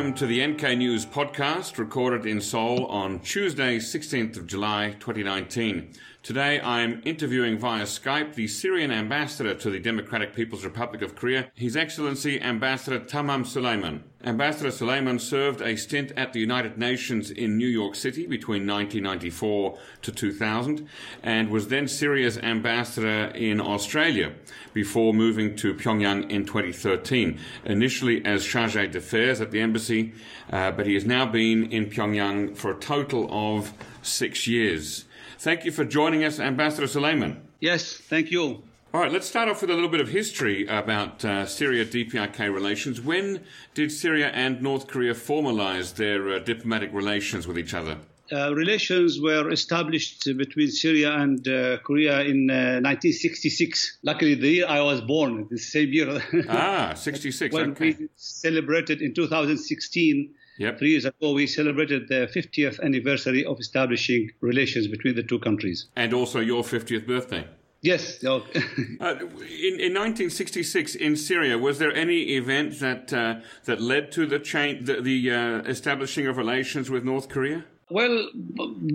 welcome 0.00 0.14
to 0.14 0.24
the 0.24 0.46
NK 0.46 0.78
News 0.78 1.04
podcast 1.04 1.76
recorded 1.76 2.24
in 2.24 2.40
Seoul 2.40 2.86
on 2.86 3.18
Tuesday, 3.18 3.76
16th 3.76 4.38
of 4.38 4.46
July 4.46 4.96
2019. 4.98 5.92
Today 6.22 6.58
I'm 6.58 7.02
interviewing 7.04 7.58
via 7.58 7.82
Skype 7.82 8.34
the 8.34 8.48
Syrian 8.48 8.90
ambassador 8.90 9.54
to 9.56 9.68
the 9.68 9.78
Democratic 9.78 10.34
People's 10.34 10.64
Republic 10.64 11.02
of 11.02 11.16
Korea, 11.16 11.50
His 11.54 11.76
Excellency 11.76 12.40
Ambassador 12.40 12.98
Tamam 12.98 13.46
Suleiman. 13.46 14.04
Ambassador 14.22 14.70
Suleiman 14.70 15.18
served 15.18 15.62
a 15.62 15.76
stint 15.76 16.12
at 16.14 16.34
the 16.34 16.40
United 16.40 16.76
Nations 16.76 17.30
in 17.30 17.56
New 17.56 17.66
York 17.66 17.94
City 17.94 18.26
between 18.26 18.66
1994 18.66 19.78
to 20.02 20.12
2000 20.12 20.86
and 21.22 21.48
was 21.48 21.68
then 21.68 21.88
Syria's 21.88 22.36
ambassador 22.36 23.32
in 23.34 23.62
Australia 23.62 24.34
before 24.74 25.14
moving 25.14 25.56
to 25.56 25.72
Pyongyang 25.72 26.30
in 26.30 26.44
2013, 26.44 27.38
initially 27.64 28.22
as 28.26 28.44
charge 28.44 28.74
d'affaires 28.74 29.40
at 29.40 29.52
the 29.52 29.60
embassy, 29.60 30.12
uh, 30.52 30.70
but 30.70 30.86
he 30.86 30.92
has 30.92 31.06
now 31.06 31.24
been 31.24 31.72
in 31.72 31.86
Pyongyang 31.86 32.54
for 32.54 32.72
a 32.72 32.78
total 32.78 33.26
of 33.30 33.72
six 34.02 34.46
years. 34.46 35.06
Thank 35.38 35.64
you 35.64 35.72
for 35.72 35.86
joining 35.86 36.24
us, 36.24 36.38
Ambassador 36.38 36.86
Suleiman. 36.86 37.40
Yes, 37.58 37.96
thank 37.96 38.30
you. 38.30 38.62
All 38.92 39.00
right, 39.00 39.12
let's 39.12 39.28
start 39.28 39.48
off 39.48 39.60
with 39.60 39.70
a 39.70 39.74
little 39.74 39.88
bit 39.88 40.00
of 40.00 40.08
history 40.08 40.66
about 40.66 41.24
uh, 41.24 41.46
Syria 41.46 41.84
DPRK 41.84 42.52
relations. 42.52 43.00
When 43.00 43.44
did 43.72 43.92
Syria 43.92 44.30
and 44.30 44.60
North 44.60 44.88
Korea 44.88 45.14
formalize 45.14 45.94
their 45.94 46.28
uh, 46.28 46.38
diplomatic 46.40 46.92
relations 46.92 47.46
with 47.46 47.56
each 47.56 47.72
other? 47.72 47.98
Uh, 48.32 48.52
relations 48.52 49.20
were 49.20 49.48
established 49.52 50.24
between 50.36 50.72
Syria 50.72 51.12
and 51.12 51.46
uh, 51.46 51.78
Korea 51.84 52.22
in 52.22 52.48
1966. 52.48 53.98
Uh, 54.02 54.10
Luckily, 54.10 54.34
the 54.34 54.48
year 54.48 54.66
I 54.66 54.80
was 54.80 55.00
born, 55.02 55.46
the 55.48 55.58
same 55.58 55.92
year. 55.92 56.20
ah, 56.48 56.92
66. 56.94 57.54
when 57.54 57.70
okay. 57.70 57.94
we 58.00 58.08
celebrated 58.16 59.02
in 59.02 59.14
2016 59.14 60.34
Yep. 60.58 60.78
Three 60.78 60.90
years 60.90 61.06
ago, 61.06 61.32
we 61.32 61.46
celebrated 61.46 62.08
the 62.08 62.28
50th 62.36 62.80
anniversary 62.84 63.46
of 63.46 63.58
establishing 63.58 64.30
relations 64.42 64.88
between 64.88 65.14
the 65.14 65.22
two 65.22 65.38
countries. 65.38 65.86
And 65.96 66.12
also 66.12 66.38
your 66.40 66.62
50th 66.62 67.06
birthday. 67.06 67.46
Yes. 67.82 68.22
uh, 68.24 68.38
in, 68.40 69.74
in 69.80 69.94
1966 69.94 70.94
in 70.94 71.16
Syria, 71.16 71.56
was 71.56 71.78
there 71.78 71.94
any 71.94 72.36
event 72.36 72.78
that 72.80 73.12
uh, 73.12 73.40
that 73.64 73.80
led 73.80 74.12
to 74.12 74.26
the 74.26 74.38
change, 74.38 74.86
the, 74.86 75.00
the 75.00 75.30
uh, 75.30 75.36
establishing 75.62 76.26
of 76.26 76.36
relations 76.36 76.90
with 76.90 77.04
North 77.04 77.28
Korea? 77.28 77.64
Well, 77.92 78.28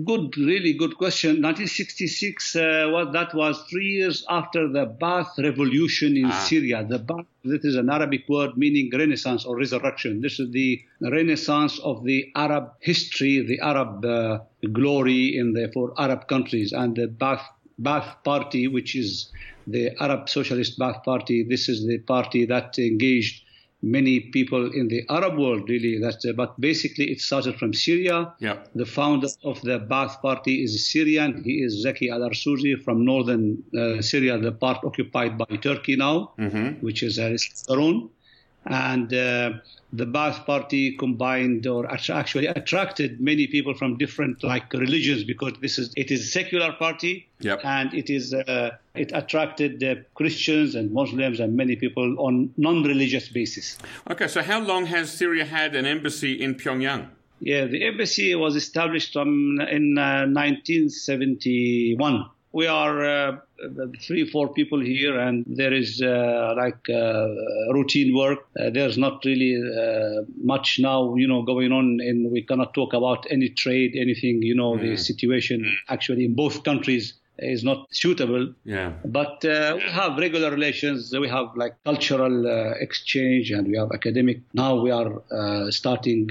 good, 0.04 0.38
really 0.38 0.72
good 0.72 0.96
question. 0.96 1.42
1966, 1.42 2.56
uh, 2.56 2.90
well, 2.90 3.12
that 3.12 3.34
was 3.34 3.62
three 3.68 3.88
years 3.88 4.24
after 4.30 4.68
the 4.68 4.86
Ba'ath 4.86 5.36
revolution 5.36 6.16
in 6.16 6.26
ah. 6.26 6.44
Syria. 6.48 6.82
The 6.82 7.00
Ba'ath, 7.00 7.26
that 7.44 7.62
is 7.62 7.76
an 7.76 7.90
Arabic 7.90 8.26
word 8.26 8.56
meaning 8.56 8.90
renaissance 8.90 9.44
or 9.44 9.54
resurrection. 9.54 10.22
This 10.22 10.40
is 10.40 10.50
the 10.50 10.82
renaissance 11.02 11.78
of 11.80 12.04
the 12.04 12.32
Arab 12.34 12.72
history, 12.80 13.44
the 13.46 13.60
Arab 13.60 14.02
uh, 14.02 14.38
glory 14.72 15.36
in 15.36 15.52
the 15.52 15.70
for 15.74 15.92
Arab 16.00 16.26
countries, 16.26 16.72
and 16.72 16.96
the 16.96 17.06
Ba'ath, 17.06 17.44
Ba'ath 17.80 18.22
party, 18.24 18.68
which 18.68 18.96
is 18.96 19.30
the 19.66 19.90
Arab 20.00 20.28
Socialist 20.28 20.78
Ba'ath 20.78 21.04
Party. 21.04 21.42
This 21.42 21.68
is 21.68 21.86
the 21.86 21.98
party 21.98 22.44
that 22.46 22.78
engaged 22.78 23.42
many 23.82 24.20
people 24.20 24.72
in 24.72 24.88
the 24.88 25.04
Arab 25.08 25.38
world, 25.38 25.68
really. 25.68 25.98
That, 25.98 26.24
uh, 26.28 26.32
but 26.32 26.58
basically, 26.60 27.10
it 27.10 27.20
started 27.20 27.58
from 27.58 27.74
Syria. 27.74 28.32
Yeah. 28.40 28.58
The 28.74 28.86
founder 28.86 29.28
of 29.44 29.60
the 29.62 29.78
Ba'ath 29.78 30.20
Party 30.22 30.62
is 30.64 30.90
Syrian. 30.90 31.42
He 31.44 31.62
is 31.62 31.82
Zaki 31.82 32.10
al 32.10 32.20
Arsuzi 32.20 32.82
from 32.82 33.04
northern 33.04 33.62
uh, 33.78 34.00
Syria, 34.00 34.38
the 34.38 34.52
part 34.52 34.84
occupied 34.84 35.38
by 35.38 35.56
Turkey 35.56 35.96
now, 35.96 36.32
mm-hmm. 36.38 36.84
which 36.84 37.02
is 37.02 37.18
uh, 37.18 37.36
Saron. 37.36 38.10
And 38.66 39.12
uh, 39.14 39.52
the 39.92 40.06
Ba'ath 40.06 40.44
Party 40.44 40.96
combined 40.96 41.66
or 41.66 41.90
actually 41.90 42.46
attracted 42.46 43.20
many 43.20 43.46
people 43.46 43.74
from 43.74 43.96
different 43.96 44.42
like 44.42 44.72
religions 44.72 45.24
because 45.24 45.52
this 45.60 45.78
is 45.78 45.92
it 45.96 46.10
is 46.10 46.22
a 46.22 46.26
secular 46.26 46.72
party 46.72 47.28
yep. 47.40 47.60
and 47.64 47.94
it 47.94 48.10
is 48.10 48.34
uh, 48.34 48.70
it 48.94 49.12
attracted 49.14 49.82
uh, 49.84 49.94
Christians 50.14 50.74
and 50.74 50.92
Muslims 50.92 51.38
and 51.38 51.56
many 51.56 51.76
people 51.76 52.18
on 52.18 52.52
non-religious 52.56 53.28
basis. 53.28 53.78
Okay, 54.10 54.26
so 54.26 54.42
how 54.42 54.60
long 54.60 54.86
has 54.86 55.12
Syria 55.12 55.44
had 55.44 55.76
an 55.76 55.86
embassy 55.86 56.32
in 56.32 56.56
Pyongyang? 56.56 57.08
Yeah, 57.38 57.66
the 57.66 57.86
embassy 57.86 58.34
was 58.34 58.56
established 58.56 59.16
um, 59.16 59.60
in 59.60 59.98
uh, 59.98 60.26
1971 60.26 62.30
we 62.56 62.66
are 62.66 63.04
uh, 63.04 63.36
three, 64.06 64.24
four 64.24 64.46
people 64.54 64.80
here, 64.80 65.18
and 65.20 65.44
there 65.46 65.74
is 65.74 66.00
uh, 66.00 66.54
like 66.56 66.88
uh, 66.88 67.28
routine 67.74 68.16
work. 68.16 68.38
Uh, 68.58 68.70
there's 68.70 68.96
not 68.96 69.22
really 69.26 69.52
uh, 69.82 70.22
much 70.52 70.78
now, 70.80 71.14
you 71.16 71.28
know, 71.28 71.42
going 71.42 71.70
on, 71.70 71.98
and 72.00 72.32
we 72.32 72.42
cannot 72.42 72.72
talk 72.72 72.94
about 72.94 73.26
any 73.30 73.50
trade, 73.50 73.94
anything. 73.94 74.42
You 74.42 74.54
know, 74.54 74.72
mm. 74.72 74.80
the 74.80 74.96
situation 74.96 75.58
actually 75.88 76.24
in 76.24 76.34
both 76.34 76.64
countries 76.64 77.12
is 77.38 77.62
not 77.62 77.86
suitable. 77.90 78.54
Yeah. 78.64 78.92
But 79.04 79.44
uh, 79.44 79.76
we 79.76 79.90
have 80.00 80.16
regular 80.16 80.50
relations. 80.50 81.14
We 81.26 81.28
have 81.28 81.48
like 81.56 81.74
cultural 81.84 82.46
uh, 82.46 82.86
exchange, 82.86 83.50
and 83.50 83.68
we 83.68 83.76
have 83.76 83.92
academic. 83.92 84.40
Now 84.54 84.76
we 84.76 84.90
are 84.90 85.22
uh, 85.30 85.70
starting 85.70 86.30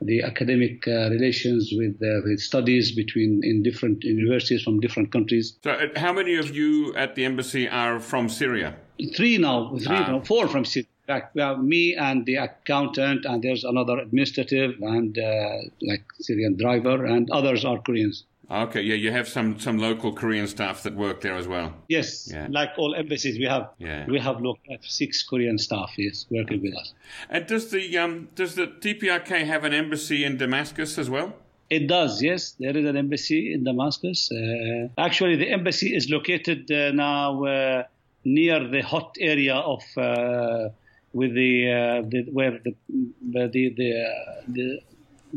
the 0.00 0.22
academic 0.22 0.86
uh, 0.86 1.10
relations 1.10 1.72
with, 1.74 1.96
uh, 2.02 2.20
with 2.24 2.40
studies 2.40 2.92
between 2.92 3.40
in 3.42 3.62
different 3.62 4.04
universities 4.04 4.62
from 4.62 4.80
different 4.80 5.12
countries. 5.12 5.58
So, 5.64 5.72
uh, 5.72 5.86
how 5.96 6.12
many 6.12 6.36
of 6.36 6.54
you 6.54 6.94
at 6.94 7.14
the 7.14 7.24
embassy 7.24 7.68
are 7.68 8.00
from 8.00 8.28
Syria? 8.28 8.76
Three 9.14 9.38
now, 9.38 9.76
three, 9.76 9.96
ah. 9.96 10.10
no, 10.10 10.20
four 10.22 10.48
from 10.48 10.64
Syria. 10.64 10.88
We 11.34 11.40
have 11.40 11.62
me 11.62 11.94
and 11.94 12.26
the 12.26 12.36
accountant, 12.36 13.26
and 13.26 13.42
there's 13.42 13.62
another 13.62 13.98
administrative 13.98 14.72
and 14.80 15.16
uh, 15.16 15.58
like 15.82 16.02
Syrian 16.18 16.56
driver, 16.56 17.04
and 17.04 17.30
others 17.30 17.64
are 17.64 17.78
Koreans. 17.80 18.24
Okay, 18.48 18.82
yeah, 18.82 18.94
you 18.94 19.10
have 19.10 19.26
some 19.28 19.58
some 19.58 19.78
local 19.78 20.12
Korean 20.12 20.46
staff 20.46 20.84
that 20.84 20.94
work 20.94 21.20
there 21.20 21.34
as 21.34 21.48
well. 21.48 21.74
Yes, 21.88 22.30
yeah. 22.32 22.46
like 22.48 22.70
all 22.78 22.94
embassies, 22.94 23.38
we 23.38 23.44
have 23.46 23.70
yeah. 23.78 24.06
we 24.06 24.20
have 24.20 24.40
local 24.40 24.76
six 24.82 25.24
Korean 25.24 25.58
staff 25.58 25.92
yes 25.96 26.26
working 26.30 26.62
with 26.62 26.76
us. 26.76 26.94
And 27.28 27.46
does 27.46 27.70
the 27.70 27.98
um 27.98 28.28
does 28.36 28.54
the 28.54 28.68
DPRK 28.68 29.44
have 29.46 29.64
an 29.64 29.74
embassy 29.74 30.24
in 30.24 30.36
Damascus 30.36 30.96
as 30.96 31.10
well? 31.10 31.34
It 31.68 31.88
does, 31.88 32.22
yes. 32.22 32.52
There 32.60 32.76
is 32.76 32.84
an 32.86 32.96
embassy 32.96 33.52
in 33.52 33.64
Damascus. 33.64 34.30
Uh, 34.30 34.88
actually, 34.96 35.34
the 35.36 35.50
embassy 35.50 35.94
is 35.96 36.08
located 36.08 36.70
uh, 36.70 36.92
now 36.92 37.44
uh, 37.44 37.82
near 38.24 38.68
the 38.68 38.82
hot 38.82 39.16
area 39.18 39.56
of 39.56 39.82
uh, 39.96 40.68
with 41.12 41.34
the, 41.34 41.72
uh, 41.72 42.08
the 42.08 42.26
where 42.30 42.60
the 42.62 42.76
the 43.20 43.48
the, 43.48 44.04
the 44.46 44.80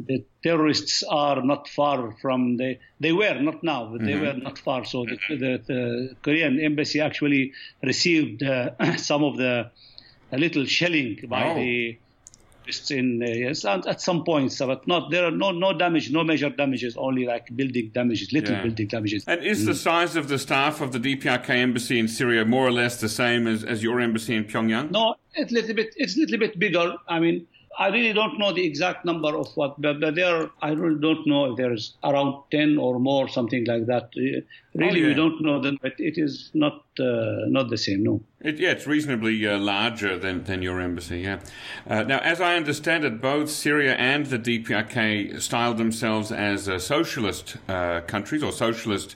the 0.08 0.24
terrorists 0.44 1.04
are 1.04 1.42
not 1.42 1.68
far 1.68 2.14
from 2.22 2.58
the 2.58 2.78
they 3.00 3.12
were 3.12 3.40
not 3.40 3.64
now 3.64 3.90
but 3.92 4.02
they 4.02 4.14
mm-hmm. 4.14 4.26
were 4.26 4.34
not 4.34 4.58
far 4.58 4.86
so 4.86 5.06
the, 5.06 5.18
the, 5.30 5.62
the 5.68 6.16
korean 6.22 6.60
embassy 6.60 7.00
actually 7.00 7.54
received 7.84 8.44
uh, 8.44 8.72
some 8.98 9.24
of 9.24 9.38
the 9.38 9.70
a 10.32 10.38
little 10.38 10.66
shelling 10.66 11.20
by 11.28 11.50
oh. 11.50 11.56
the 11.56 11.98
in 12.92 13.22
uh, 13.24 13.26
yes 13.26 13.66
at 13.66 14.00
some 14.00 14.24
points 14.24 14.60
but 14.60 14.86
not 14.88 15.10
there 15.10 15.26
are 15.26 15.32
no 15.32 15.52
no 15.52 15.74
damage 15.74 16.12
no 16.12 16.24
major 16.24 16.50
damages 16.50 16.96
only 16.98 17.26
like 17.26 17.48
building 17.56 17.90
damages 17.94 18.32
little 18.32 18.56
yeah. 18.56 18.62
building 18.62 18.88
damages 18.88 19.24
and 19.28 19.44
is 19.44 19.64
mm. 19.64 19.68
the 19.68 19.76
size 19.76 20.16
of 20.16 20.28
the 20.28 20.38
staff 20.38 20.80
of 20.80 20.92
the 20.92 21.00
DPRK 21.00 21.50
embassy 21.50 21.98
in 21.98 22.08
Syria 22.08 22.46
more 22.46 22.68
or 22.68 22.72
less 22.72 23.02
the 23.02 23.10
same 23.10 23.48
as, 23.48 23.64
as 23.64 23.82
your 23.82 24.00
embassy 24.00 24.36
in 24.36 24.44
Pyongyang 24.46 24.92
no 24.92 25.16
it's 25.34 25.52
a 25.52 25.56
little 25.56 25.76
bit 25.76 25.96
it's 25.98 26.16
a 26.16 26.20
little 26.20 26.38
bit 26.38 26.60
bigger 26.60 26.94
I 27.08 27.20
mean 27.20 27.48
I 27.78 27.88
really 27.88 28.14
don't 28.14 28.38
know 28.40 28.52
the 28.52 28.66
exact 28.66 29.06
number 29.06 29.38
of 29.38 29.48
what, 29.56 29.80
but, 29.82 30.02
but 30.02 30.16
there, 30.16 30.50
I 30.62 30.72
really 30.72 31.00
don't 31.00 31.26
know 31.28 31.52
if 31.52 31.58
there's 31.58 31.96
around 32.04 32.44
10 32.52 32.78
or 32.78 33.00
more, 33.00 33.28
something 33.30 33.64
like 33.66 33.86
that. 33.86 34.10
Uh, 34.18 34.42
really, 34.74 35.02
oh, 35.02 35.04
yeah. 35.04 35.08
we 35.08 35.14
don't 35.14 35.42
know 35.42 35.62
that, 35.62 35.82
but 35.82 35.94
it 35.98 36.18
is 36.18 36.52
not 36.54 36.84
uh, 37.00 37.46
not 37.48 37.70
the 37.70 37.78
same, 37.78 38.04
no. 38.04 38.22
It, 38.42 38.60
yeah, 38.60 38.72
it's 38.72 38.88
reasonably 38.88 39.48
uh, 39.48 39.58
larger 39.58 40.18
than, 40.18 40.44
than 40.44 40.62
your 40.62 40.82
embassy, 40.82 41.22
yeah. 41.22 41.40
Uh, 41.88 42.04
now, 42.04 42.20
as 42.20 42.42
I 42.42 42.56
understand 42.56 43.06
it, 43.06 43.22
both 43.22 43.50
Syria 43.50 43.96
and 43.96 44.26
the 44.26 44.40
DPRK 44.40 45.42
styled 45.42 45.78
themselves 45.78 46.32
as 46.32 46.68
uh, 46.68 46.80
socialist 46.80 47.58
uh, 47.68 48.02
countries 48.02 48.44
or 48.44 48.52
socialist 48.52 49.16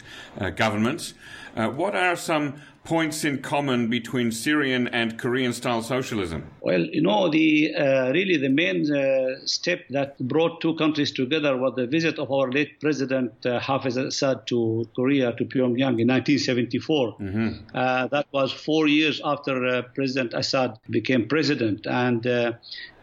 governments. 0.56 1.14
what 1.56 1.96
are 1.96 2.16
some 2.16 2.62
points 2.84 3.24
in 3.24 3.42
common 3.42 3.90
between 3.90 4.32
Syrian 4.32 4.88
and 4.88 5.18
Korean 5.18 5.54
style 5.54 5.82
socialism? 5.82 6.53
Well, 6.64 6.80
you 6.80 7.02
know, 7.02 7.30
the 7.30 7.76
uh, 7.76 8.12
really 8.14 8.38
the 8.38 8.48
main 8.48 8.90
uh, 8.90 9.46
step 9.46 9.82
that 9.90 10.18
brought 10.18 10.62
two 10.62 10.76
countries 10.76 11.12
together 11.12 11.58
was 11.58 11.74
the 11.76 11.88
visit 11.88 12.18
of 12.18 12.32
our 12.32 12.50
late 12.50 12.80
president 12.80 13.34
uh, 13.46 13.60
Hafez 13.60 13.98
Assad 13.98 14.48
to 14.48 14.88
Korea 14.96 15.34
to 15.34 15.44
Pyongyang 15.44 16.00
in 16.00 16.08
1974. 16.08 17.18
Mm-hmm. 17.20 17.50
Uh, 17.76 18.08
that 18.08 18.28
was 18.32 18.54
four 18.54 18.88
years 18.88 19.20
after 19.26 19.66
uh, 19.68 19.82
President 19.94 20.34
Assad 20.34 20.80
became 20.90 21.28
president, 21.28 21.86
and 21.86 22.26
uh, 22.26 22.54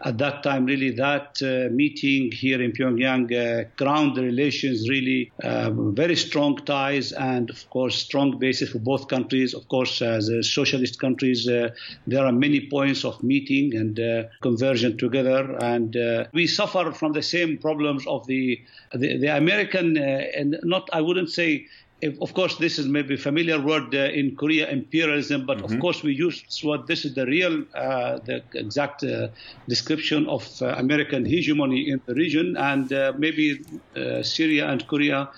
at 0.02 0.16
that 0.16 0.42
time, 0.42 0.64
really, 0.64 0.92
that 0.92 1.42
uh, 1.42 1.70
meeting 1.70 2.32
here 2.32 2.62
in 2.62 2.72
Pyongyang 2.72 3.30
uh, 3.30 3.68
ground 3.76 4.16
the 4.16 4.22
relations 4.22 4.88
really 4.88 5.30
uh, 5.44 5.70
very 5.70 6.16
strong 6.16 6.56
ties 6.64 7.12
and, 7.12 7.50
of 7.50 7.68
course, 7.68 7.96
strong 7.96 8.38
basis 8.38 8.70
for 8.70 8.78
both 8.78 9.08
countries. 9.08 9.52
Of 9.52 9.68
course, 9.68 10.00
as 10.00 10.30
socialist 10.50 10.98
countries, 10.98 11.46
uh, 11.46 11.70
there 12.06 12.24
are 12.24 12.32
many 12.32 12.68
points 12.70 13.04
of 13.04 13.22
meeting 13.22 13.49
and 13.58 13.98
uh, 13.98 14.24
conversion 14.40 14.96
together, 14.96 15.56
and 15.60 15.96
uh, 15.96 16.24
we 16.32 16.46
suffer 16.46 16.92
from 16.92 17.12
the 17.12 17.22
same 17.22 17.58
problems 17.58 18.06
of 18.06 18.26
the 18.26 18.60
the, 18.94 19.18
the 19.18 19.36
American 19.36 19.98
uh, 19.98 20.38
and 20.38 20.58
not 20.62 20.88
I 20.92 21.00
wouldn't 21.00 21.30
say 21.30 21.66
if, 22.02 22.20
of 22.20 22.34
course, 22.34 22.56
this 22.56 22.78
is 22.78 22.86
maybe 22.86 23.14
a 23.14 23.18
familiar 23.18 23.60
word 23.60 23.94
uh, 23.94 23.98
in 24.20 24.36
Korea, 24.36 24.68
imperialism, 24.70 25.46
but 25.46 25.58
mm-hmm. 25.58 25.74
of 25.74 25.80
course 25.80 26.02
we 26.02 26.14
use 26.14 26.42
what 26.62 26.86
this 26.86 27.04
is 27.04 27.14
the 27.14 27.26
real, 27.26 27.64
uh, 27.74 28.18
the 28.24 28.42
exact 28.54 29.04
uh, 29.04 29.28
description 29.68 30.26
of 30.26 30.44
uh, 30.62 30.68
American 30.78 31.24
hegemony 31.24 31.90
in 31.90 32.00
the 32.06 32.14
region, 32.14 32.56
and 32.56 32.92
uh, 32.92 33.12
maybe 33.18 33.60
uh, 33.96 34.22
Syria 34.22 34.68
and 34.68 34.86
Korea, 34.86 35.28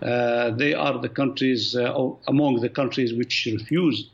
they 0.00 0.74
are 0.74 0.98
the 0.98 1.08
countries 1.08 1.74
among 2.26 2.60
the 2.60 2.68
countries 2.68 3.14
which 3.14 3.48
refuse 3.52 4.10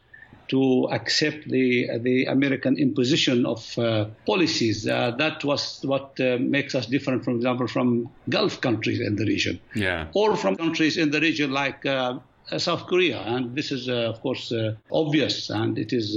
to 0.48 0.88
accept 0.90 1.48
the 1.48 1.98
the 1.98 2.24
American 2.24 2.76
imposition 2.78 3.46
of 3.46 3.78
uh, 3.78 4.06
policies. 4.26 4.86
Uh, 4.86 5.12
that 5.18 5.44
was 5.44 5.80
what 5.82 6.18
uh, 6.20 6.38
makes 6.40 6.74
us 6.74 6.86
different, 6.86 7.24
for 7.24 7.30
example, 7.30 7.66
from 7.66 8.08
Gulf 8.28 8.60
countries 8.60 9.00
in 9.00 9.16
the 9.16 9.24
region, 9.24 9.60
yeah. 9.74 10.08
or 10.14 10.36
from 10.36 10.56
countries 10.56 10.96
in 10.96 11.10
the 11.10 11.20
region 11.20 11.50
like. 11.52 11.84
Uh, 11.86 12.18
South 12.56 12.86
Korea, 12.86 13.20
and 13.20 13.54
this 13.54 13.70
is, 13.70 13.90
uh, 13.90 14.08
of 14.08 14.22
course, 14.22 14.50
uh, 14.52 14.74
obvious, 14.90 15.50
and 15.50 15.76
it 15.76 15.92
is 15.92 16.16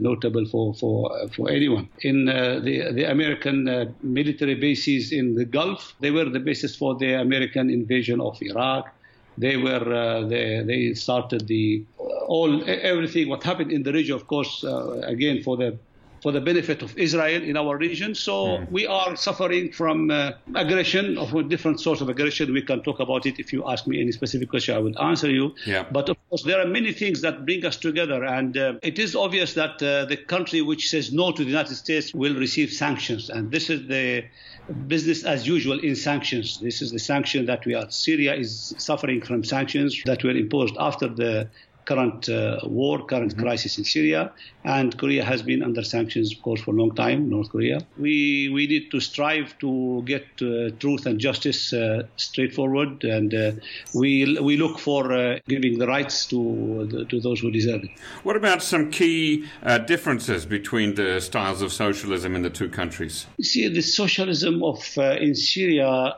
notable 0.00 0.46
for 0.46 0.72
for 0.74 1.10
for 1.34 1.50
anyone. 1.50 1.88
In 2.02 2.26
the 2.26 2.92
the 2.94 3.10
American 3.10 3.96
military 4.00 4.54
bases 4.54 5.10
in 5.10 5.34
the 5.34 5.44
Gulf, 5.44 5.96
they 5.98 6.12
were 6.12 6.26
the 6.26 6.38
basis 6.38 6.76
for 6.76 6.94
the 6.94 7.14
American 7.14 7.70
invasion 7.70 8.20
of 8.20 8.38
Iraq, 8.40 8.93
they 9.36 9.56
were 9.56 9.92
uh, 9.92 10.26
they 10.26 10.62
they 10.64 10.94
started 10.94 11.46
the 11.48 11.84
all 12.26 12.62
everything 12.68 13.28
what 13.28 13.42
happened 13.42 13.72
in 13.72 13.82
the 13.82 13.92
region 13.92 14.14
of 14.14 14.26
course 14.26 14.64
uh, 14.64 15.00
again 15.02 15.42
for 15.42 15.56
the 15.56 15.76
for 16.24 16.32
the 16.32 16.40
benefit 16.40 16.80
of 16.80 16.96
Israel 16.96 17.42
in 17.42 17.54
our 17.54 17.76
region. 17.76 18.14
So 18.14 18.34
mm. 18.34 18.70
we 18.70 18.86
are 18.86 19.14
suffering 19.14 19.70
from 19.72 20.10
uh, 20.10 20.32
aggression 20.54 21.18
of 21.18 21.34
a 21.34 21.42
different 21.42 21.82
sorts 21.82 22.00
of 22.00 22.08
aggression. 22.08 22.50
We 22.50 22.62
can 22.62 22.80
talk 22.82 22.98
about 22.98 23.26
it. 23.26 23.38
If 23.38 23.52
you 23.52 23.60
ask 23.72 23.86
me 23.86 24.00
any 24.00 24.12
specific 24.12 24.48
question, 24.48 24.74
I 24.74 24.78
would 24.78 24.98
answer 24.98 25.30
you. 25.30 25.54
Yeah. 25.66 25.84
But 25.92 26.08
of 26.08 26.16
course, 26.30 26.44
there 26.44 26.58
are 26.62 26.70
many 26.78 26.92
things 26.94 27.20
that 27.20 27.44
bring 27.44 27.62
us 27.66 27.76
together, 27.76 28.24
and 28.24 28.56
uh, 28.56 28.90
it 28.90 28.98
is 28.98 29.14
obvious 29.14 29.52
that 29.60 29.74
uh, 29.82 30.06
the 30.06 30.16
country 30.16 30.62
which 30.62 30.88
says 30.88 31.12
no 31.12 31.30
to 31.30 31.42
the 31.44 31.50
United 31.50 31.74
States 31.74 32.14
will 32.14 32.36
receive 32.46 32.72
sanctions, 32.72 33.28
and 33.28 33.50
this 33.50 33.68
is 33.68 33.86
the 33.86 34.24
business 34.94 35.24
as 35.24 35.46
usual 35.46 35.78
in 35.88 35.94
sanctions. 35.94 36.58
This 36.58 36.80
is 36.80 36.90
the 36.90 37.02
sanction 37.12 37.44
that 37.50 37.66
we 37.66 37.74
are. 37.74 37.90
Syria 37.90 38.34
is 38.34 38.74
suffering 38.78 39.20
from 39.20 39.44
sanctions 39.44 39.90
that 40.06 40.24
were 40.24 40.36
imposed 40.44 40.74
after 40.88 41.06
the 41.22 41.50
current 41.84 42.28
uh, 42.28 42.58
war, 42.64 43.04
current 43.04 43.32
mm-hmm. 43.32 43.42
crisis 43.42 43.78
in 43.78 43.84
Syria, 43.84 44.32
and 44.64 44.96
Korea 44.96 45.24
has 45.24 45.42
been 45.42 45.62
under 45.62 45.82
sanctions, 45.82 46.32
of 46.32 46.42
course, 46.42 46.60
for 46.60 46.72
a 46.72 46.74
long 46.74 46.94
time. 46.94 47.28
North 47.28 47.50
Korea. 47.50 47.80
We 47.98 48.50
we 48.52 48.66
need 48.66 48.90
to 48.90 49.00
strive 49.00 49.58
to 49.58 50.02
get 50.04 50.26
uh, 50.40 50.70
truth 50.78 51.06
and 51.06 51.18
justice 51.18 51.72
uh, 51.72 52.04
straightforward, 52.16 53.04
and 53.04 53.34
uh, 53.34 53.52
we 53.94 54.38
we 54.40 54.56
look 54.56 54.78
for 54.78 55.12
uh, 55.12 55.38
giving 55.48 55.78
the 55.78 55.86
rights 55.86 56.26
to 56.26 57.06
to 57.08 57.20
those 57.20 57.40
who 57.40 57.50
deserve 57.50 57.84
it. 57.84 57.90
What 58.22 58.36
about 58.36 58.62
some 58.62 58.90
key 58.90 59.44
uh, 59.62 59.78
differences 59.78 60.46
between 60.46 60.94
the 60.94 61.20
styles 61.20 61.62
of 61.62 61.72
socialism 61.72 62.34
in 62.34 62.42
the 62.42 62.50
two 62.50 62.68
countries? 62.68 63.26
You 63.38 63.44
see, 63.44 63.68
the 63.68 63.82
socialism 63.82 64.62
of 64.62 64.78
in 64.96 65.34
Syria, 65.34 66.14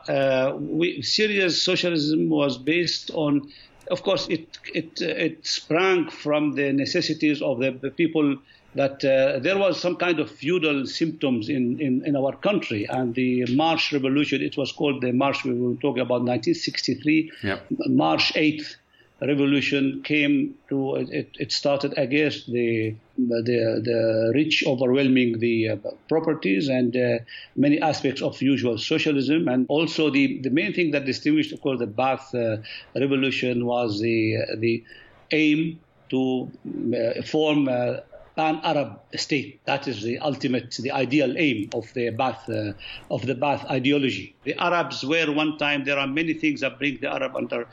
we, 0.59 1.01
Syria's 1.01 1.61
socialism 1.61 2.29
was 2.29 2.57
based 2.57 3.11
on 3.13 3.51
of 3.91 4.03
course, 4.03 4.27
it 4.29 4.57
it 4.73 5.01
it 5.01 5.45
sprang 5.45 6.09
from 6.09 6.55
the 6.55 6.71
necessities 6.71 7.41
of 7.41 7.59
the, 7.59 7.71
the 7.71 7.91
people 7.91 8.37
that 8.75 9.03
uh, 9.03 9.39
there 9.39 9.57
was 9.57 9.79
some 9.79 9.95
kind 9.95 10.19
of 10.19 10.29
feudal 10.29 10.85
symptoms 10.85 11.49
in, 11.49 11.79
in, 11.79 12.05
in, 12.05 12.15
our 12.15 12.35
country. 12.35 12.85
And 12.87 13.15
the 13.15 13.45
March 13.55 13.91
Revolution, 13.91 14.41
it 14.41 14.55
was 14.55 14.71
called 14.71 15.01
the 15.01 15.11
March, 15.11 15.43
we 15.43 15.53
were 15.53 15.73
talking 15.75 16.01
about 16.01 16.21
1963, 16.21 17.31
yep. 17.43 17.65
March 17.87 18.33
8th 18.33 18.75
revolution 19.21 20.01
came 20.03 20.55
to 20.69 20.95
it, 20.95 21.29
it 21.39 21.51
started 21.51 21.97
against 21.97 22.51
the 22.51 22.93
the 23.17 23.81
the 23.83 24.31
rich 24.35 24.63
overwhelming 24.67 25.39
the 25.39 25.69
uh, 25.69 25.75
properties 26.07 26.67
and 26.67 26.95
uh, 26.95 27.17
many 27.55 27.81
aspects 27.81 28.21
of 28.21 28.39
usual 28.41 28.77
socialism. 28.77 29.47
And 29.47 29.65
also 29.69 30.09
the 30.11 30.39
the 30.41 30.51
main 30.51 30.73
thing 30.73 30.91
that 30.91 31.05
distinguished 31.05 31.51
of 31.51 31.61
course 31.61 31.79
the 31.79 31.87
Ba'ath 31.87 32.33
uh, 32.35 32.61
revolution 32.95 33.65
was 33.65 33.99
the 33.99 34.37
the 34.57 34.83
aim 35.31 35.79
to 36.09 36.49
uh, 36.95 37.21
form 37.23 37.67
uh, 38.37 38.43
pan-Arab 38.43 38.99
state. 39.15 39.59
That 39.65 39.87
is 39.87 40.01
the 40.01 40.19
ultimate, 40.19 40.75
the 40.79 40.91
ideal 40.91 41.37
aim 41.37 41.69
of 41.73 41.91
the 41.93 42.11
Ba'ath, 42.11 42.49
uh, 42.49 42.73
of 43.13 43.25
the 43.25 43.35
Ba'ath 43.35 43.65
ideology. 43.69 44.35
The 44.43 44.55
Arabs 44.61 45.03
were 45.03 45.31
one 45.31 45.57
time. 45.57 45.83
There 45.83 45.99
are 45.99 46.07
many 46.07 46.33
things 46.33 46.61
that 46.61 46.77
bring 46.77 46.97
the 47.01 47.11
Arab 47.11 47.35
under 47.35 47.67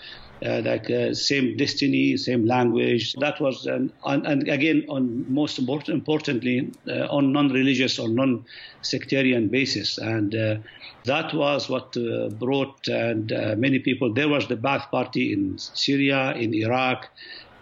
uh, 0.45 0.61
like 0.65 0.91
uh, 0.91 1.15
same 1.15 1.57
destiny, 1.57 2.17
same 2.17 2.45
language. 2.45 3.15
That 3.15 3.41
was, 3.41 3.67
um, 3.67 3.93
on, 4.03 4.27
and 4.27 4.49
again, 4.49 4.85
on 4.89 5.33
most 5.33 5.59
important, 5.59 5.97
importantly, 5.97 6.71
uh, 6.89 7.07
on 7.07 7.33
non-religious 7.33 7.99
or 7.99 8.09
non-sectarian 8.09 9.49
basis. 9.49 9.97
And 9.99 10.35
uh, 10.35 10.57
that 11.05 11.33
was 11.33 11.69
what 11.69 11.97
uh, 11.97 12.29
brought 12.31 12.89
and 12.89 13.33
many 13.59 13.79
people. 13.79 14.13
There 14.13 14.29
was 14.29 14.49
the 14.49 14.57
Ba'ath 14.57 14.91
Party 14.91 15.33
in 15.33 15.57
Syria, 15.59 16.33
in 16.33 16.53
Iraq. 16.53 17.09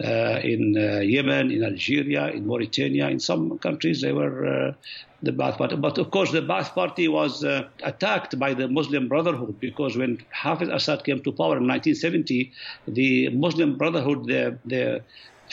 Uh, 0.03 0.41
in 0.43 0.75
uh, 0.77 1.01
Yemen, 1.01 1.51
in 1.51 1.63
Algeria, 1.63 2.29
in 2.29 2.47
Mauritania, 2.47 3.09
in 3.09 3.21
some 3.21 3.59
countries 3.59 4.01
they 4.01 4.13
were 4.13 4.47
uh, 4.47 4.73
the 5.23 5.33
Ba'ath 5.33 5.59
Party. 5.59 5.77
But 5.77 5.99
of 5.99 6.11
course, 6.11 6.33
the 6.33 6.41
Ba'ath 6.41 6.75
Party 6.75 7.09
was 7.09 7.45
uh, 7.45 7.69
attacked 7.83 8.39
by 8.39 8.55
the 8.55 8.69
Muslim 8.69 9.09
Brotherhood 9.09 9.61
because 9.61 9.97
when 9.97 10.19
Hafiz 10.31 10.69
Assad 10.69 11.05
came 11.05 11.23
to 11.23 11.33
power 11.33 11.57
in 11.59 11.69
1970, 11.69 12.53
the 12.89 13.29
Muslim 13.31 13.77
Brotherhood, 13.77 14.27
the, 14.27 14.59
the, 14.65 15.03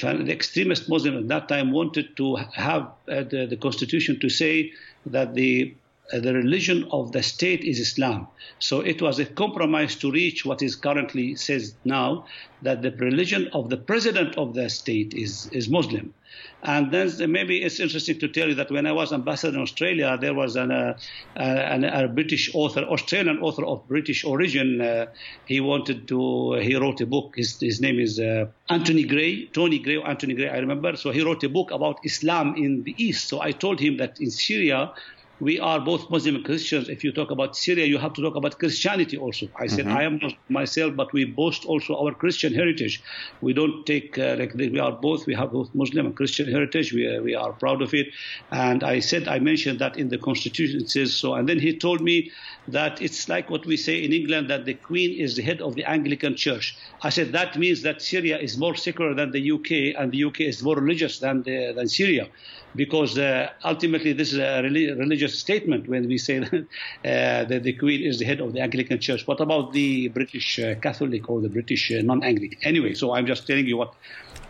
the 0.01 0.31
extremist 0.31 0.89
Muslim 0.89 1.17
at 1.17 1.27
that 1.27 1.47
time, 1.47 1.71
wanted 1.71 2.17
to 2.17 2.35
have 2.35 2.83
uh, 3.07 3.23
the, 3.23 3.45
the 3.47 3.57
constitution 3.57 4.19
to 4.19 4.29
say 4.29 4.71
that 5.05 5.35
the 5.35 5.75
the 6.11 6.33
religion 6.33 6.87
of 6.91 7.11
the 7.11 7.21
state 7.21 7.63
is 7.63 7.79
Islam. 7.79 8.27
So 8.59 8.81
it 8.81 9.01
was 9.01 9.19
a 9.19 9.25
compromise 9.25 9.95
to 9.97 10.11
reach 10.11 10.45
what 10.45 10.61
is 10.61 10.75
currently 10.75 11.35
says 11.35 11.75
now 11.85 12.25
that 12.61 12.81
the 12.81 12.91
religion 12.91 13.49
of 13.53 13.69
the 13.69 13.77
president 13.77 14.37
of 14.37 14.53
the 14.53 14.69
state 14.69 15.13
is, 15.13 15.47
is 15.51 15.69
Muslim. 15.69 16.13
And 16.61 16.91
then 16.91 17.31
maybe 17.31 17.63
it's 17.63 17.79
interesting 17.79 18.19
to 18.19 18.27
tell 18.27 18.49
you 18.49 18.55
that 18.55 18.69
when 18.69 18.85
I 18.85 18.91
was 18.91 19.13
ambassador 19.13 19.55
in 19.55 19.61
Australia, 19.61 20.17
there 20.19 20.33
was 20.33 20.57
an, 20.57 20.71
uh, 20.71 20.97
an 21.37 21.85
a 21.85 22.07
British 22.07 22.53
author, 22.53 22.81
Australian 22.81 23.39
author 23.39 23.65
of 23.65 23.87
British 23.87 24.25
origin. 24.25 24.81
Uh, 24.81 25.05
he 25.45 25.61
wanted 25.61 26.07
to, 26.09 26.53
he 26.55 26.75
wrote 26.75 26.99
a 26.99 27.05
book. 27.05 27.35
His, 27.37 27.59
his 27.59 27.79
name 27.79 27.99
is 27.99 28.19
uh, 28.19 28.47
Anthony 28.69 29.03
Gray, 29.03 29.45
Tony 29.47 29.79
Gray, 29.79 30.01
Anthony 30.01 30.33
Gray, 30.33 30.49
I 30.49 30.57
remember. 30.57 30.97
So 30.97 31.11
he 31.11 31.23
wrote 31.23 31.43
a 31.43 31.49
book 31.49 31.71
about 31.71 31.99
Islam 32.03 32.55
in 32.57 32.83
the 32.83 32.93
East. 32.97 33.29
So 33.29 33.41
I 33.41 33.51
told 33.51 33.79
him 33.79 33.97
that 33.97 34.19
in 34.19 34.29
Syria, 34.29 34.91
we 35.39 35.59
are 35.59 35.79
both 35.79 36.09
Muslim 36.09 36.35
and 36.35 36.45
Christians. 36.45 36.89
If 36.89 37.03
you 37.03 37.11
talk 37.11 37.31
about 37.31 37.55
Syria, 37.55 37.85
you 37.85 37.97
have 37.97 38.13
to 38.13 38.21
talk 38.21 38.35
about 38.35 38.59
Christianity 38.59 39.17
also. 39.17 39.47
I 39.55 39.67
said, 39.67 39.85
mm-hmm. 39.85 39.97
I 39.97 40.03
am 40.03 40.19
myself, 40.49 40.95
but 40.95 41.13
we 41.13 41.23
boast 41.25 41.65
also 41.65 41.95
our 41.95 42.13
Christian 42.13 42.53
heritage. 42.53 43.01
We 43.41 43.53
don't 43.53 43.85
take, 43.85 44.19
uh, 44.19 44.35
like, 44.37 44.53
we 44.53 44.79
are 44.79 44.91
both, 44.91 45.25
we 45.25 45.35
have 45.35 45.51
both 45.51 45.73
Muslim 45.73 46.07
and 46.07 46.15
Christian 46.15 46.51
heritage. 46.51 46.91
We, 46.93 47.15
uh, 47.15 47.21
we 47.21 47.35
are 47.35 47.53
proud 47.53 47.81
of 47.81 47.93
it. 47.93 48.07
And 48.51 48.83
I 48.83 48.99
said, 48.99 49.27
I 49.27 49.39
mentioned 49.39 49.79
that 49.79 49.97
in 49.97 50.09
the 50.09 50.17
constitution 50.17 50.81
it 50.81 50.89
says 50.89 51.15
so. 51.15 51.35
And 51.35 51.47
then 51.47 51.59
he 51.59 51.77
told 51.77 52.01
me 52.01 52.31
that 52.67 53.01
it's 53.01 53.29
like 53.29 53.49
what 53.49 53.65
we 53.65 53.77
say 53.77 54.03
in 54.03 54.11
England 54.11 54.49
that 54.49 54.65
the 54.65 54.73
Queen 54.73 55.17
is 55.17 55.35
the 55.35 55.41
head 55.41 55.61
of 55.61 55.75
the 55.75 55.85
Anglican 55.85 56.35
Church. 56.35 56.77
I 57.01 57.09
said, 57.09 57.31
that 57.31 57.57
means 57.57 57.81
that 57.83 58.01
Syria 58.01 58.37
is 58.37 58.57
more 58.57 58.75
secular 58.75 59.13
than 59.13 59.31
the 59.31 59.51
UK 59.51 59.99
and 59.99 60.11
the 60.11 60.25
UK 60.25 60.41
is 60.41 60.61
more 60.61 60.75
religious 60.75 61.19
than, 61.19 61.43
the, 61.43 61.71
than 61.73 61.87
Syria 61.87 62.27
because 62.75 63.17
uh, 63.17 63.49
ultimately 63.63 64.13
this 64.13 64.33
is 64.33 64.39
a 64.39 64.61
religious 64.61 65.37
statement 65.39 65.87
when 65.87 66.07
we 66.07 66.17
say 66.17 66.39
that, 66.43 66.53
uh, 66.53 67.47
that, 67.49 67.63
the 67.63 67.73
Queen 67.73 68.01
is 68.03 68.19
the 68.19 68.25
head 68.25 68.39
of 68.39 68.53
the 68.53 68.61
Anglican 68.61 68.99
Church. 68.99 69.27
What 69.27 69.39
about 69.39 69.73
the 69.73 70.09
British 70.09 70.59
uh, 70.59 70.75
Catholic 70.75 71.29
or 71.29 71.41
the 71.41 71.49
British 71.49 71.91
uh, 71.91 72.01
non-Anglican? 72.01 72.59
Anyway, 72.63 72.93
so 72.93 73.13
I'm 73.13 73.25
just 73.25 73.47
telling 73.47 73.67
you 73.67 73.77
what 73.77 73.93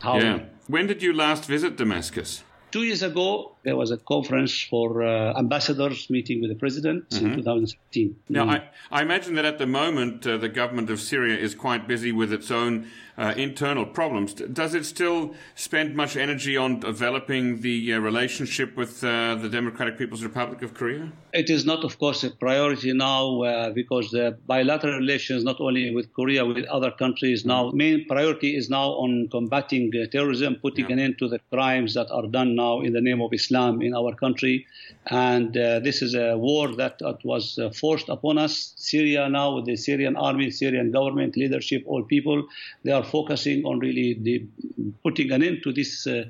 how. 0.02 0.18
Yeah. 0.18 0.40
When 0.68 0.88
did 0.88 1.02
you 1.02 1.14
last 1.14 1.46
visit 1.46 1.78
Damascus? 1.78 2.44
Two 2.72 2.84
years 2.84 3.02
ago, 3.02 3.56
there 3.64 3.76
was 3.76 3.92
a 3.92 3.98
conference 3.98 4.64
for 4.64 5.04
uh, 5.04 5.38
ambassadors 5.38 6.10
meeting 6.10 6.42
with 6.42 6.50
the 6.50 6.56
president 6.56 7.10
mm-hmm. 7.10 7.28
in 7.28 7.36
2016. 7.36 8.16
Now, 8.30 8.46
mm. 8.46 8.50
I, 8.52 8.70
I, 8.92 9.02
imagine 9.02 9.36
that 9.36 9.46
at 9.46 9.58
the 9.58 9.68
moment 9.68 10.26
uh, 10.26 10.38
the 10.38 10.50
government 10.50 10.90
of 10.90 11.00
Syria 11.00 11.38
is 11.38 11.56
quite 11.56 11.88
busy 11.88 12.12
with 12.12 12.32
its 12.32 12.52
own 12.52 12.88
uh, 13.18 13.34
internal 13.36 13.86
problems. 13.86 14.34
Does 14.34 14.74
it 14.74 14.86
still 14.86 15.36
spend 15.56 15.94
much 15.94 16.16
energy 16.16 16.56
on 16.56 16.80
developing 16.80 17.60
the 17.60 17.94
uh, 17.94 18.00
relationship 18.00 18.78
with 18.78 19.04
uh, 19.04 19.36
the 19.36 19.50
Democratic 19.50 19.98
People's 19.98 20.24
Republic 20.24 20.62
of 20.62 20.74
Korea? 20.74 21.12
It 21.34 21.50
is 21.50 21.66
not, 21.66 21.84
of 21.84 22.00
course, 22.00 22.24
a 22.24 22.32
priority 22.32 22.94
now 22.94 23.42
uh, 23.42 23.70
because 23.72 24.12
the 24.12 24.38
bilateral 24.48 24.98
relations, 24.98 25.44
not 25.44 25.60
only 25.60 25.94
with 25.94 26.14
Korea, 26.14 26.46
with 26.46 26.66
other 26.66 26.92
countries, 26.92 27.46
now 27.46 27.72
main 27.72 28.06
priority 28.08 28.56
is 28.56 28.70
now 28.70 28.88
on 29.04 29.28
combating 29.30 29.92
uh, 29.94 30.08
terrorism, 30.10 30.56
putting 30.62 30.86
yeah. 30.86 30.94
an 30.94 31.00
end 31.00 31.16
to 31.20 31.28
the 31.28 31.40
crimes 31.52 31.94
that 31.96 32.10
are 32.12 32.28
done 32.28 32.56
now 32.56 32.80
in 32.80 32.94
the 32.94 33.02
name 33.02 33.22
of 33.22 33.34
Islam 33.34 33.49
in 33.56 33.94
our 33.96 34.14
country. 34.16 34.66
And 35.08 35.56
uh, 35.58 35.80
this 35.80 36.02
is 36.02 36.16
a 36.16 36.38
war 36.38 36.76
that, 36.76 37.02
was 37.24 37.60
forced 37.76 38.10
upon 38.10 38.38
us. 38.38 38.74
Syria 38.78 39.30
now, 39.30 39.56
with 39.56 39.66
the 39.66 39.76
Syrian 39.76 40.16
army, 40.16 40.52
Syrian 40.52 40.92
government, 40.92 41.36
leadership, 41.38 41.84
all 41.86 42.04
people, 42.04 42.48
they 42.84 42.92
are 42.92 43.04
focusing 43.04 43.66
on 43.66 43.80
really 43.80 44.18
the, 44.22 44.46
putting 45.04 45.32
an 45.32 45.44
end 45.44 45.60
to 45.64 45.74
this 45.74 46.08
uh, 46.08 46.24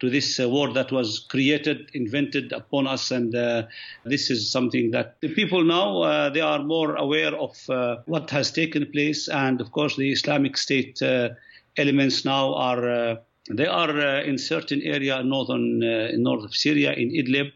to 0.00 0.10
this 0.10 0.38
uh, 0.38 0.48
war 0.48 0.72
that 0.72 0.92
was 0.92 1.26
created, 1.28 1.90
invented 1.92 2.52
upon 2.52 2.86
us, 2.86 3.10
and 3.10 3.34
uh, 3.34 3.64
this 4.04 4.30
is 4.30 4.50
something 4.50 4.92
that 4.92 5.16
the 5.20 5.34
people 5.34 5.64
now 5.64 6.02
uh, 6.02 6.30
they 6.30 6.40
are 6.40 6.62
more 6.62 6.94
aware 6.94 7.34
of 7.34 7.58
uh, 7.68 7.96
what 8.06 8.30
has 8.30 8.52
taken 8.52 8.86
place, 8.92 9.28
and 9.28 9.60
of 9.60 9.72
course 9.72 9.96
the 9.96 10.12
Islamic 10.12 10.56
State 10.56 11.02
uh, 11.02 11.30
elements 11.76 12.24
now 12.24 12.54
are 12.54 13.18
they 13.50 13.66
are 13.66 13.90
uh, 13.90 14.22
in 14.22 14.38
certain 14.38 14.82
area 14.82 15.22
northern 15.22 15.82
uh, 15.82 16.08
in 16.12 16.22
north 16.22 16.44
of 16.44 16.54
Syria 16.54 16.92
in 16.92 17.10
Idlib. 17.10 17.52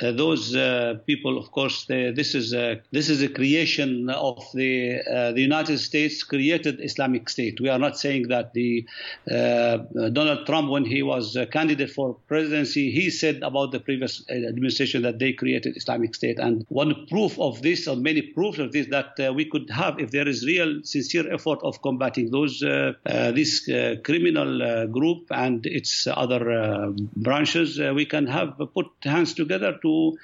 Uh, 0.00 0.12
those 0.12 0.54
uh, 0.54 0.94
people, 1.04 1.36
of 1.36 1.50
course, 1.50 1.86
they, 1.86 2.12
this 2.12 2.36
is 2.36 2.54
a, 2.54 2.80
this 2.92 3.08
is 3.08 3.22
a 3.22 3.28
creation 3.28 4.08
of 4.08 4.38
the 4.54 5.00
uh, 5.00 5.32
the 5.32 5.40
United 5.40 5.78
States 5.78 6.22
created 6.22 6.80
Islamic 6.80 7.28
State. 7.28 7.60
We 7.60 7.70
are 7.70 7.78
not 7.78 7.98
saying 7.98 8.28
that 8.28 8.54
the 8.54 8.86
uh, 9.28 9.78
Donald 10.12 10.46
Trump, 10.46 10.70
when 10.70 10.84
he 10.84 11.02
was 11.02 11.34
a 11.34 11.44
candidate 11.44 11.90
for 11.90 12.14
presidency, 12.28 12.92
he 12.92 13.10
said 13.10 13.42
about 13.42 13.72
the 13.72 13.80
previous 13.80 14.24
administration 14.30 15.02
that 15.02 15.18
they 15.18 15.32
created 15.32 15.76
Islamic 15.76 16.14
State. 16.14 16.38
And 16.38 16.64
one 16.68 17.06
proof 17.08 17.36
of 17.40 17.60
this, 17.62 17.88
or 17.88 17.96
many 17.96 18.22
proofs 18.22 18.60
of 18.60 18.70
this, 18.70 18.86
that 18.90 19.18
uh, 19.18 19.32
we 19.32 19.44
could 19.44 19.70
have 19.70 19.98
if 19.98 20.12
there 20.12 20.28
is 20.28 20.46
real, 20.46 20.80
sincere 20.84 21.32
effort 21.32 21.58
of 21.64 21.82
combating 21.82 22.30
those 22.30 22.62
uh, 22.62 22.92
this 23.04 23.68
criminal 24.04 24.86
group 24.86 25.26
and 25.30 25.66
its 25.66 26.06
other 26.06 26.92
branches, 27.16 27.80
we 27.80 28.06
can 28.06 28.28
have 28.28 28.56
put 28.72 28.86
hands 29.02 29.34
together 29.34 29.79
to 29.82 30.16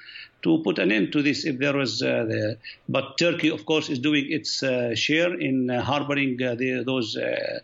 to 0.43 0.61
put 0.63 0.79
an 0.79 0.91
end 0.91 1.11
to 1.11 1.21
this 1.21 1.45
if 1.45 1.57
there 1.57 1.75
was 1.75 2.01
uh, 2.01 2.25
the, 2.29 2.57
but 2.87 3.17
Turkey 3.17 3.49
of 3.49 3.65
course 3.65 3.89
is 3.89 3.99
doing 3.99 4.25
its 4.29 4.63
uh, 4.63 4.93
share 4.95 5.33
in 5.33 5.69
uh, 5.69 5.81
harboring 5.81 6.41
uh, 6.41 6.55
the, 6.55 6.83
those 6.85 7.17
uh, 7.17 7.59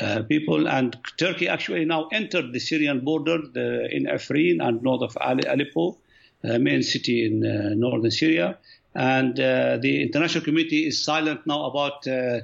uh, 0.00 0.22
people. 0.22 0.68
And 0.68 0.96
Turkey 1.18 1.48
actually 1.48 1.84
now 1.84 2.08
entered 2.12 2.52
the 2.52 2.60
Syrian 2.60 3.00
border 3.00 3.38
the, 3.52 3.88
in 3.94 4.06
Afrin 4.06 4.66
and 4.66 4.82
north 4.82 5.02
of 5.02 5.16
Aleppo 5.20 5.98
main 6.42 6.82
city 6.82 7.24
in 7.24 7.40
northern 7.78 8.10
Syria. 8.10 8.58
And 8.94 9.36
the 9.36 10.02
international 10.02 10.44
community 10.44 10.86
is 10.86 11.02
silent 11.02 11.46
now 11.46 11.64
about 11.64 12.02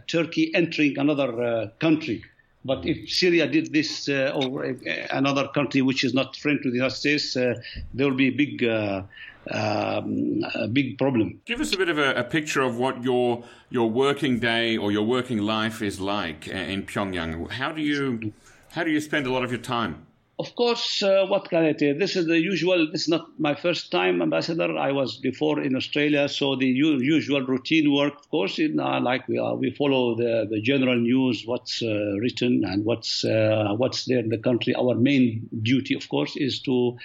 Turkey 0.09 0.53
entering 0.55 0.99
another 0.99 1.73
country 1.79 2.25
but 2.65 2.85
if 2.85 3.11
Syria 3.11 3.47
did 3.47 3.73
this 3.73 4.09
uh, 4.09 4.33
or 4.35 4.67
uh, 4.67 4.75
another 5.11 5.49
country 5.49 5.83
which 5.83 6.05
is 6.05 6.13
not 6.13 6.37
friend 6.37 6.61
to 6.63 6.71
the 6.71 6.77
United 6.77 6.95
States, 6.97 7.37
uh, 7.37 7.55
there 7.95 8.09
will 8.09 8.17
be 8.17 8.29
a 8.29 8.37
big, 8.45 8.65
uh, 8.65 9.03
um, 9.51 10.45
a 10.55 10.69
big 10.69 10.99
problem. 10.99 11.41
Give 11.47 11.61
us 11.61 11.73
a 11.73 11.79
bit 11.79 11.89
of 11.89 11.99
a, 11.99 12.13
a, 12.15 12.25
picture 12.25 12.61
of 12.61 12.77
what 12.77 13.03
your 13.03 13.45
your 13.71 13.89
working 13.89 14.41
day 14.41 14.77
or 14.77 14.93
your 14.93 15.05
working 15.05 15.39
life 15.39 15.81
is 15.81 16.01
like 16.01 16.49
uh, 16.49 16.57
in 16.57 16.83
Pyongyang. 16.83 17.51
How 17.51 17.73
do 17.73 17.81
you 17.81 18.33
how 18.73 18.85
do 18.85 18.91
you 18.91 19.01
spend 19.01 19.27
a 19.27 19.33
lot 19.33 19.43
of 19.43 19.51
your 19.51 19.61
time? 19.61 20.07
Of 20.41 20.55
course, 20.55 21.03
uh, 21.03 21.27
what 21.27 21.51
can 21.51 21.65
I 21.65 21.73
tell? 21.75 21.95
This 21.99 22.17
is 22.17 22.25
the 22.25 22.41
usual. 22.41 22.91
This 22.91 23.03
is 23.03 23.09
not 23.09 23.39
my 23.39 23.55
first 23.55 23.91
time 23.91 24.23
ambassador. 24.23 24.71
I 24.89 24.91
was 24.91 25.19
before 25.19 25.61
in 25.61 25.77
Australia, 25.77 26.31
so 26.31 26.57
the 26.57 26.67
u- 26.67 26.99
usual 27.19 27.43
routine 27.45 27.93
work. 27.93 28.15
Of 28.23 28.31
course, 28.31 28.59
in, 28.59 28.81
uh, 28.81 29.01
like 29.03 29.29
we 29.29 29.37
are, 29.37 29.55
we 29.55 29.71
follow 29.83 30.15
the, 30.15 30.47
the 30.49 30.63
general 30.63 30.97
news, 30.97 31.43
what's 31.45 31.83
uh, 31.83 32.15
written 32.23 32.65
and 32.65 32.87
what's 32.87 33.23
uh, 33.23 33.75
what's 33.77 34.07
there 34.07 34.21
in 34.21 34.31
the 34.31 34.39
country. 34.39 34.75
Our 34.75 34.95
main 34.95 35.47
duty, 35.63 35.95
of 35.95 36.09
course, 36.09 36.35
is 36.37 36.61
to 36.63 36.97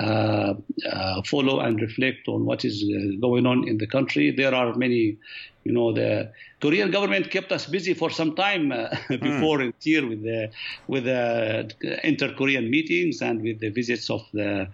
uh, 0.00 0.54
uh, 0.90 1.22
follow 1.26 1.60
and 1.60 1.82
reflect 1.82 2.26
on 2.26 2.46
what 2.46 2.64
is 2.64 2.76
going 3.20 3.44
on 3.44 3.68
in 3.68 3.76
the 3.76 3.86
country. 3.86 4.30
There 4.30 4.54
are 4.54 4.74
many 4.74 5.18
you 5.64 5.72
know, 5.72 5.92
the 5.92 6.32
Korean 6.60 6.90
government 6.90 7.30
kept 7.30 7.52
us 7.52 7.66
busy 7.66 7.94
for 7.94 8.10
some 8.10 8.34
time 8.34 8.72
uh, 8.72 8.88
before 9.08 9.58
mm. 9.58 9.72
here 9.80 10.08
with 10.08 10.22
the 10.22 10.50
with 10.86 11.04
the 11.04 11.70
inter-Korean 12.04 12.70
meetings 12.70 13.20
and 13.20 13.42
with 13.42 13.60
the 13.60 13.70
visits 13.70 14.08
of 14.10 14.22
the 14.32 14.68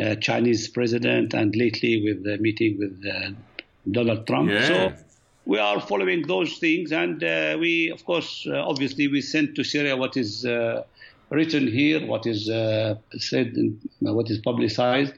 uh, 0.00 0.14
Chinese 0.16 0.68
president 0.68 1.34
and 1.34 1.56
lately 1.56 2.02
with 2.04 2.22
the 2.22 2.36
meeting 2.38 2.78
with 2.78 3.02
uh, 3.10 3.30
Donald 3.90 4.26
Trump. 4.26 4.50
Yeah. 4.50 4.66
So 4.68 4.92
we 5.46 5.58
are 5.58 5.80
following 5.80 6.26
those 6.26 6.58
things, 6.58 6.92
and 6.92 7.24
uh, 7.24 7.56
we, 7.58 7.90
of 7.90 8.04
course, 8.04 8.46
uh, 8.46 8.68
obviously, 8.68 9.08
we 9.08 9.22
send 9.22 9.56
to 9.56 9.64
Syria 9.64 9.96
what 9.96 10.14
is 10.16 10.44
uh, 10.44 10.84
written 11.30 11.66
here, 11.66 12.06
what 12.06 12.26
is 12.26 12.46
said, 13.18 13.56
what 14.00 14.30
is 14.30 14.38
publicized, 14.40 15.14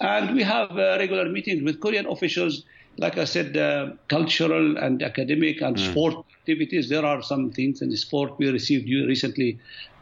and 0.00 0.34
we 0.34 0.42
have 0.42 0.74
regular 0.74 1.28
meetings 1.28 1.62
with 1.62 1.80
Korean 1.80 2.06
officials 2.06 2.64
like 2.98 3.16
I 3.16 3.24
said, 3.24 3.56
uh, 3.56 3.92
cultural 4.08 4.76
and 4.76 5.02
academic 5.02 5.62
and 5.62 5.76
mm. 5.76 5.90
sport 5.90 6.26
activities. 6.40 6.88
There 6.88 7.04
are 7.04 7.22
some 7.22 7.50
things 7.52 7.80
in 7.80 7.96
sport. 7.96 8.38
We 8.38 8.50
received 8.50 8.88
recently. 8.88 9.58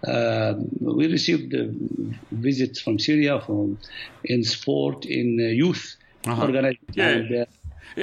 Uh, 0.06 0.54
we 0.80 1.06
received 1.06 1.54
uh, 1.54 1.64
visits 2.30 2.80
from 2.80 2.98
Syria 2.98 3.40
from 3.40 3.78
in 4.24 4.44
sport 4.44 5.04
in 5.04 5.38
uh, 5.40 5.44
youth 5.44 5.96
uh-huh. 6.26 6.42
organization. 6.42 6.86
Yeah. 6.94 7.08
And, 7.08 7.34
uh, 7.34 7.44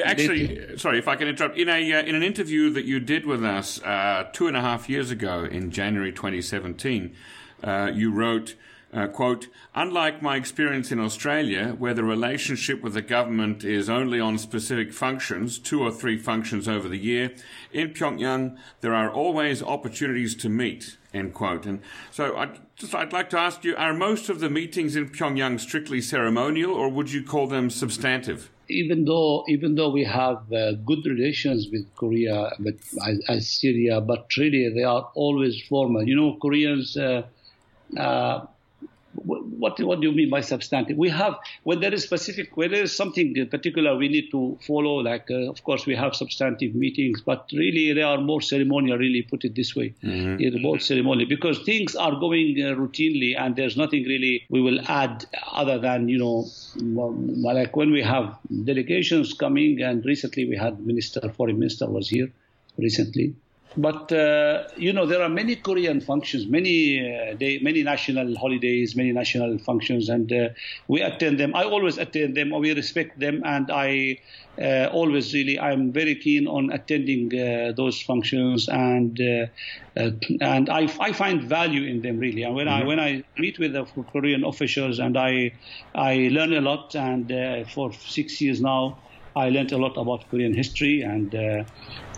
Actually, 0.06 0.78
sorry 0.78 0.98
if 0.98 1.08
I 1.08 1.16
can 1.16 1.28
interrupt. 1.28 1.58
In 1.58 1.70
a 1.70 1.94
uh, 1.94 2.02
in 2.02 2.16
an 2.16 2.24
interview 2.24 2.72
that 2.72 2.86
you 2.86 3.00
did 3.00 3.26
with 3.26 3.44
us 3.44 3.78
two 4.34 4.48
and 4.48 4.58
a 4.58 4.62
half 4.62 4.90
years 4.90 5.12
ago 5.12 5.44
in 5.44 5.72
January 5.72 6.12
2017, 6.12 7.16
you 7.94 8.12
wrote. 8.12 8.56
Uh, 8.94 9.08
quote, 9.08 9.48
unlike 9.74 10.22
my 10.22 10.36
experience 10.36 10.92
in 10.92 11.00
Australia, 11.00 11.76
where 11.80 11.96
the 11.96 12.04
relationship 12.04 12.84
with 12.84 12.94
the 12.94 13.02
government 13.02 13.64
is 13.64 13.90
only 13.90 14.20
on 14.20 14.38
specific 14.38 14.94
functions, 14.94 15.58
two 15.58 15.82
or 15.82 15.90
three 15.90 16.16
functions 16.16 16.68
over 16.68 16.88
the 16.88 17.00
year, 17.00 17.32
in 17.72 17.90
Pyongyang, 17.90 18.56
there 18.82 18.94
are 18.94 19.10
always 19.10 19.64
opportunities 19.64 20.36
to 20.36 20.48
meet, 20.48 20.98
end 21.12 21.34
quote. 21.34 21.66
And 21.66 21.82
so 22.12 22.38
I'd, 22.38 22.60
just, 22.76 22.94
I'd 22.94 23.14
like 23.14 23.32
to 23.32 23.40
ask 23.40 23.64
you, 23.64 23.76
are 23.78 23.96
most 23.96 24.30
of 24.30 24.40
the 24.40 24.50
meetings 24.50 24.96
in 24.96 25.10
Pyongyang 25.10 25.60
strictly 25.60 26.00
ceremonial, 26.00 26.72
or 26.72 26.88
would 26.90 27.12
you 27.12 27.24
call 27.24 27.48
them 27.48 27.72
substantive? 27.72 28.52
even 28.70 29.04
though 29.04 29.44
even 29.50 29.76
though 29.76 29.90
we 29.90 30.06
have 30.06 30.52
uh, 30.54 30.72
good 30.86 31.06
relations 31.06 31.68
with 31.72 31.86
Korea, 31.96 32.50
as, 33.06 33.20
as, 33.28 33.50
Syria, 33.50 34.00
but 34.00 34.26
really 34.38 34.70
they 34.74 34.84
are 34.84 35.12
always 35.16 35.62
formal. 35.68 36.08
You 36.08 36.16
know, 36.16 36.38
Koreans 36.42 36.96
uh, 36.96 37.24
uh, 37.98 38.46
what 39.16 39.80
what 39.80 40.02
do 40.02 40.08
you 40.08 40.14
mean 40.14 40.30
by 40.30 40.42
substantive? 40.42 40.98
We 40.98 41.10
have 41.10 41.36
when 41.64 41.80
there 41.80 41.94
is 41.94 42.04
specific 42.04 42.56
when 42.58 42.72
there 42.72 42.84
is 42.84 42.96
something 42.96 43.36
in 43.36 43.48
particular 43.50 43.96
we 43.96 44.08
need 44.08 44.32
to 44.32 44.58
follow. 44.66 44.96
Like 44.98 45.30
uh, 45.30 45.50
of 45.50 45.64
course 45.64 45.86
we 45.86 45.96
have 45.96 46.16
substantive 46.16 46.76
meetings, 46.76 47.22
but 47.22 47.50
really 47.54 47.94
they 47.94 48.02
are 48.02 48.20
more 48.20 48.42
ceremonial. 48.42 48.98
Really 48.98 49.22
put 49.22 49.46
it 49.46 49.56
this 49.56 49.76
way, 49.76 49.94
mm-hmm. 50.04 50.40
yeah, 50.40 50.62
more 50.62 50.80
ceremonial 50.80 51.28
because 51.28 51.60
things 51.60 51.96
are 51.96 52.16
going 52.20 52.58
uh, 52.62 52.74
routinely 52.76 53.38
and 53.38 53.56
there's 53.56 53.78
nothing 53.78 54.04
really 54.04 54.46
we 54.50 54.62
will 54.62 54.80
add 54.88 55.26
other 55.52 55.78
than 55.80 56.10
you 56.10 56.18
know 56.18 56.46
like 57.54 57.76
when 57.76 57.92
we 57.92 58.02
have 58.02 58.38
delegations 58.66 59.34
coming 59.34 59.82
and 59.82 60.06
recently 60.06 60.48
we 60.48 60.56
had 60.56 60.80
minister 60.86 61.30
foreign 61.38 61.60
minister 61.60 61.88
was 61.88 62.10
here 62.10 62.32
recently 62.78 63.34
but 63.78 64.12
uh, 64.12 64.64
you 64.78 64.94
know, 64.94 65.06
there 65.06 65.22
are 65.22 65.30
many 65.30 65.56
Korean 65.56 66.02
functions, 66.02 66.48
many 66.48 67.00
uh, 67.00 67.36
day, 67.36 67.60
many 67.60 67.84
national 67.84 68.36
holidays, 68.38 68.96
many 68.96 69.12
national 69.12 69.58
functions, 69.60 70.10
and 70.10 70.32
uh, 70.32 70.50
we 70.88 71.02
attend 71.02 71.40
them. 71.40 71.56
I 71.56 71.64
always 71.64 71.98
attend 71.98 72.36
them. 72.36 72.54
or 72.54 72.60
We 72.60 72.74
respect 72.74 73.20
them, 73.20 73.42
and 73.46 73.72
I 73.72 74.20
uh, 74.62 74.90
always 74.92 75.34
really 75.34 75.60
I'm 75.60 75.92
very 75.92 76.16
keen 76.16 76.48
on 76.48 76.72
attending 76.72 77.34
uh, 77.34 77.74
those 77.76 78.02
functions, 78.02 78.70
and 78.70 79.20
uh, 79.20 79.48
and 79.96 80.70
I, 80.70 80.88
I 81.00 81.14
find 81.14 81.44
value 81.44 81.84
in 81.84 82.02
them 82.02 82.20
really. 82.20 82.44
And 82.44 82.56
when 82.56 82.68
mm-hmm. 82.68 82.84
I 82.84 82.88
when 82.88 83.00
I 83.00 83.24
meet 83.38 83.60
with 83.60 83.74
the 83.74 83.86
Korean 84.12 84.44
officials, 84.44 85.00
and 85.00 85.18
I 85.18 85.54
I 85.96 86.30
learn 86.32 86.54
a 86.54 86.62
lot, 86.62 86.96
and 86.96 87.68
for 87.70 87.92
six 87.94 88.40
years 88.42 88.62
now. 88.62 89.00
I 89.36 89.50
learned 89.50 89.72
a 89.72 89.78
lot 89.78 89.98
about 89.98 90.30
Korean 90.30 90.54
history, 90.54 91.02
and 91.02 91.34
uh, 91.34 91.64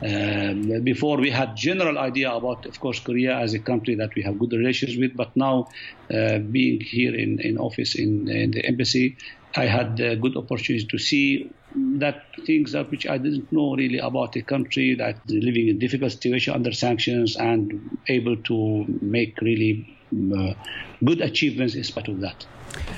um, 0.05 0.83
before 0.83 1.17
we 1.17 1.31
had 1.31 1.55
general 1.55 1.97
idea 1.97 2.31
about, 2.31 2.65
of 2.65 2.79
course, 2.79 2.99
Korea 2.99 3.37
as 3.37 3.53
a 3.53 3.59
country 3.59 3.95
that 3.95 4.09
we 4.15 4.23
have 4.23 4.37
good 4.37 4.51
relations 4.51 4.97
with. 4.97 5.15
But 5.15 5.35
now, 5.35 5.67
uh, 6.13 6.39
being 6.39 6.81
here 6.81 7.15
in, 7.15 7.39
in 7.41 7.57
office 7.57 7.95
in, 7.95 8.27
in 8.29 8.51
the 8.51 8.65
embassy, 8.65 9.17
I 9.55 9.65
had 9.65 9.99
a 9.99 10.15
good 10.17 10.35
opportunity 10.35 10.85
to 10.85 10.97
see 10.97 11.49
that 11.75 12.23
things 12.45 12.73
that 12.73 12.91
which 12.91 13.07
I 13.07 13.17
didn't 13.17 13.51
know 13.51 13.75
really 13.75 13.99
about 13.99 14.35
a 14.35 14.41
country 14.41 14.95
that 14.95 15.17
living 15.27 15.69
in 15.69 15.79
difficult 15.79 16.11
situation 16.11 16.53
under 16.53 16.71
sanctions 16.71 17.35
and 17.37 17.99
able 18.07 18.37
to 18.43 18.85
make 19.01 19.39
really 19.41 19.97
uh, 20.04 20.04
good 21.03 21.21
achievements 21.21 21.75
in 21.75 21.83
spite 21.83 22.07
of 22.07 22.19
that. 22.21 22.45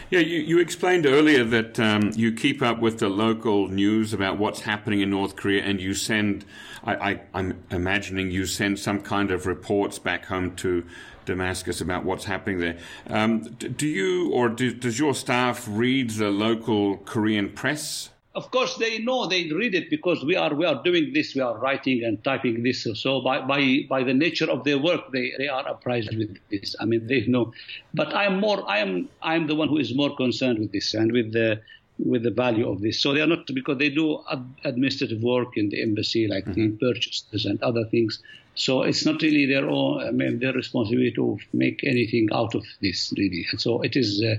Yeah, 0.10 0.20
you, 0.20 0.40
you 0.40 0.60
explained 0.60 1.06
earlier 1.06 1.44
that 1.44 1.80
um, 1.80 2.12
you 2.16 2.32
keep 2.32 2.62
up 2.62 2.80
with 2.80 3.00
the 3.00 3.10
local 3.10 3.68
news 3.68 4.14
about 4.14 4.38
what's 4.38 4.62
happening 4.62 5.02
in 5.02 5.10
North 5.10 5.36
Korea, 5.36 5.64
and 5.64 5.80
you 5.80 5.94
send. 5.94 6.46
I, 6.84 7.12
am 7.12 7.20
I'm 7.34 7.64
imagining 7.70 8.32
you 8.32 8.46
send 8.46 8.80
some 8.80 9.02
kind 9.02 9.30
of 9.30 9.46
reports 9.46 10.00
back 10.00 10.26
home 10.26 10.56
to 10.58 10.86
Damascus 11.26 11.82
about 11.82 12.06
what's 12.06 12.26
happening 12.26 12.60
there. 12.60 12.78
Um, 13.08 13.42
do 13.42 13.86
you 13.86 14.32
or 14.32 14.48
do, 14.48 14.74
does 14.74 14.98
your 14.98 15.14
staff 15.14 15.68
read 15.70 16.12
the 16.12 16.30
local 16.30 16.98
Korean 16.98 17.50
press? 17.52 18.10
Of 18.38 18.52
course 18.52 18.78
they 18.78 19.00
know 19.00 19.26
they 19.26 19.52
read 19.52 19.74
it 19.74 19.90
because 19.90 20.24
we 20.24 20.36
are 20.36 20.54
we 20.54 20.64
are 20.64 20.80
doing 20.84 21.12
this 21.12 21.34
we 21.34 21.42
are 21.42 21.58
writing 21.58 22.04
and 22.04 22.24
typing 22.24 22.62
this. 22.62 22.88
So 23.04 23.22
by 23.22 23.42
by 23.42 23.62
by 23.90 24.04
the 24.04 24.14
nature 24.14 24.50
of 24.56 24.64
their 24.64 24.78
work 24.78 25.12
they 25.12 25.34
they 25.40 25.48
are 25.48 25.68
apprised 25.68 26.16
with 26.16 26.38
this. 26.52 26.76
I 26.80 26.86
mean 26.86 27.08
they 27.08 27.22
know. 27.26 27.52
But 27.94 28.14
i 28.14 28.26
am 28.30 28.40
more 28.40 28.60
i 28.76 28.78
am 28.86 29.10
i 29.24 29.34
am 29.36 29.48
the 29.48 29.56
one 29.62 29.70
who 29.70 29.80
is 29.86 29.92
more 30.02 30.16
concerned 30.16 30.60
with 30.60 30.72
this. 30.72 30.94
And 30.94 31.12
with 31.12 31.34
the 31.34 31.62
with 32.00 32.24
the 32.24 32.32
value 32.32 32.70
of 32.70 32.82
this 32.82 33.00
so 33.00 33.14
they 33.14 33.22
are 33.22 33.28
not 33.28 33.46
because 33.54 33.78
they 33.78 33.90
do 33.90 34.20
administrative 34.64 35.22
work 35.22 35.58
in 35.58 35.70
the 35.70 35.82
embassy 35.82 36.28
like 36.28 36.46
mm-hmm. 36.46 36.78
the 36.78 36.94
purchases 36.94 37.46
and 37.46 37.62
other 37.64 37.86
things 37.86 38.22
so 38.58 38.82
it's 38.82 39.06
not 39.06 39.22
really 39.22 39.46
their 39.46 39.70
own, 39.70 40.02
I 40.02 40.10
mean, 40.10 40.40
their 40.40 40.52
responsibility 40.52 41.12
to 41.12 41.38
make 41.54 41.84
anything 41.84 42.28
out 42.34 42.56
of 42.56 42.66
this, 42.82 43.14
really. 43.16 43.46
And 43.52 43.62
so 43.62 43.82
it 43.82 43.96
is, 43.96 44.22
uh, 44.24 44.38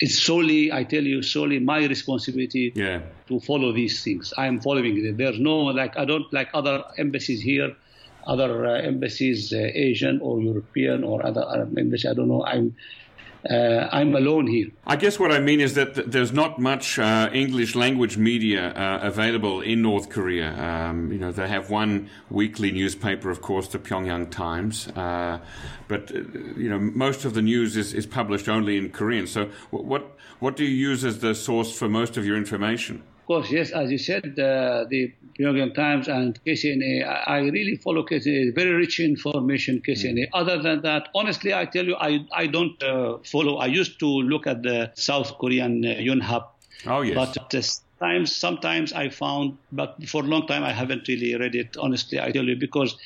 it's 0.00 0.18
solely, 0.22 0.72
I 0.72 0.84
tell 0.84 1.02
you, 1.02 1.20
solely 1.20 1.58
my 1.58 1.84
responsibility 1.84 2.72
yeah. 2.74 3.02
to 3.28 3.40
follow 3.40 3.72
these 3.72 4.02
things. 4.02 4.32
I 4.38 4.46
am 4.46 4.60
following 4.60 4.96
it. 5.04 5.18
There's 5.18 5.38
no, 5.38 5.58
like, 5.64 5.98
I 5.98 6.06
don't 6.06 6.32
like 6.32 6.48
other 6.54 6.82
embassies 6.96 7.42
here, 7.42 7.76
other 8.26 8.64
uh, 8.64 8.80
embassies, 8.80 9.52
uh, 9.52 9.58
Asian 9.58 10.20
or 10.22 10.40
European 10.40 11.04
or 11.04 11.24
other 11.26 11.44
Arab 11.46 11.76
embassies. 11.76 12.10
I 12.10 12.14
don't 12.14 12.28
know. 12.28 12.46
I'm, 12.46 12.74
uh, 13.48 13.88
I'm 13.92 14.14
alone 14.14 14.46
here. 14.46 14.68
I 14.86 14.96
guess 14.96 15.18
what 15.18 15.30
I 15.30 15.38
mean 15.38 15.60
is 15.60 15.74
that 15.74 16.10
there's 16.10 16.32
not 16.32 16.58
much 16.58 16.98
uh, 16.98 17.30
English 17.32 17.74
language 17.74 18.16
media 18.16 18.72
uh, 18.72 19.00
available 19.02 19.60
in 19.60 19.82
North 19.82 20.08
Korea. 20.08 20.52
Um, 20.58 21.12
you 21.12 21.18
know, 21.18 21.30
they 21.32 21.48
have 21.48 21.70
one 21.70 22.10
weekly 22.30 22.72
newspaper, 22.72 23.30
of 23.30 23.40
course, 23.40 23.68
the 23.68 23.78
Pyongyang 23.78 24.30
Times, 24.30 24.88
uh, 24.88 25.38
but 25.86 26.10
uh, 26.10 26.20
you 26.56 26.68
know, 26.68 26.78
most 26.78 27.24
of 27.24 27.34
the 27.34 27.42
news 27.42 27.76
is, 27.76 27.94
is 27.94 28.06
published 28.06 28.48
only 28.48 28.76
in 28.76 28.90
Korean. 28.90 29.26
So, 29.26 29.50
what 29.70 30.16
what 30.40 30.56
do 30.56 30.64
you 30.64 30.90
use 30.90 31.04
as 31.04 31.20
the 31.20 31.34
source 31.34 31.76
for 31.76 31.88
most 31.88 32.16
of 32.16 32.24
your 32.24 32.36
information? 32.36 33.02
Course, 33.28 33.50
yes, 33.50 33.70
as 33.70 33.90
you 33.92 33.98
said, 33.98 34.24
uh, 34.38 34.86
the 34.88 35.12
Pyongyang 35.38 35.74
Times 35.74 36.08
and 36.08 36.42
KCNA, 36.44 37.06
I, 37.06 37.36
I, 37.36 37.38
really 37.40 37.76
follow 37.76 38.02
KCNA, 38.02 38.54
very 38.54 38.72
rich 38.72 38.98
information, 38.98 39.80
KCNA. 39.86 40.24
Mm. 40.24 40.28
Other 40.32 40.62
than 40.62 40.82
that, 40.82 41.08
honestly, 41.14 41.52
I 41.54 41.66
tell 41.66 41.84
you, 41.84 41.94
I, 41.96 42.26
I 42.32 42.46
don't 42.46 42.82
uh, 42.82 43.18
follow. 43.24 43.58
I 43.58 43.66
used 43.66 44.00
to 44.00 44.06
look 44.06 44.46
at 44.46 44.62
the 44.62 44.90
South 44.94 45.38
Korean 45.38 45.84
uh, 45.84 45.88
Yonhap. 46.08 46.46
Oh, 46.86 47.02
yes. 47.02 47.14
But 47.14 47.54
uh, 47.54 48.04
times, 48.04 48.34
sometimes 48.34 48.92
I 48.92 49.10
found, 49.10 49.58
but 49.70 50.08
for 50.08 50.24
a 50.24 50.26
long 50.26 50.46
time 50.46 50.64
I 50.64 50.72
haven't 50.72 51.06
really 51.06 51.36
read 51.36 51.54
it, 51.54 51.76
honestly, 51.76 52.18
I 52.18 52.32
tell 52.32 52.44
you, 52.44 52.56
because 52.56 52.96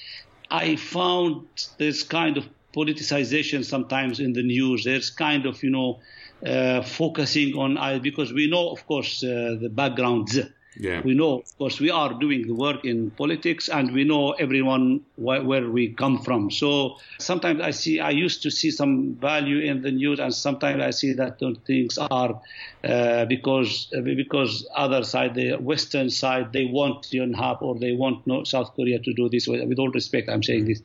I 0.50 0.76
found 0.76 1.47
this 1.79 2.05
kind 2.05 2.37
of 2.37 2.49
politicization 2.75 3.64
sometimes 3.64 4.21
in 4.21 4.33
the 4.33 4.43
news. 4.43 4.85
There's 4.85 5.11
kind 5.11 5.47
of, 5.47 5.62
you 5.62 5.71
know, 5.71 6.00
uh, 6.46 6.82
focusing 6.82 7.54
on 7.54 7.78
uh, 7.78 7.99
because 8.02 8.32
we 8.32 8.49
know, 8.50 8.70
of 8.70 8.84
course, 8.87 9.22
uh, 9.22 9.56
the 9.61 9.68
backgrounds. 9.68 10.38
Yeah. 10.75 11.02
We 11.04 11.12
know, 11.14 11.40
of 11.40 11.58
course, 11.58 11.80
we 11.80 11.90
are 11.90 12.14
doing 12.18 12.46
the 12.46 12.54
work 12.54 12.84
in 12.87 13.11
politics, 13.11 13.68
and 13.68 13.92
we 13.92 14.04
know 14.04 14.32
everyone 14.32 15.02
wh- 15.16 15.44
where 15.44 15.68
we 15.70 15.92
come 15.92 16.22
from. 16.22 16.50
So 16.50 16.96
sometimes 17.20 17.61
I 17.61 17.72
see, 17.72 18.00
I 18.00 18.11
used 18.11 18.42
to 18.44 18.50
see 18.50 18.70
some 18.70 19.14
value 19.16 19.58
in 19.58 19.82
the 19.82 19.90
news, 19.90 20.18
and 20.18 20.32
sometimes 20.34 20.82
I 20.82 20.90
see 20.90 21.12
that 21.12 21.38
things 21.66 21.99
are 21.99 22.40
uh, 22.84 23.26
because 23.26 23.92
because 24.16 24.66
other 24.75 25.04
side, 25.04 25.34
the 25.34 25.56
Western 25.56 26.08
side, 26.08 26.54
they 26.54 26.64
want 26.64 27.06
Yonhap 27.12 27.61
or 27.61 27.78
they 27.78 27.92
want 27.92 28.49
South 28.49 28.75
Korea 28.75 28.99
to 28.99 29.12
do 29.12 29.28
this. 29.28 29.46
With 29.46 29.78
all 29.78 29.90
respect, 29.90 30.30
I'm 30.30 30.42
saying 30.42 30.64
this. 30.64 30.80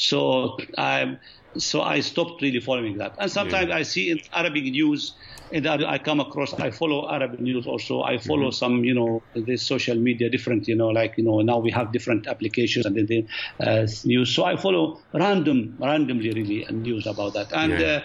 So 0.00 0.56
I'm 0.78 1.18
so 1.56 1.82
I 1.82 2.00
stopped 2.00 2.42
really 2.42 2.60
following 2.60 2.98
that. 2.98 3.14
And 3.18 3.30
sometimes 3.30 3.68
yeah. 3.68 3.76
I 3.76 3.82
see 3.82 4.10
in 4.10 4.20
Arabic 4.32 4.64
news, 4.64 5.14
and 5.52 5.66
I 5.66 5.98
come 5.98 6.20
across, 6.20 6.54
I 6.54 6.70
follow 6.70 7.10
Arabic 7.10 7.40
news 7.40 7.66
also. 7.66 8.02
I 8.02 8.18
follow 8.18 8.48
mm-hmm. 8.48 8.62
some, 8.62 8.84
you 8.84 8.94
know, 8.94 9.22
the 9.34 9.56
social 9.56 9.96
media 9.96 10.30
different, 10.30 10.68
you 10.68 10.76
know, 10.76 10.88
like, 10.88 11.14
you 11.16 11.24
know, 11.24 11.40
now 11.40 11.58
we 11.58 11.72
have 11.72 11.92
different 11.92 12.28
applications 12.28 12.86
and 12.86 12.96
then 13.08 13.28
uh, 13.58 13.86
news. 14.04 14.34
So 14.34 14.44
I 14.44 14.56
follow 14.56 15.00
random, 15.12 15.76
randomly 15.80 16.30
really 16.30 16.66
news 16.70 17.06
about 17.06 17.34
that. 17.34 17.52
And 17.52 17.72
yeah. 17.72 17.86
uh, 17.86 18.02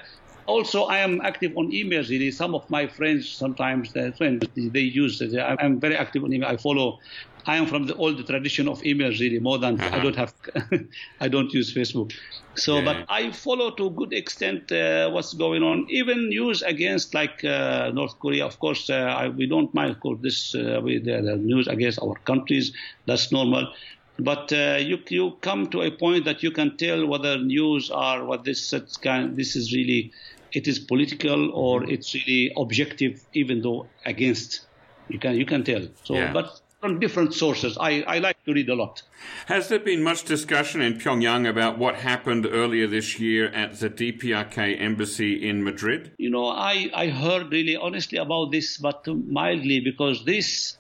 also, 0.48 0.86
I 0.86 0.98
am 1.00 1.22
active 1.22 1.56
on 1.56 1.72
emails. 1.72 2.10
Really, 2.10 2.32
some 2.32 2.56
of 2.56 2.68
my 2.70 2.88
friends 2.88 3.30
sometimes 3.30 3.92
friends 4.18 4.44
they 4.56 4.80
use. 4.80 5.22
I'm 5.22 5.80
very 5.80 5.96
active 5.96 6.24
on 6.24 6.34
email. 6.34 6.50
I 6.50 6.58
follow 6.58 7.00
I 7.48 7.58
am 7.58 7.68
from 7.68 7.86
the 7.86 7.96
old 7.96 8.26
tradition 8.26 8.68
of 8.68 8.82
emails, 8.82 9.20
really, 9.20 9.40
more 9.40 9.58
than 9.58 9.80
uh-huh. 9.80 9.96
I 9.96 10.00
don't 10.00 10.16
have, 10.16 10.34
I 11.20 11.28
don't 11.28 11.54
use 11.54 11.74
Facebook. 11.74 12.14
So, 12.56 12.80
yeah. 12.80 12.86
but 12.86 13.06
I 13.10 13.32
follow 13.32 13.72
to 13.72 13.88
a 13.88 13.90
good 13.90 14.14
extent 14.14 14.72
uh, 14.72 15.10
what's 15.12 15.34
going 15.34 15.62
on. 15.62 15.86
Even 15.90 16.30
news 16.30 16.62
against 16.64 17.14
like 17.14 17.44
uh, 17.44 17.92
North 17.94 18.20
Korea, 18.20 18.46
of 18.46 18.60
course, 18.60 18.90
uh, 18.90 18.94
I, 18.94 19.30
we 19.30 19.46
don't 19.46 19.74
mind 19.74 19.92
of 19.92 20.00
course, 20.00 20.20
this 20.22 20.56
uh, 20.56 20.80
with 20.84 21.06
the 21.06 21.22
news 21.38 21.68
against 21.68 22.00
our 22.02 22.16
countries. 22.26 22.74
That's 23.06 23.32
normal. 23.32 23.74
But 24.18 24.54
uh, 24.54 24.78
you 24.80 25.00
you 25.10 25.38
come 25.42 25.68
to 25.68 25.82
a 25.82 25.92
point 25.92 26.24
that 26.26 26.42
you 26.42 26.52
can 26.52 26.78
tell 26.78 27.06
whether 27.06 27.38
news 27.38 27.92
are 27.92 28.24
what 28.24 28.46
this 28.46 28.74
kind. 29.02 29.36
This 29.36 29.56
is 29.58 29.74
really 29.74 30.14
it 30.54 30.68
is 30.70 30.80
political 30.80 31.52
or 31.52 31.84
it's 31.84 32.14
really 32.14 32.54
objective, 32.56 33.26
even 33.34 33.62
though 33.62 33.88
against. 34.06 34.62
You 35.10 35.20
can 35.20 35.36
you 35.36 35.46
can 35.46 35.64
tell. 35.64 35.88
So, 36.04 36.16
yeah. 36.16 36.34
but 36.34 36.62
from 36.86 37.00
different 37.00 37.34
sources. 37.34 37.80
I, 37.80 38.04
I 38.04 38.20
like 38.20 38.44
to 38.44 38.54
read 38.54 38.70
a 38.70 38.76
lot. 38.76 39.02
Has 39.48 39.70
there 39.70 39.80
been 39.80 40.04
much 40.04 40.24
discussion 40.24 40.82
in 40.82 41.00
Pyongyang 41.00 41.50
about 41.50 41.80
what 41.80 41.96
happened 41.96 42.46
earlier 42.46 42.86
this 42.86 43.20
year 43.20 43.48
at 43.48 43.80
the 43.80 43.90
DPRK 43.90 44.80
embassy 44.80 45.50
in 45.50 45.64
Madrid? 45.64 46.12
You 46.20 46.30
know, 46.30 46.46
I, 46.46 46.92
I 46.94 47.08
heard 47.08 47.52
really 47.52 47.76
honestly 47.76 48.20
about 48.20 48.52
this, 48.52 48.78
but 48.78 49.04
mildly, 49.08 49.80
because 49.80 50.26
this 50.26 50.78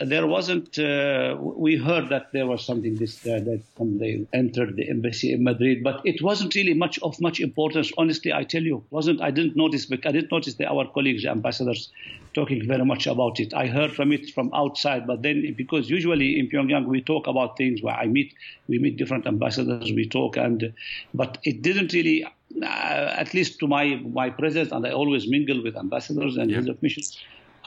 there 0.00 0.26
wasn't. 0.26 0.78
Uh, 0.78 1.36
we 1.38 1.76
heard 1.76 2.08
that 2.10 2.32
there 2.32 2.46
was 2.46 2.64
something 2.64 2.96
this 2.96 3.26
uh, 3.26 3.40
that 3.40 3.62
they 3.78 4.26
entered 4.32 4.76
the 4.76 4.88
embassy 4.88 5.32
in 5.32 5.44
Madrid, 5.44 5.82
but 5.82 6.00
it 6.04 6.22
wasn't 6.22 6.54
really 6.54 6.74
much 6.74 6.98
of 7.00 7.20
much 7.20 7.40
importance. 7.40 7.92
Honestly, 7.98 8.32
I 8.32 8.44
tell 8.44 8.62
you, 8.62 8.84
wasn't. 8.90 9.20
I 9.20 9.30
didn't 9.30 9.56
notice. 9.56 9.86
But 9.86 10.06
I 10.06 10.12
didn't 10.12 10.30
notice 10.30 10.54
that 10.54 10.70
our 10.70 10.86
colleagues, 10.86 11.24
ambassadors, 11.24 11.90
talking 12.34 12.66
very 12.66 12.84
much 12.84 13.06
about 13.06 13.40
it. 13.40 13.54
I 13.54 13.66
heard 13.66 13.92
from 13.92 14.12
it 14.12 14.30
from 14.30 14.50
outside, 14.54 15.06
but 15.06 15.22
then 15.22 15.54
because 15.56 15.90
usually 15.90 16.38
in 16.38 16.48
Pyongyang 16.48 16.86
we 16.86 17.00
talk 17.00 17.26
about 17.26 17.56
things 17.56 17.82
where 17.82 17.94
I 17.94 18.06
meet, 18.06 18.34
we 18.68 18.78
meet 18.78 18.96
different 18.96 19.26
ambassadors, 19.26 19.92
we 19.92 20.08
talk, 20.08 20.36
and 20.36 20.72
but 21.14 21.38
it 21.44 21.62
didn't 21.62 21.92
really. 21.92 22.26
Uh, 22.62 23.14
at 23.18 23.34
least 23.34 23.60
to 23.60 23.66
my 23.68 23.96
my 23.96 24.30
presence, 24.30 24.72
and 24.72 24.86
I 24.86 24.90
always 24.90 25.28
mingle 25.28 25.62
with 25.62 25.76
ambassadors 25.76 26.38
and 26.38 26.50
yeah. 26.50 26.56
heads 26.56 26.68
of 26.70 26.82
missions 26.82 27.14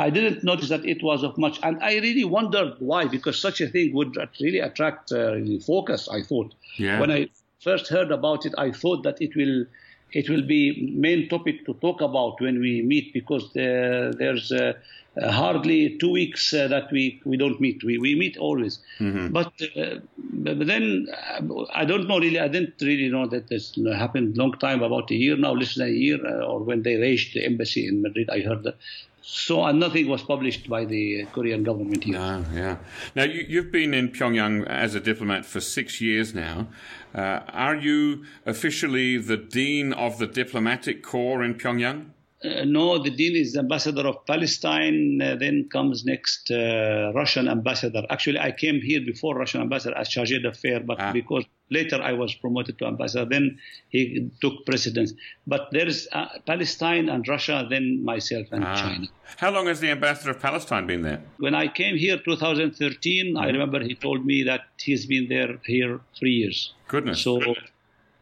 I 0.02 0.10
didn't 0.10 0.44
notice 0.44 0.70
that 0.70 0.86
it 0.86 1.04
was 1.04 1.24
of 1.24 1.38
much, 1.38 1.60
and 1.64 1.82
I 1.82 1.94
really 1.96 2.24
wondered 2.24 2.74
why, 2.80 3.08
because 3.08 3.40
such 3.40 3.62
a 3.62 3.68
thing 3.68 3.94
would 3.94 4.18
really 4.40 4.60
attract 4.60 5.12
uh, 5.12 5.36
focus. 5.66 6.10
I 6.10 6.22
thought 6.22 6.54
yeah. 6.78 7.00
when 7.00 7.12
I 7.12 7.30
first 7.60 7.88
heard 7.88 8.12
about 8.12 8.46
it, 8.46 8.54
I 8.58 8.72
thought 8.72 9.04
that 9.04 9.22
it 9.22 9.36
will 9.36 9.66
it 10.14 10.30
will 10.30 10.42
be 10.42 10.92
main 10.94 11.30
topic 11.30 11.66
to 11.66 11.74
talk 11.76 12.02
about 12.02 12.42
when 12.42 12.60
we 12.60 12.82
meet 12.82 13.14
because 13.14 13.46
uh, 13.56 14.12
there's 14.18 14.52
uh, 14.52 14.74
uh, 15.22 15.32
hardly 15.32 15.98
two 15.98 16.12
weeks 16.12 16.54
uh, 16.54 16.68
that 16.68 16.92
we, 16.92 17.22
we 17.26 17.38
don't 17.38 17.60
meet. 17.60 17.84
We, 17.84 17.98
we 17.98 18.16
meet 18.16 18.38
always. 18.38 18.80
Mm-hmm. 19.00 19.28
But, 19.34 19.54
uh, 19.76 20.00
but 20.18 20.68
then 20.68 21.08
uh, 21.14 21.66
I 21.74 21.86
don't 21.86 22.08
know 22.08 22.20
really. 22.20 22.40
I 22.40 22.48
didn't 22.48 22.76
really 22.82 23.10
know 23.10 23.28
that 23.28 23.48
this 23.48 23.78
happened 23.94 24.38
long 24.38 24.54
time, 24.54 24.82
about 24.84 25.12
a 25.12 25.16
year 25.16 25.38
now, 25.38 25.54
less 25.54 25.76
than 25.76 25.88
a 25.88 25.92
year, 25.92 26.20
or 26.44 26.60
when 26.60 26.84
they 26.84 26.96
raised 26.96 27.34
the 27.34 27.46
embassy 27.46 27.88
in 27.88 28.02
Madrid. 28.02 28.30
I 28.30 28.40
heard 28.42 28.64
that 28.64 28.78
so 29.22 29.64
and 29.64 29.80
nothing 29.80 30.08
was 30.08 30.24
published 30.24 30.68
by 30.68 30.86
the 30.86 31.26
Korean 31.32 31.64
government 31.64 32.04
here. 32.04 32.14
No, 32.14 32.44
yeah. 32.54 32.78
Now 33.16 33.24
you, 33.24 33.62
have 33.62 33.72
been 33.72 33.94
in 33.94 34.10
Pyongyang 34.10 34.66
as 34.68 34.96
a 34.96 35.00
diplomat 35.00 35.46
for 35.46 35.60
six 35.60 36.02
years 36.02 36.34
now. 36.34 36.68
Uh, 37.14 37.42
are 37.50 37.76
you 37.76 38.26
officially 38.46 39.18
the 39.18 39.38
dean 39.38 39.94
of 39.94 40.18
the 40.18 40.28
diplomatic 40.28 41.04
corps 41.04 41.44
in 41.44 41.56
Pyongyang? 41.56 42.12
Uh, 42.44 42.64
no, 42.66 42.98
the 42.98 43.12
dean 43.12 43.36
is 43.36 43.54
the 43.54 43.60
ambassador 43.60 44.08
of 44.08 44.26
Palestine. 44.26 45.22
Uh, 45.22 45.36
then 45.36 45.70
comes 45.72 46.04
next 46.06 46.50
uh, 46.50 47.12
Russian 47.14 47.48
ambassador. 47.48 48.04
Actually, 48.10 48.40
I 48.40 48.52
came 48.52 48.82
here 48.82 49.02
before 49.02 49.36
Russian 49.36 49.62
ambassador 49.62 49.96
as 49.96 50.10
chargé 50.10 50.42
d'affaires, 50.42 50.84
but 50.86 51.00
ah. 51.00 51.14
because 51.14 51.46
later 51.70 52.02
I 52.02 52.14
was 52.14 52.34
promoted 52.34 52.80
to 52.80 52.86
ambassador, 52.86 53.26
then 53.26 53.60
he 53.90 54.32
took 54.42 54.66
precedence. 54.66 55.14
But 55.46 55.70
there's 55.72 56.08
uh, 56.12 56.30
Palestine 56.48 57.10
and 57.10 57.28
Russia, 57.28 57.68
then 57.70 58.04
myself 58.04 58.48
and 58.52 58.64
ah. 58.64 58.76
China. 58.76 59.08
How 59.38 59.52
long 59.52 59.68
has 59.68 59.80
the 59.80 59.92
ambassador 59.92 60.32
of 60.32 60.40
Palestine 60.40 60.88
been 60.88 61.04
there? 61.04 61.22
When 61.38 61.54
I 61.54 61.68
came 61.68 61.96
here, 61.96 62.18
2013, 62.18 63.38
I 63.38 63.48
remember 63.48 63.84
he 63.84 63.94
told 63.94 64.26
me 64.26 64.42
that 64.44 64.62
he's 64.80 65.06
been 65.06 65.30
there 65.30 65.60
here 65.64 66.00
three 66.18 66.34
years. 66.34 66.74
Goodness. 66.88 67.22
So, 67.22 67.40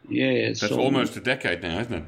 yeah. 0.09 0.47
That's 0.47 0.59
so, 0.59 0.77
almost 0.77 1.15
a 1.15 1.21
decade 1.21 1.61
now, 1.63 1.79
isn't 1.79 1.93
it? 1.93 2.03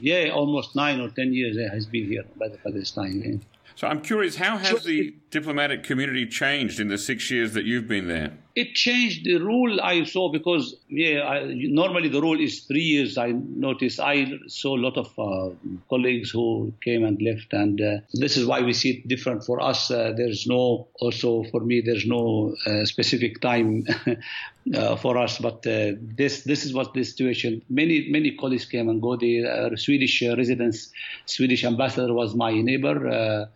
Yeah, 0.00 0.30
almost 0.30 0.76
nine 0.76 1.00
or 1.00 1.10
ten 1.10 1.32
years 1.32 1.56
eh, 1.56 1.68
has 1.72 1.86
been 1.86 2.06
here 2.06 2.24
by 2.38 2.48
the 2.48 2.58
Palestine. 2.58 3.22
Yeah. 3.24 3.36
So 3.76 3.86
I'm 3.86 4.00
curious, 4.00 4.36
how 4.36 4.56
has 4.56 4.84
the 4.84 5.14
diplomatic 5.38 5.82
community 5.84 6.26
changed 6.26 6.80
in 6.80 6.88
the 6.88 6.96
six 6.96 7.30
years 7.30 7.52
that 7.52 7.64
you've 7.64 7.88
been 7.96 8.08
there? 8.08 8.30
It 8.62 8.74
changed 8.74 9.26
the 9.26 9.36
rule 9.36 9.72
I 9.82 10.04
saw 10.04 10.32
because 10.32 10.64
yeah, 10.88 11.16
I, 11.32 11.36
normally 11.82 12.08
the 12.08 12.22
rule 12.22 12.40
is 12.40 12.60
three 12.60 12.88
years. 12.94 13.18
I 13.18 13.32
noticed 13.68 14.00
I 14.00 14.16
saw 14.48 14.76
a 14.78 14.82
lot 14.86 14.96
of 14.96 15.08
uh, 15.18 15.54
colleagues 15.90 16.30
who 16.30 16.72
came 16.86 17.04
and 17.04 17.20
left, 17.20 17.52
and 17.52 17.78
uh, 17.80 17.96
this 18.14 18.38
is 18.38 18.46
why 18.46 18.62
we 18.62 18.72
see 18.72 18.90
it 18.94 19.08
different 19.08 19.44
for 19.44 19.60
us. 19.60 19.90
Uh, 19.90 20.14
there's 20.16 20.46
no 20.46 20.88
also 21.00 21.44
for 21.50 21.60
me 21.60 21.82
there's 21.88 22.06
no 22.06 22.54
uh, 22.66 22.86
specific 22.86 23.42
time 23.42 23.84
uh, 24.74 24.96
for 24.96 25.18
us, 25.18 25.36
but 25.38 25.58
uh, 25.66 25.92
this 26.20 26.44
this 26.44 26.64
is 26.64 26.72
what 26.72 26.94
the 26.94 27.04
situation. 27.04 27.60
Many 27.68 28.08
many 28.08 28.30
colleagues 28.42 28.64
came 28.64 28.88
and 28.88 29.02
go. 29.02 29.16
The 29.16 29.76
Swedish 29.76 30.22
residents, 30.22 30.90
Swedish 31.26 31.62
ambassador 31.72 32.14
was 32.14 32.34
my 32.34 32.52
neighbor 32.70 33.48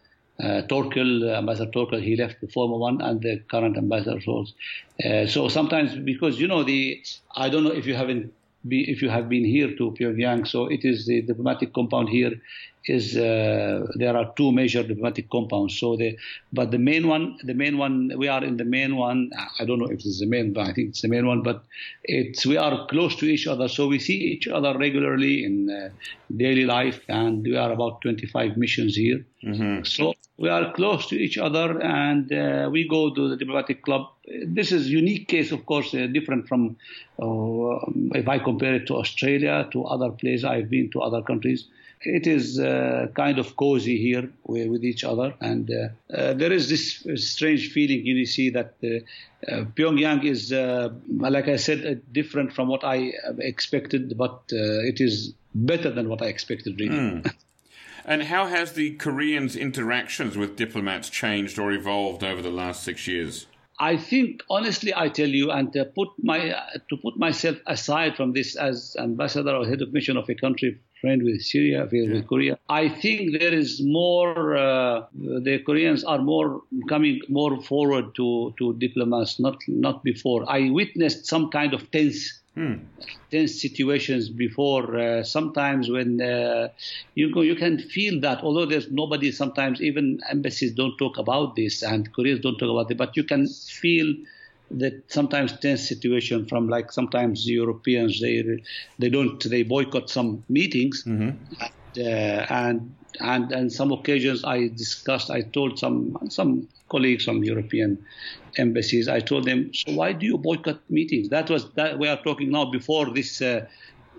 uh, 0.43 0.63
Torkel, 0.69 1.29
uh, 1.29 1.39
Ambassador 1.39 1.71
Torkel, 1.71 2.03
he 2.03 2.17
left 2.17 2.41
the 2.41 2.49
former 2.49 2.77
one 2.77 3.01
and 3.01 3.21
the 3.21 3.41
current 3.51 3.77
ambassador. 3.77 4.19
Uh, 5.05 5.27
so 5.27 5.49
sometimes 5.49 5.95
because 5.97 6.41
you 6.41 6.49
know 6.49 6.63
the 6.63 7.03
I 7.35 7.49
don't 7.49 7.65
know 7.65 7.73
if 7.73 7.87
you 7.87 7.95
haven't 7.95 8.33
be, 8.67 8.91
if 8.91 9.01
you 9.03 9.09
have 9.09 9.29
been 9.29 9.45
here 9.45 9.75
to 9.77 9.93
Pyongyang, 9.93 10.47
so 10.47 10.67
it 10.67 10.85
is 10.85 11.07
the 11.07 11.23
diplomatic 11.23 11.73
compound 11.73 12.09
here 12.09 12.33
is 12.85 13.17
uh, 13.17 13.87
there 13.95 14.17
are 14.17 14.33
two 14.37 14.53
major 14.53 14.83
diplomatic 14.83 15.31
compounds. 15.31 15.79
So 15.79 15.97
the 15.97 16.17
but 16.53 16.71
the 16.71 16.79
main 16.79 17.09
one, 17.09 17.39
the 17.43 17.55
main 17.55 17.77
one, 17.79 18.13
we 18.17 18.29
are 18.29 18.43
in 18.43 18.57
the 18.57 18.65
main 18.65 18.97
one. 18.97 19.31
I 19.59 19.65
don't 19.65 19.79
know 19.79 19.87
if 19.87 20.05
it's 20.05 20.21
the 20.21 20.27
main, 20.27 20.53
but 20.53 20.69
I 20.69 20.73
think 20.73 20.91
it's 20.91 21.03
the 21.03 21.09
main 21.09 21.27
one. 21.27 21.43
But 21.43 21.63
it's 22.05 22.47
we 22.47 22.57
are 22.57 22.87
close 22.87 23.17
to 23.17 23.27
each 23.27 23.47
other, 23.47 23.69
so 23.69 23.87
we 23.87 23.99
see 23.99 24.17
each 24.17 24.49
other 24.49 24.77
regularly 24.79 25.45
in 25.45 25.71
uh, 25.71 25.91
daily 26.35 26.65
life, 26.65 27.01
and 27.09 27.45
we 27.45 27.57
are 27.57 27.73
about 27.73 28.01
25 28.03 28.57
missions 28.57 28.97
here. 28.97 29.25
Mm-hmm. 29.45 29.85
So 29.85 30.15
we 30.39 30.49
are 30.49 30.73
close 30.73 31.07
to 31.09 31.17
each 31.17 31.37
other, 31.37 31.81
and 31.83 32.33
uh, 32.33 32.71
we 32.73 32.89
go 32.89 33.15
to 33.15 33.29
the 33.29 33.37
diplomatic 33.37 33.83
club. 33.83 34.09
This 34.47 34.73
is 34.73 34.89
unique 34.89 35.29
case, 35.29 35.53
of 35.53 35.67
course, 35.67 35.93
uh, 35.93 36.07
different 36.07 36.49
from 36.49 36.77
uh, 37.21 37.79
if 38.15 38.27
I 38.27 38.39
compare 38.39 38.75
it 38.77 38.87
to 38.87 38.97
Australia, 38.97 39.69
to 39.73 39.85
other 39.85 40.11
places 40.11 40.45
I've 40.45 40.71
been 40.71 40.91
to 40.93 41.01
other 41.03 41.21
countries 41.21 41.69
it 42.03 42.27
is 42.27 42.59
uh, 42.59 43.09
kind 43.15 43.39
of 43.39 43.57
cozy 43.57 43.99
here 43.99 44.31
with 44.45 44.85
each 44.85 45.05
other, 45.05 45.35
and 45.41 45.71
uh, 45.71 46.15
uh, 46.15 46.33
there 46.35 46.53
is 46.53 46.69
this 46.69 47.05
strange 47.17 47.73
feeling 47.73 48.05
you 48.07 48.25
see 48.27 48.51
that 48.51 48.75
uh, 48.83 48.89
uh, 49.51 49.65
Pyongyang 49.77 50.25
is, 50.25 50.53
uh, 50.53 50.91
like 51.09 51.49
I 51.49 51.57
said, 51.57 52.03
different 52.13 52.53
from 52.53 52.69
what 52.69 52.85
I 52.85 53.13
expected, 53.39 54.17
but 54.17 54.41
it 54.51 55.01
is 55.01 55.35
better 55.55 55.91
than 55.91 56.09
what 56.09 56.23
I 56.23 56.27
expected, 56.27 56.81
really. 56.81 56.97
Mm. 56.97 57.35
And 58.03 58.23
how 58.25 58.47
has 58.47 58.73
the 58.73 58.93
Koreans' 58.93 59.55
interactions 59.55 60.37
with 60.37 60.57
diplomats 60.57 61.11
changed 61.11 61.59
or 61.59 61.71
evolved 61.71 62.25
over 62.25 62.41
the 62.41 62.51
last 62.51 62.83
six 62.83 63.07
years? 63.07 63.47
I 63.81 63.97
think, 63.97 64.43
honestly, 64.51 64.93
I 64.95 65.09
tell 65.09 65.29
you, 65.29 65.51
and 65.51 65.73
to 65.73 65.87
put 65.87 66.11
my 66.23 66.55
to 66.91 66.97
put 66.99 67.17
myself 67.17 67.57
aside 67.67 68.15
from 68.15 68.35
this 68.35 68.55
as 68.55 68.95
ambassador 68.99 69.57
or 69.57 69.67
head 69.67 69.81
of 69.81 69.93
mission 69.93 70.19
of 70.19 70.29
a 70.29 70.35
country 70.35 70.79
friend 71.01 71.23
with 71.23 71.41
Syria, 71.41 71.89
with 71.91 72.11
yeah. 72.11 72.21
Korea. 72.29 72.59
I 72.69 72.89
think 72.89 73.39
there 73.39 73.55
is 73.55 73.81
more. 73.83 74.57
Uh, 74.57 75.07
the 75.15 75.61
Koreans 75.65 76.05
are 76.05 76.19
more 76.19 76.63
coming 76.89 77.21
more 77.29 77.61
forward 77.63 78.15
to 78.17 78.55
to 78.59 78.75
diplomats, 78.75 79.41
not 79.41 79.57
not 79.67 80.05
before. 80.05 80.45
I 80.49 80.71
witnessed 80.71 81.27
some 81.27 81.51
kind 81.51 81.75
of 81.75 81.91
tense. 81.91 82.40
Hmm. 82.55 82.75
Tense 83.31 83.61
situations 83.61 84.29
before. 84.29 84.99
Uh, 84.99 85.23
sometimes 85.23 85.89
when 85.89 86.21
uh, 86.21 86.69
you 87.15 87.33
go, 87.33 87.43
you 87.43 87.55
can 87.55 87.79
feel 87.79 88.21
that. 88.21 88.43
Although 88.43 88.67
there's 88.67 88.91
nobody, 88.91 89.31
sometimes 89.31 89.81
even 89.81 90.21
embassies 90.29 90.73
don't 90.73 90.97
talk 90.99 91.17
about 91.17 91.55
this, 91.55 91.83
and 91.83 92.13
Koreans 92.13 92.41
don't 92.41 92.59
talk 92.59 92.71
about 92.71 92.91
it. 92.91 92.99
But 92.99 93.17
you 93.17 93.25
can 93.25 93.47
feel 93.47 94.15
that 94.73 95.05
sometimes 95.09 95.59
tense 95.59 95.89
situation 95.89 96.47
from 96.47 96.69
like 96.69 96.93
sometimes 96.93 97.49
Europeans 97.49 98.21
they 98.21 98.63
they 98.99 99.09
don't 99.09 99.43
they 99.51 99.65
boycott 99.65 100.09
some 100.09 100.45
meetings 100.49 101.03
mm-hmm. 101.05 101.31
And, 101.97 102.41
uh, 102.41 102.47
and 102.51 102.95
and 103.21 103.53
and 103.53 103.73
some 103.73 103.93
occasions 103.93 104.45
I 104.45 104.69
discussed 104.69 105.31
I 105.31 105.43
told 105.43 105.79
some 105.79 106.17
some 106.29 106.69
colleagues 106.89 107.25
from 107.25 107.43
European 107.45 108.05
embassies 108.57 109.09
I 109.09 109.21
told 109.21 109.45
them 109.45 109.73
so 109.75 109.93
why 109.93 110.13
do 110.13 110.27
you 110.27 110.39
boycott 110.39 110.81
meetings 110.89 111.29
that 111.31 111.51
was 111.51 111.71
that 111.73 111.99
we 111.99 112.09
are 112.09 112.21
talking 112.23 112.51
now 112.51 112.65
before 112.71 113.11
this 113.11 113.43
uh, 113.43 113.67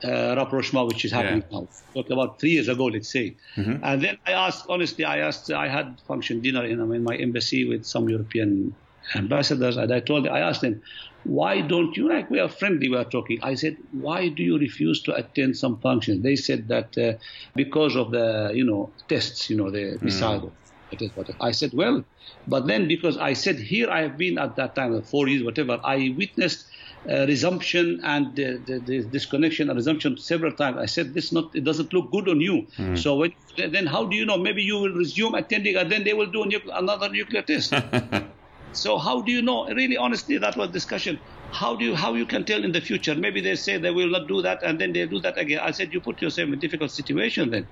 uh, 0.03 0.35
rapprochement 0.37 0.87
which 0.87 1.05
is 1.05 1.11
happening 1.11 1.43
yeah. 1.49 1.59
now 1.59 1.67
talk 1.93 2.09
about 2.09 2.39
three 2.39 2.51
years 2.51 2.67
ago 2.67 2.85
let's 2.85 3.09
say 3.09 3.35
mm-hmm. 3.55 3.83
and 3.83 4.01
then 4.01 4.17
I 4.25 4.31
asked 4.31 4.65
honestly 4.69 5.05
I 5.05 5.19
asked 5.19 5.51
I 5.51 5.67
had 5.67 5.99
function 6.07 6.41
dinner 6.41 6.65
in, 6.65 6.79
in 6.79 7.03
my 7.03 7.15
embassy 7.15 7.67
with 7.67 7.85
some 7.85 8.09
European 8.09 8.75
ambassadors, 9.15 9.77
and 9.77 9.93
I 9.93 9.99
told, 9.99 10.27
I 10.27 10.39
asked 10.39 10.61
them, 10.61 10.81
why 11.23 11.61
don't 11.61 11.95
you 11.95 12.09
like 12.09 12.29
we 12.29 12.39
are 12.39 12.49
friendly 12.49 12.89
we 12.89 12.97
are 12.97 13.05
talking 13.05 13.39
i 13.43 13.53
said 13.53 13.77
why 13.91 14.27
do 14.27 14.43
you 14.43 14.57
refuse 14.57 15.01
to 15.01 15.13
attend 15.13 15.55
some 15.55 15.79
functions 15.79 16.23
they 16.23 16.35
said 16.35 16.67
that 16.67 16.97
uh, 16.97 17.13
because 17.55 17.95
of 17.95 18.11
the 18.11 18.51
you 18.53 18.63
know 18.63 18.89
tests 19.07 19.49
you 19.49 19.55
know 19.55 19.69
the 19.69 19.97
missile 20.01 20.51
mm. 20.91 21.35
i 21.39 21.51
said 21.51 21.71
well 21.73 22.03
but 22.47 22.65
then 22.65 22.87
because 22.87 23.17
i 23.17 23.33
said 23.33 23.59
here 23.59 23.89
i 23.89 24.01
have 24.01 24.17
been 24.17 24.37
at 24.37 24.55
that 24.55 24.73
time 24.75 24.99
four 25.03 25.27
years 25.27 25.43
whatever 25.43 25.79
i 25.83 26.13
witnessed 26.17 26.65
uh, 27.09 27.25
resumption 27.27 27.99
and 28.03 28.27
uh, 28.39 28.61
the, 28.65 28.79
the 28.85 29.03
disconnection 29.03 29.69
and 29.69 29.75
resumption 29.77 30.15
several 30.17 30.51
times. 30.51 30.77
I 30.77 30.85
said 30.85 31.15
this 31.15 31.31
not 31.31 31.55
it 31.55 31.63
doesn't 31.63 31.91
look 31.93 32.11
good 32.11 32.29
on 32.29 32.39
you. 32.39 32.67
Mm. 32.77 32.95
So 32.95 33.15
when, 33.15 33.33
then 33.57 33.87
how 33.87 34.05
do 34.05 34.15
you 34.15 34.23
know? 34.23 34.37
Maybe 34.37 34.61
you 34.61 34.77
will 34.77 34.93
resume 34.93 35.33
attending 35.33 35.77
and 35.77 35.91
then 35.91 36.03
they 36.03 36.13
will 36.13 36.29
do 36.29 36.43
another 36.71 37.09
nuclear 37.09 37.41
test. 37.41 37.73
So 38.71 38.97
how 38.97 39.21
do 39.21 39.31
you 39.31 39.41
know? 39.41 39.67
Really, 39.67 39.97
honestly, 39.97 40.37
that 40.37 40.55
was 40.57 40.69
discussion. 40.71 41.19
How 41.51 41.75
do 41.75 41.83
you 41.85 41.95
how 41.95 42.13
you 42.13 42.25
can 42.25 42.45
tell 42.45 42.63
in 42.63 42.71
the 42.71 42.81
future? 42.81 43.15
Maybe 43.15 43.41
they 43.41 43.55
say 43.55 43.77
they 43.77 43.91
will 43.91 44.09
not 44.09 44.27
do 44.27 44.41
that, 44.41 44.59
and 44.63 44.79
then 44.79 44.93
they 44.93 45.05
do 45.07 45.19
that 45.21 45.37
again. 45.37 45.59
I 45.61 45.71
said 45.71 45.91
you 45.91 46.01
put 46.01 46.21
yourself 46.21 46.47
in 46.47 46.53
a 46.53 46.57
difficult 46.57 46.91
situation. 46.91 47.49
Then 47.51 47.67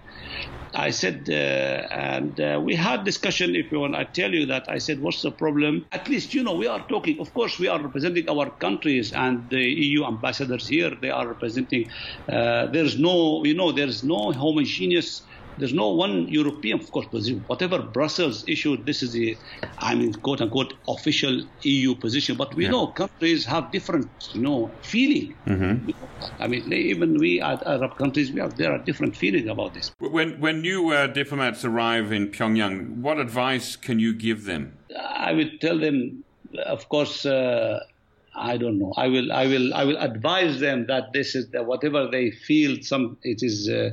I 0.76 0.92
said, 0.92 1.28
uh, 1.30 1.88
and 1.92 2.40
uh, 2.40 2.62
we 2.64 2.76
had 2.76 3.04
discussion. 3.04 3.56
If 3.56 3.72
you 3.72 3.80
want, 3.80 3.96
I 3.96 4.04
tell 4.04 4.32
you 4.34 4.46
that 4.48 4.66
I 4.70 4.78
said, 4.78 5.00
what's 5.00 5.22
the 5.22 5.32
problem? 5.32 5.88
At 5.92 6.08
least 6.10 6.34
you 6.34 6.44
know 6.44 6.56
we 6.56 6.68
are 6.68 6.86
talking. 6.90 7.20
Of 7.20 7.34
course, 7.34 7.58
we 7.58 7.68
are 7.68 7.82
representing 7.82 8.30
our 8.30 8.52
countries, 8.52 9.12
and 9.14 9.50
the 9.50 9.62
EU 9.64 10.06
ambassadors 10.06 10.68
here 10.68 10.92
they 11.02 11.10
are 11.10 11.28
representing. 11.28 11.86
Uh, 12.32 12.68
there's 12.68 13.00
no, 13.00 13.44
you 13.46 13.56
know, 13.56 13.72
there's 13.72 14.04
no 14.04 14.32
homogeneous 14.32 15.26
there's 15.60 15.74
no 15.74 15.90
one 15.90 16.28
European, 16.28 16.80
of 16.80 16.92
course, 16.92 17.08
whatever 17.48 17.80
Brussels 17.80 18.44
issued, 18.48 18.86
this 18.86 19.04
is 19.04 19.12
the, 19.12 19.38
I 19.80 19.96
mean, 19.96 20.14
quote 20.14 20.42
unquote, 20.42 20.74
official 20.88 21.44
EU 21.64 21.96
position. 21.96 22.38
But 22.38 22.56
we 22.56 22.64
yeah. 22.64 22.72
know 22.72 22.88
countries 22.88 23.46
have 23.46 23.72
different, 23.72 24.10
you 24.34 24.42
know, 24.42 24.72
feeling. 24.82 25.36
Mm-hmm. 25.46 25.92
I 26.40 26.48
mean, 26.48 26.72
even 26.74 27.18
we 27.18 27.42
at 27.42 27.66
Arab 27.68 27.98
countries, 27.98 28.32
we 28.32 28.40
have 28.40 28.58
there 28.58 28.72
are 28.72 28.80
different 28.80 29.16
feelings 29.16 29.48
about 29.50 29.74
this. 29.74 29.92
When 30.00 30.40
when 30.40 30.62
new 30.62 30.92
uh, 30.92 31.08
diplomats 31.08 31.64
arrive 31.66 32.12
in 32.12 32.30
Pyongyang, 32.30 32.98
what 33.02 33.20
advice 33.20 33.76
can 33.76 34.00
you 34.00 34.14
give 34.14 34.46
them? 34.46 34.78
I 34.98 35.34
would 35.34 35.62
tell 35.62 35.78
them, 35.78 36.24
of 36.66 36.90
course. 36.90 37.26
Uh, 37.26 37.84
I 38.36 38.56
don't 38.56 38.80
know. 38.80 38.94
I 38.96 39.08
will, 39.10 39.34
I 39.34 39.48
will, 39.48 39.74
I 39.74 39.84
will 39.84 39.98
advise 39.98 40.62
them 40.62 40.86
that 40.88 41.12
this 41.12 41.36
is 41.36 41.50
that 41.50 41.66
whatever 41.66 42.08
they 42.08 42.32
feel, 42.32 42.82
some 42.82 43.18
it 43.22 43.44
is 43.44 43.68
uh, 43.68 43.90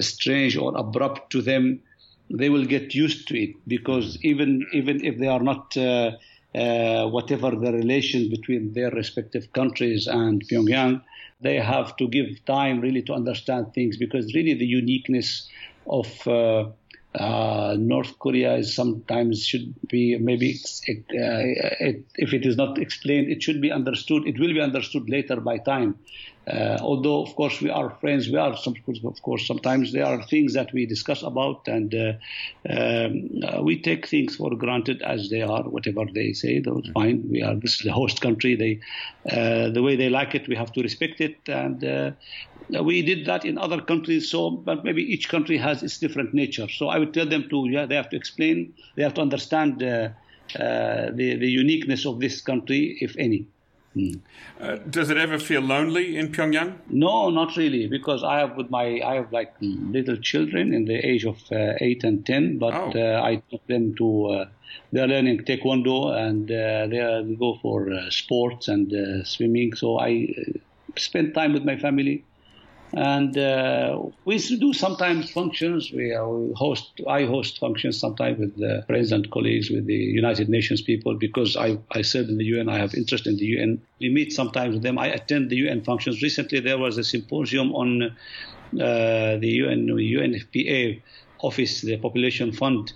strange 0.00 0.56
or 0.56 0.76
abrupt 0.76 1.30
to 1.32 1.42
them, 1.42 1.80
they 2.30 2.48
will 2.48 2.64
get 2.64 2.94
used 2.94 3.28
to 3.28 3.40
it 3.40 3.50
because 3.66 4.18
even 4.22 4.66
even 4.72 5.04
if 5.04 5.18
they 5.18 5.28
are 5.28 5.42
not 5.42 5.76
uh, 5.76 6.10
uh, 6.54 7.06
whatever 7.08 7.50
the 7.50 7.72
relation 7.72 8.30
between 8.30 8.72
their 8.72 8.90
respective 8.90 9.52
countries 9.52 10.06
and 10.06 10.42
Pyongyang, 10.48 11.02
they 11.40 11.56
have 11.56 11.96
to 11.96 12.08
give 12.08 12.26
time 12.46 12.80
really 12.80 13.02
to 13.02 13.12
understand 13.12 13.66
things 13.74 13.96
because 13.96 14.34
really 14.34 14.54
the 14.54 14.66
uniqueness 14.66 15.48
of 15.86 16.06
uh, 16.26 16.64
uh, 17.14 17.76
North 17.78 18.18
Korea 18.18 18.56
is 18.56 18.74
sometimes 18.74 19.44
should 19.44 19.74
be 19.88 20.18
maybe 20.18 20.58
it, 20.86 21.04
uh, 21.10 21.86
it, 21.88 22.04
if 22.16 22.34
it 22.34 22.44
is 22.44 22.56
not 22.56 22.78
explained, 22.78 23.30
it 23.30 23.42
should 23.42 23.60
be 23.60 23.70
understood. 23.70 24.26
It 24.26 24.38
will 24.38 24.52
be 24.52 24.60
understood 24.60 25.08
later 25.08 25.40
by 25.40 25.58
time 25.58 25.98
Uh, 26.48 26.78
although, 26.80 27.22
of 27.22 27.34
course, 27.34 27.60
we 27.60 27.70
are 27.70 27.90
friends, 27.98 28.28
we 28.28 28.36
are, 28.36 28.56
some, 28.56 28.74
of 29.04 29.22
course, 29.22 29.46
sometimes 29.48 29.92
there 29.92 30.06
are 30.06 30.22
things 30.22 30.54
that 30.54 30.72
we 30.72 30.86
discuss 30.86 31.22
about, 31.24 31.66
and 31.66 31.92
uh, 31.92 32.12
um, 32.70 33.28
uh, 33.42 33.62
we 33.64 33.82
take 33.82 34.06
things 34.06 34.36
for 34.36 34.54
granted 34.54 35.02
as 35.02 35.28
they 35.28 35.42
are, 35.42 35.64
whatever 35.64 36.04
they 36.14 36.32
say, 36.32 36.60
that's 36.60 36.88
fine. 36.94 37.24
We 37.28 37.42
are, 37.42 37.56
this 37.56 37.74
is 37.74 37.80
the 37.84 37.92
host 37.92 38.20
country. 38.20 38.54
They, 38.54 38.78
uh, 39.28 39.70
the 39.70 39.82
way 39.82 39.96
they 39.96 40.08
like 40.08 40.36
it, 40.36 40.46
we 40.46 40.54
have 40.54 40.72
to 40.74 40.82
respect 40.82 41.20
it. 41.20 41.40
And 41.48 41.82
uh, 41.84 42.12
we 42.84 43.02
did 43.02 43.26
that 43.26 43.44
in 43.44 43.58
other 43.58 43.80
countries, 43.80 44.30
so, 44.30 44.50
but 44.50 44.84
maybe 44.84 45.02
each 45.02 45.28
country 45.28 45.58
has 45.58 45.82
its 45.82 45.98
different 45.98 46.32
nature. 46.32 46.68
So 46.68 46.88
I 46.88 47.00
would 47.00 47.12
tell 47.12 47.26
them 47.28 47.48
to, 47.50 47.66
yeah, 47.68 47.86
they 47.86 47.96
have 47.96 48.10
to 48.10 48.16
explain, 48.16 48.72
they 48.96 49.02
have 49.02 49.14
to 49.14 49.20
understand 49.20 49.82
uh, 49.82 50.10
the, 50.54 51.36
the 51.40 51.48
uniqueness 51.48 52.06
of 52.06 52.20
this 52.20 52.40
country, 52.40 52.98
if 53.00 53.16
any. 53.18 53.48
Mm. 53.96 54.20
Uh, 54.60 54.76
does 54.90 55.08
it 55.08 55.16
ever 55.16 55.38
feel 55.38 55.62
lonely 55.62 56.18
in 56.18 56.28
Pyongyang? 56.28 56.74
No, 56.90 57.30
not 57.30 57.56
really, 57.56 57.86
because 57.86 58.22
I 58.22 58.38
have 58.40 58.54
with 58.56 58.68
my 58.68 59.00
I 59.00 59.14
have 59.14 59.32
like 59.32 59.54
little 59.60 60.16
children 60.16 60.74
in 60.74 60.84
the 60.84 60.96
age 60.96 61.24
of 61.24 61.38
uh, 61.50 61.72
eight 61.80 62.04
and 62.04 62.24
ten, 62.26 62.58
but 62.58 62.74
oh. 62.74 62.92
uh, 62.94 63.22
I 63.22 63.42
took 63.50 63.66
them 63.66 63.94
to 63.96 64.26
uh, 64.26 64.44
they're 64.92 65.06
learning 65.08 65.44
taekwondo 65.44 66.14
and 66.14 66.50
uh, 66.50 66.86
they 66.88 67.36
go 67.36 67.58
for 67.62 67.90
uh, 67.90 68.10
sports 68.10 68.68
and 68.68 69.26
swimming. 69.26 69.74
So 69.74 69.98
I 69.98 70.28
spend 70.96 71.34
time 71.34 71.54
with 71.54 71.64
my 71.64 71.76
family 71.78 72.24
and 72.92 73.36
uh, 73.36 74.00
we 74.24 74.38
do 74.38 74.72
sometimes 74.72 75.30
functions. 75.30 75.92
We, 75.92 76.14
uh, 76.14 76.24
host, 76.54 77.00
I 77.08 77.24
host 77.24 77.58
functions 77.58 77.98
sometimes 77.98 78.38
with 78.38 78.56
the 78.56 78.84
friends 78.86 79.12
and 79.12 79.30
colleagues 79.30 79.70
with 79.70 79.86
the 79.86 79.94
United 79.94 80.48
Nations 80.48 80.82
people 80.82 81.14
because 81.14 81.56
I, 81.56 81.78
I 81.90 82.02
serve 82.02 82.28
in 82.28 82.38
the 82.38 82.44
UN. 82.44 82.68
I 82.68 82.78
have 82.78 82.94
interest 82.94 83.26
in 83.26 83.36
the 83.36 83.44
UN. 83.46 83.82
We 84.00 84.10
meet 84.10 84.32
sometimes 84.32 84.74
with 84.74 84.82
them. 84.82 84.98
I 84.98 85.08
attend 85.08 85.50
the 85.50 85.56
UN 85.56 85.82
functions. 85.82 86.22
Recently, 86.22 86.60
there 86.60 86.78
was 86.78 86.96
a 86.96 87.04
symposium 87.04 87.74
on 87.74 88.02
uh, 88.02 88.10
the 88.72 89.48
UN 89.62 89.86
UNFPA 89.86 91.00
office, 91.40 91.80
the 91.80 91.96
Population 91.98 92.52
Fund 92.52 92.92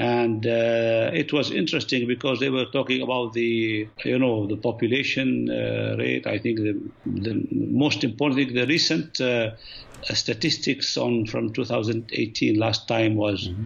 and 0.00 0.46
uh, 0.46 1.10
it 1.12 1.32
was 1.32 1.50
interesting 1.50 2.06
because 2.06 2.40
they 2.40 2.48
were 2.48 2.66
talking 2.66 3.02
about 3.02 3.32
the 3.34 3.86
you 4.04 4.18
know 4.18 4.46
the 4.46 4.56
population 4.56 5.50
uh, 5.50 5.96
rate. 5.98 6.26
I 6.26 6.38
think 6.38 6.58
the, 6.58 6.80
the 7.06 7.46
most 7.50 8.02
important, 8.04 8.54
the 8.54 8.66
recent 8.66 9.20
uh, 9.20 9.50
statistics 10.04 10.96
on 10.96 11.26
from 11.26 11.52
2018 11.52 12.58
last 12.58 12.88
time 12.88 13.16
was 13.16 13.48
mm-hmm. 13.48 13.64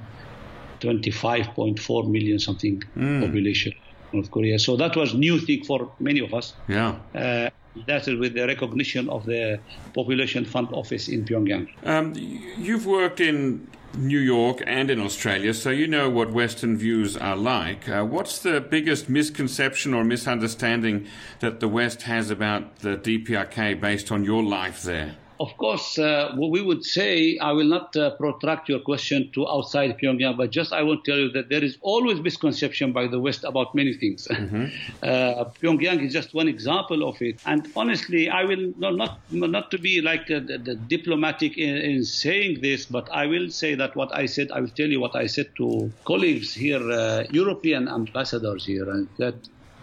25.4 0.80 2.10
million 2.10 2.38
something 2.38 2.82
mm. 2.96 3.20
population 3.24 3.72
North 4.12 4.30
Korea. 4.30 4.58
So 4.58 4.76
that 4.76 4.96
was 4.96 5.14
new 5.14 5.38
thing 5.38 5.64
for 5.64 5.90
many 6.00 6.20
of 6.20 6.34
us. 6.34 6.54
Yeah. 6.68 6.96
Uh, 7.14 7.50
that 7.86 8.06
is 8.06 8.18
with 8.18 8.34
the 8.34 8.46
recognition 8.46 9.08
of 9.08 9.26
the 9.26 9.58
Population 9.94 10.44
Fund 10.44 10.68
Office 10.72 11.08
in 11.08 11.24
Pyongyang. 11.24 11.68
Um, 11.84 12.14
you've 12.14 12.86
worked 12.86 13.20
in 13.20 13.66
New 13.96 14.18
York 14.18 14.62
and 14.66 14.90
in 14.90 15.00
Australia, 15.00 15.54
so 15.54 15.70
you 15.70 15.86
know 15.86 16.10
what 16.10 16.32
Western 16.32 16.76
views 16.76 17.16
are 17.16 17.36
like. 17.36 17.88
Uh, 17.88 18.04
what's 18.04 18.38
the 18.38 18.60
biggest 18.60 19.08
misconception 19.08 19.94
or 19.94 20.04
misunderstanding 20.04 21.06
that 21.40 21.60
the 21.60 21.68
West 21.68 22.02
has 22.02 22.30
about 22.30 22.80
the 22.80 22.96
DPRK 22.96 23.80
based 23.80 24.10
on 24.10 24.24
your 24.24 24.42
life 24.42 24.82
there? 24.82 25.16
Of 25.40 25.56
course, 25.56 25.98
uh, 25.98 26.32
what 26.36 26.50
we 26.50 26.62
would 26.62 26.84
say, 26.84 27.38
I 27.38 27.50
will 27.52 27.66
not 27.66 27.96
uh, 27.96 28.10
protract 28.10 28.68
your 28.68 28.78
question 28.78 29.32
to 29.32 29.48
outside 29.48 29.98
Pyongyang, 29.98 30.36
but 30.36 30.50
just 30.50 30.72
I 30.72 30.82
want 30.82 31.04
to 31.04 31.10
tell 31.10 31.18
you 31.18 31.30
that 31.32 31.48
there 31.48 31.64
is 31.64 31.76
always 31.80 32.20
misconception 32.20 32.92
by 32.92 33.08
the 33.08 33.18
West 33.18 33.42
about 33.42 33.74
many 33.74 33.94
things. 33.94 34.28
Mm-hmm. 34.28 34.66
Uh, 35.04 35.44
Pyongyang 35.60 36.02
is 36.04 36.12
just 36.12 36.32
one 36.34 36.48
example 36.48 37.06
of 37.06 37.20
it. 37.20 37.38
And 37.44 37.70
honestly, 37.76 38.30
I 38.30 38.44
will 38.44 38.72
not 38.78 38.94
not, 38.94 39.18
not 39.30 39.70
to 39.72 39.78
be 39.78 40.00
like 40.00 40.30
uh, 40.30 40.40
the, 40.40 40.58
the 40.58 40.74
diplomatic 40.76 41.58
in, 41.58 41.76
in, 41.76 42.04
saying 42.04 42.60
this, 42.62 42.86
but 42.86 43.10
I 43.12 43.26
will 43.26 43.50
say 43.50 43.74
that 43.74 43.94
what 43.96 44.14
I 44.14 44.26
said, 44.26 44.50
I 44.50 44.60
will 44.60 44.74
tell 44.80 44.88
you 44.88 45.00
what 45.00 45.14
I 45.14 45.26
said 45.26 45.50
to 45.56 45.92
colleagues 46.04 46.54
here, 46.54 46.82
uh, 46.90 47.24
European 47.30 47.88
ambassadors 47.88 48.64
here, 48.64 48.88
and 48.88 49.08
that 49.18 49.34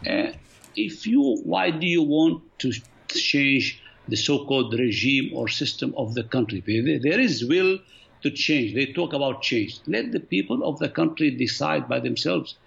uh, 0.07 0.31
if 0.75 1.05
you, 1.05 1.37
why 1.43 1.69
do 1.71 1.85
you 1.85 2.01
want 2.01 2.41
to 2.59 2.73
change? 3.09 3.81
The 4.07 4.17
so-called 4.17 4.73
regime 4.77 5.31
or 5.33 5.47
system 5.47 5.93
of 5.97 6.13
the 6.13 6.23
country. 6.23 6.61
There 7.03 7.19
is 7.19 7.45
will 7.45 7.79
to 8.23 8.31
change. 8.31 8.73
They 8.73 8.93
talk 8.93 9.13
about 9.13 9.41
change. 9.41 9.81
Let 9.87 10.11
the 10.11 10.19
people 10.19 10.63
of 10.63 10.79
the 10.79 10.89
country 10.89 11.31
decide 11.31 11.87
by 11.87 11.99
themselves. 11.99 12.57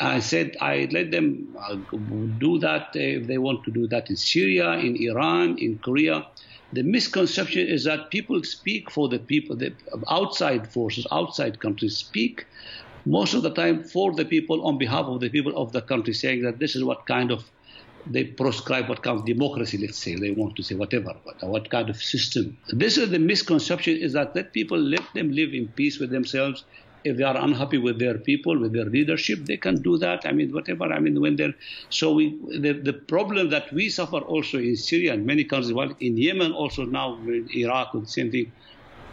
I 0.00 0.20
said 0.20 0.56
I 0.60 0.88
let 0.90 1.10
them 1.10 1.54
uh, 1.60 1.76
do 2.38 2.58
that 2.60 2.90
if 2.94 3.26
they 3.26 3.38
want 3.38 3.64
to 3.64 3.72
do 3.72 3.88
that 3.88 4.10
in 4.10 4.16
Syria, 4.16 4.72
in 4.72 4.96
Iran, 4.96 5.56
in 5.58 5.78
Korea. 5.78 6.26
The 6.72 6.82
misconception 6.82 7.66
is 7.66 7.84
that 7.84 8.10
people 8.10 8.42
speak 8.44 8.90
for 8.90 9.08
the 9.08 9.18
people, 9.18 9.56
the 9.56 9.74
outside 10.08 10.70
forces, 10.70 11.06
outside 11.10 11.60
countries 11.60 11.96
speak 11.96 12.44
most 13.06 13.32
of 13.32 13.42
the 13.42 13.50
time 13.54 13.84
for 13.84 14.12
the 14.14 14.24
people 14.24 14.66
on 14.66 14.76
behalf 14.76 15.06
of 15.06 15.20
the 15.20 15.30
people 15.30 15.56
of 15.56 15.72
the 15.72 15.80
country, 15.80 16.12
saying 16.12 16.42
that 16.42 16.58
this 16.58 16.76
is 16.76 16.84
what 16.84 17.06
kind 17.06 17.30
of 17.30 17.50
they 18.06 18.24
prescribe 18.24 18.88
what 18.88 19.02
kind 19.02 19.18
of 19.18 19.26
democracy, 19.26 19.78
let's 19.78 19.98
say, 19.98 20.14
they 20.14 20.30
want 20.30 20.56
to 20.56 20.62
say 20.62 20.74
whatever, 20.74 21.14
what, 21.24 21.42
what 21.42 21.70
kind 21.70 21.90
of 21.90 21.96
system. 21.96 22.56
This 22.68 22.96
is 22.96 23.10
the 23.10 23.18
misconception 23.18 23.96
is 23.96 24.12
that 24.14 24.34
let 24.34 24.52
people 24.52 24.78
let 24.78 25.02
them 25.14 25.32
live 25.32 25.52
in 25.52 25.68
peace 25.68 25.98
with 25.98 26.10
themselves. 26.10 26.64
If 27.04 27.16
they 27.16 27.22
are 27.22 27.36
unhappy 27.36 27.78
with 27.78 27.98
their 27.98 28.18
people, 28.18 28.58
with 28.58 28.72
their 28.72 28.84
leadership, 28.84 29.44
they 29.44 29.56
can 29.56 29.80
do 29.82 29.98
that. 29.98 30.26
I 30.26 30.32
mean, 30.32 30.52
whatever. 30.52 30.84
I 30.84 30.98
mean, 30.98 31.20
when 31.20 31.36
they're 31.36 31.54
so 31.90 32.12
we 32.12 32.36
the, 32.58 32.72
the 32.72 32.92
problem 32.92 33.50
that 33.50 33.72
we 33.72 33.88
suffer 33.88 34.18
also 34.18 34.58
in 34.58 34.76
Syria 34.76 35.14
and 35.14 35.24
many 35.24 35.44
countries, 35.44 35.72
well, 35.72 35.94
in 36.00 36.16
Yemen 36.16 36.52
also 36.52 36.84
now 36.84 37.14
in 37.18 37.48
Iraq, 37.54 37.92
the 37.92 38.06
same 38.06 38.30
thing. 38.30 38.52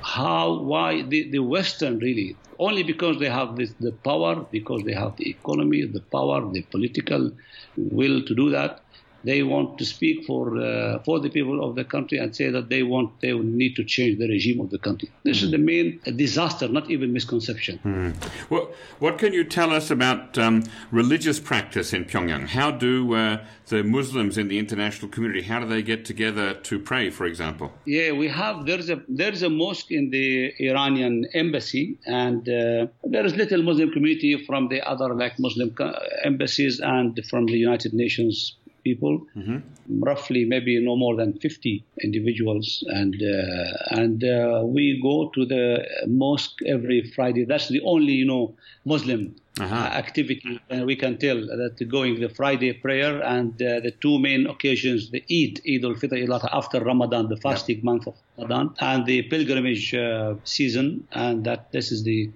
How? 0.06 0.62
Why 0.64 1.02
the, 1.02 1.30
the 1.32 1.40
Western 1.40 2.00
really? 2.00 2.40
Only 2.60 2.84
because 2.84 3.20
they 3.20 3.30
have 3.30 3.58
this, 3.58 3.74
the 3.80 3.92
power, 3.92 4.46
because 4.50 4.84
they 4.86 4.94
have 4.94 5.18
the 5.18 5.30
economy, 5.30 5.86
the 5.86 6.00
power, 6.14 6.50
the 6.50 6.62
political 6.72 7.32
will 7.76 8.24
to 8.24 8.36
do 8.36 8.50
that 8.52 8.85
they 9.26 9.42
want 9.44 9.78
to 9.80 9.86
speak 9.86 10.26
for 10.26 10.58
uh, 10.62 11.00
for 11.06 11.20
the 11.20 11.30
people 11.30 11.58
of 11.68 11.76
the 11.76 11.84
country 11.84 12.18
and 12.20 12.36
say 12.36 12.50
that 12.50 12.70
they 12.70 12.84
want 12.84 13.20
they 13.22 13.34
need 13.34 13.76
to 13.76 13.84
change 13.84 14.20
the 14.20 14.28
regime 14.28 14.62
of 14.62 14.70
the 14.70 14.78
country. 14.78 15.10
This 15.24 15.40
mm. 15.40 15.44
is 15.46 15.52
the 15.52 15.58
main 15.58 16.00
disaster, 16.16 16.68
not 16.68 16.90
even 16.90 17.12
misconception. 17.12 17.80
Mm. 17.84 18.14
Well, 18.50 18.70
what 19.00 19.18
can 19.18 19.34
you 19.34 19.44
tell 19.44 19.72
us 19.72 19.90
about 19.90 20.38
um, 20.38 20.64
religious 20.92 21.40
practice 21.40 21.92
in 21.92 22.06
Pyongyang? 22.06 22.48
How 22.48 22.70
do 22.72 23.16
uh, 23.16 23.44
the 23.68 23.84
Muslims 23.84 24.38
in 24.38 24.48
the 24.48 24.60
international 24.60 25.10
community 25.10 25.42
how 25.42 25.60
do 25.60 25.66
they 25.66 25.82
get 25.82 26.06
together 26.06 26.54
to 26.54 26.80
pray, 26.80 27.10
for 27.10 27.26
example? 27.26 27.74
Yeah, 27.86 28.12
we 28.12 28.28
have 28.28 28.66
there's 28.66 28.90
a 28.90 29.02
there's 29.10 29.42
a 29.42 29.50
mosque 29.50 29.92
in 29.92 30.12
the 30.12 30.54
Iranian 30.60 31.26
embassy, 31.34 31.98
and 32.06 32.48
uh, 32.48 32.88
there 33.04 33.26
is 33.26 33.36
little 33.36 33.64
Muslim 33.64 33.92
community 33.92 34.46
from 34.46 34.70
the 34.70 34.82
other 34.88 35.14
like 35.16 35.40
Muslim 35.40 35.76
embassies 36.24 36.80
and 36.80 37.20
from 37.30 37.48
the 37.48 37.58
United 37.58 37.94
Nations 37.94 38.56
people, 38.86 39.20
mm-hmm. 39.36 39.58
roughly 40.02 40.46
maybe 40.46 40.74
no 40.90 40.96
more 40.96 41.16
than 41.18 41.34
50 41.40 41.84
individuals, 42.02 42.84
and 42.88 43.16
uh, 43.16 44.00
and 44.02 44.24
uh, 44.24 44.62
we 44.64 45.00
go 45.02 45.30
to 45.36 45.46
the 45.46 45.66
mosque 46.08 46.60
every 46.66 47.02
Friday. 47.16 47.44
That's 47.44 47.68
the 47.68 47.82
only 47.82 48.14
you 48.14 48.26
know 48.26 48.56
Muslim 48.86 49.36
uh-huh. 49.60 49.76
activity, 50.04 50.60
and 50.70 50.86
we 50.86 50.96
can 50.96 51.18
tell 51.18 51.36
that 51.36 51.88
going 51.90 52.20
the 52.20 52.30
Friday 52.30 52.74
prayer 52.74 53.22
and 53.36 53.54
uh, 53.62 53.80
the 53.80 53.92
two 54.04 54.20
main 54.20 54.48
occasions, 54.48 55.10
the 55.12 55.24
Eid, 55.40 55.62
Eid 55.70 55.84
al-Fitr, 55.84 56.50
after 56.52 56.80
Ramadan, 56.92 57.30
the 57.30 57.38
fasting 57.38 57.82
month 57.84 58.08
of 58.08 58.16
Ramadan, 58.38 58.76
and 58.80 59.06
the 59.06 59.24
pilgrimage 59.24 59.94
uh, 59.94 60.36
season, 60.44 61.08
and 61.12 61.44
that 61.46 61.72
this 61.72 61.92
is 61.92 62.04
the 62.04 62.30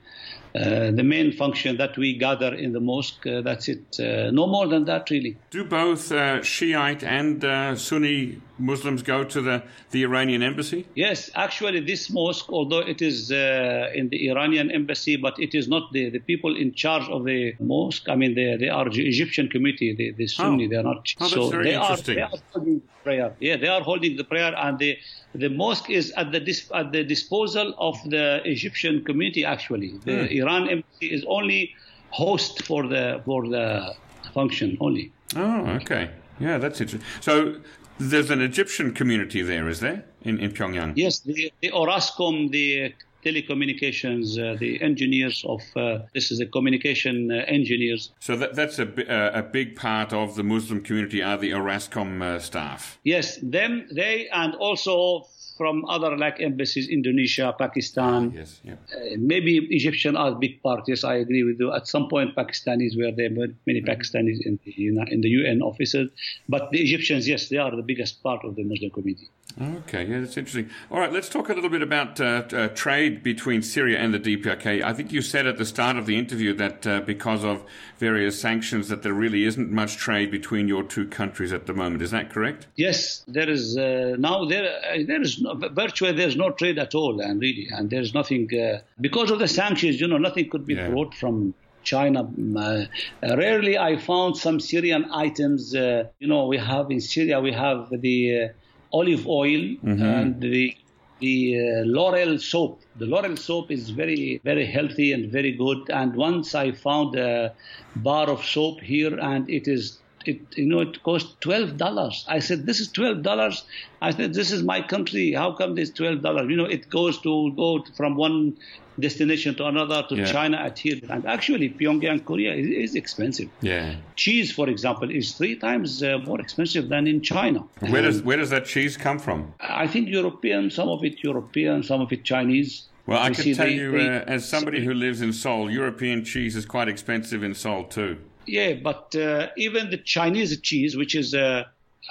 uh, 0.56 0.92
the 0.92 1.04
main 1.04 1.32
function 1.32 1.78
that 1.78 1.98
we 1.98 2.18
gather 2.18 2.54
in 2.54 2.74
the 2.74 2.80
mosque. 2.80 3.26
Uh, 3.26 3.42
that's 3.42 3.68
it. 3.68 4.00
Uh, 4.00 4.32
no 4.32 4.48
more 4.48 4.68
than 4.68 4.86
that, 4.86 5.10
really. 5.10 5.38
Do 5.52 5.64
both 5.64 6.12
uh, 6.12 6.42
Shiite 6.42 7.04
and 7.04 7.44
uh, 7.46 7.76
Sunni 7.76 8.42
Muslims 8.60 9.02
go 9.02 9.24
to 9.24 9.42
the, 9.42 9.64
the 9.92 10.04
Iranian 10.04 10.44
embassy? 10.44 10.86
Yes, 10.96 11.30
actually, 11.36 11.80
this 11.80 12.10
mosque, 12.10 12.50
although 12.50 12.80
it 12.80 13.02
is 13.02 13.32
in 13.32 14.10
the 14.10 14.30
Iranian 14.30 14.70
embassy, 14.72 15.16
but 15.16 15.40
it 15.40 15.56
is 15.56 15.68
not 15.68 15.92
the, 15.94 16.10
the 16.10 16.20
people 16.20 16.56
in 16.56 16.74
charge 16.74 17.08
of 17.10 17.26
the 17.26 17.56
mosque. 17.60 18.08
I 18.10 18.16
mean, 18.16 18.36
they, 18.36 18.58
they 18.58 18.70
are 18.70 18.90
the 18.90 19.08
Egyptian 19.08 19.48
committee, 19.50 19.96
the, 19.96 20.12
the 20.12 20.28
Sunni, 20.28 20.66
oh. 20.66 20.70
they 20.70 20.76
are 20.76 20.84
not. 20.84 21.14
Oh, 21.20 21.28
so 21.28 21.50
they 21.50 21.76
are, 21.76 21.98
they 21.98 22.22
are 22.22 22.32
holding 22.54 22.82
prayer. 23.04 23.34
Yeah, 23.40 23.58
they 23.58 23.68
are 23.68 23.82
holding 23.82 24.18
the 24.18 24.24
prayer, 24.24 24.54
and 24.56 24.78
the 24.78 24.98
the 25.34 25.50
mosque 25.50 25.90
is 25.90 26.12
at 26.12 26.32
the 26.32 26.40
dis, 26.40 26.70
at 26.74 26.92
the 26.92 27.04
disposal 27.04 27.74
of 27.78 27.98
the 28.10 28.42
Egyptian 28.46 29.04
community. 29.04 29.46
Actually, 29.46 29.98
the 30.06 30.12
mm. 30.12 30.32
Iran 30.42 30.70
embassy 30.70 31.08
is 31.08 31.24
only 31.28 31.76
host 32.10 32.64
for 32.64 32.88
the 32.88 33.22
for 33.26 33.48
the 33.48 33.96
function 34.34 34.78
only. 34.80 35.12
Oh, 35.36 35.66
okay. 35.82 36.10
Yeah, 36.40 36.58
that's 36.58 36.80
interesting. 36.80 37.08
So 37.22 37.56
there's 38.00 38.30
an 38.30 38.42
Egyptian 38.42 38.94
community 38.94 39.42
there, 39.42 39.68
is 39.68 39.80
there, 39.80 40.06
in, 40.24 40.40
in 40.40 40.52
Pyongyang? 40.52 40.94
Yes, 40.96 41.20
the, 41.20 41.52
the 41.62 41.72
Orascom, 41.72 42.52
the 42.52 42.94
telecommunications, 43.24 44.40
uh, 44.40 44.58
the 44.58 44.82
engineers 44.82 45.44
of 45.46 45.62
uh, 45.76 46.00
this 46.14 46.32
is 46.32 46.40
the 46.40 46.46
communication 46.46 47.30
uh, 47.32 47.44
engineers. 47.48 48.12
So 48.20 48.38
that, 48.38 48.56
that's 48.56 48.80
a, 48.80 48.88
a 49.34 49.44
big 49.44 49.76
part 49.76 50.14
of 50.14 50.36
the 50.36 50.44
Muslim 50.44 50.82
community 50.82 51.22
are 51.22 51.38
the 51.38 51.52
Orascom 51.52 52.22
uh, 52.22 52.40
staff. 52.40 52.98
Yes, 53.04 53.38
them, 53.44 53.88
they, 53.92 54.30
and 54.30 54.56
also 54.56 55.28
from 55.60 55.84
other 55.92 56.16
like 56.16 56.40
embassies, 56.40 56.88
Indonesia, 56.88 57.54
Pakistan. 57.60 58.32
Yes, 58.32 58.62
yeah. 58.64 58.80
Uh, 58.96 59.20
maybe 59.20 59.60
Egyptian 59.80 60.16
are 60.16 60.32
big 60.32 60.64
part. 60.64 60.88
Yes, 60.88 61.04
I 61.04 61.16
agree 61.16 61.44
with 61.44 61.60
you. 61.60 61.74
At 61.74 61.86
some 61.86 62.08
point, 62.08 62.34
Pakistanis 62.34 62.96
were 62.96 63.12
there, 63.12 63.30
many 63.30 63.52
mm-hmm. 63.68 63.92
Pakistanis 63.92 64.40
in 64.46 64.58
the, 64.64 64.72
in 65.12 65.20
the 65.20 65.32
UN 65.40 65.62
offices. 65.62 66.10
But 66.48 66.72
the 66.72 66.80
Egyptians, 66.80 67.28
yes, 67.28 67.50
they 67.50 67.58
are 67.58 67.76
the 67.76 67.84
biggest 67.84 68.24
part 68.24 68.46
of 68.46 68.56
the 68.56 68.64
Muslim 68.64 68.92
community. 68.92 69.28
Okay, 69.62 70.06
yeah, 70.06 70.22
that's 70.22 70.38
interesting. 70.38 70.70
All 70.90 71.00
right, 71.00 71.12
let's 71.12 71.28
talk 71.28 71.50
a 71.50 71.54
little 71.54 71.70
bit 71.70 71.82
about 71.82 72.22
uh, 72.22 72.44
uh, 72.54 72.68
trade 72.70 73.24
between 73.24 73.62
Syria 73.62 73.98
and 73.98 74.14
the 74.14 74.20
DPRK. 74.20 74.82
I 74.82 74.94
think 74.94 75.12
you 75.12 75.22
said 75.22 75.48
at 75.48 75.58
the 75.58 75.66
start 75.66 75.98
of 75.98 76.06
the 76.06 76.18
interview 76.18 76.54
that 76.54 76.88
uh, 76.88 77.02
because 77.02 77.44
of 77.44 77.64
various 77.98 78.40
sanctions, 78.40 78.88
that 78.88 79.04
there 79.04 79.14
really 79.14 79.44
isn't 79.46 79.72
much 79.72 79.98
trade 79.98 80.32
between 80.32 80.68
your 80.68 80.84
two 80.84 81.08
countries 81.08 81.52
at 81.52 81.66
the 81.66 81.74
moment. 81.74 82.02
Is 82.02 82.12
that 82.12 82.30
correct? 82.30 82.68
Yes, 82.76 83.24
there 83.28 83.50
is 83.50 83.78
uh, 83.78 84.16
now 84.18 84.46
there 84.46 84.66
uh, 84.66 84.98
there 85.06 85.22
is 85.22 85.42
no, 85.42 85.56
virtually 85.56 86.14
there's 86.14 86.38
no 86.38 86.52
trade 86.52 86.80
at 86.80 86.96
all, 86.96 87.20
and 87.20 87.42
really, 87.42 87.68
and 87.72 87.90
there's 87.90 88.14
nothing 88.14 88.50
uh, 88.58 88.80
because 89.02 89.30
of 89.30 89.40
the 89.40 89.48
sanctions. 89.48 90.00
You 90.00 90.08
know, 90.08 90.18
nothing 90.18 90.50
could 90.50 90.66
be 90.66 90.76
yeah. 90.76 90.90
brought 90.90 91.14
from 91.14 91.54
China. 91.84 92.30
Uh, 92.56 92.86
rarely 93.22 93.78
I 93.78 93.98
found 93.98 94.38
some 94.38 94.60
Syrian 94.60 95.10
items. 95.12 95.76
Uh, 95.76 96.06
you 96.20 96.28
know, 96.28 96.46
we 96.46 96.58
have 96.58 96.92
in 96.92 97.02
Syria, 97.02 97.42
we 97.42 97.52
have 97.52 97.90
the 97.90 98.44
uh, 98.44 98.48
olive 98.92 99.28
oil 99.28 99.62
mm-hmm. 99.62 100.02
and 100.04 100.42
the 100.42 100.76
the 101.20 101.60
uh, 101.60 101.84
L'Oreal 101.86 102.40
soap. 102.40 102.82
The 102.96 103.06
laurel 103.06 103.38
soap 103.38 103.72
is 103.72 103.90
very, 103.90 104.42
very 104.44 104.66
healthy 104.66 105.12
and 105.12 105.32
very 105.32 105.52
good. 105.52 105.90
And 105.90 106.16
once 106.16 106.56
I 106.56 106.72
found 106.72 107.16
a 107.16 107.54
bar 107.98 108.30
of 108.30 108.44
soap 108.44 108.80
here, 108.82 109.18
and 109.20 109.50
it 109.50 109.68
is, 109.68 109.99
it 110.26 110.40
you 110.58 110.66
know, 110.66 110.80
it 110.80 111.02
cost 111.04 111.40
twelve 111.42 111.78
dollars. 111.78 112.26
I 112.28 112.40
said, 112.40 112.66
"This 112.66 112.80
is 112.80 112.92
twelve 112.92 113.24
dollars." 113.24 113.64
I 114.02 114.12
said, 114.12 114.34
"This 114.34 114.52
is 114.52 114.64
my 114.64 114.82
country. 114.82 115.34
How 115.34 115.52
come 115.52 115.76
this 115.76 115.90
twelve 115.90 116.22
dollars?" 116.22 116.50
You 116.50 116.58
know, 116.58 116.66
it 116.66 116.90
goes 116.90 117.20
to 117.22 117.52
go 117.54 117.84
from 117.96 118.16
one 118.16 118.58
destination 119.00 119.56
to 119.56 119.66
another 119.66 120.04
to 120.10 120.16
yeah. 120.16 120.26
China 120.26 120.58
at 120.58 120.78
here. 120.78 121.00
And 121.10 121.26
actually, 121.26 121.70
Pyongyang, 121.70 122.26
Korea 122.26 122.54
is, 122.54 122.68
is, 122.68 122.96
expensive. 122.96 123.50
Yeah. 123.62 123.96
Cheese, 124.16 124.52
for 124.52 124.70
example, 124.70 125.10
is 125.10 125.34
three 125.34 125.56
times 125.56 126.04
uh, 126.04 126.18
more 126.20 126.40
expensive 126.40 126.90
than 126.90 127.08
in 127.08 127.22
China. 127.22 127.64
Where 127.80 128.02
does 128.02 128.22
where 128.22 128.38
does 128.38 128.50
that 128.50 128.66
cheese 128.66 128.98
come 128.98 129.20
from? 129.20 129.54
I 129.60 129.88
think 129.88 130.10
European, 130.10 130.70
some 130.70 130.90
of 130.90 131.04
it 131.04 131.24
European, 131.24 131.84
some 131.84 132.02
of 132.02 132.12
it 132.12 132.24
Chinese. 132.24 132.90
Well, 133.06 133.20
I 133.20 133.32
can 133.32 133.56
tell 133.56 133.66
they, 133.66 133.74
you, 133.74 133.92
they, 133.92 134.08
uh, 134.08 134.24
as 134.28 134.48
somebody 134.48 134.86
who 134.86 134.94
lives 134.94 135.22
in 135.22 135.34
Seoul, 135.34 135.72
European 135.72 136.24
cheese 136.24 136.56
is 136.56 136.66
quite 136.66 136.88
expensive 136.88 137.42
in 137.42 137.56
Seoul 137.56 137.86
too. 137.86 138.18
Yeah, 138.50 138.74
but 138.74 139.16
uh, 139.16 139.50
even 139.58 139.92
the 139.92 139.98
Chinese 139.98 140.60
cheese, 140.62 140.98
which 140.98 141.14
is 141.14 141.36
uh, 141.36 141.66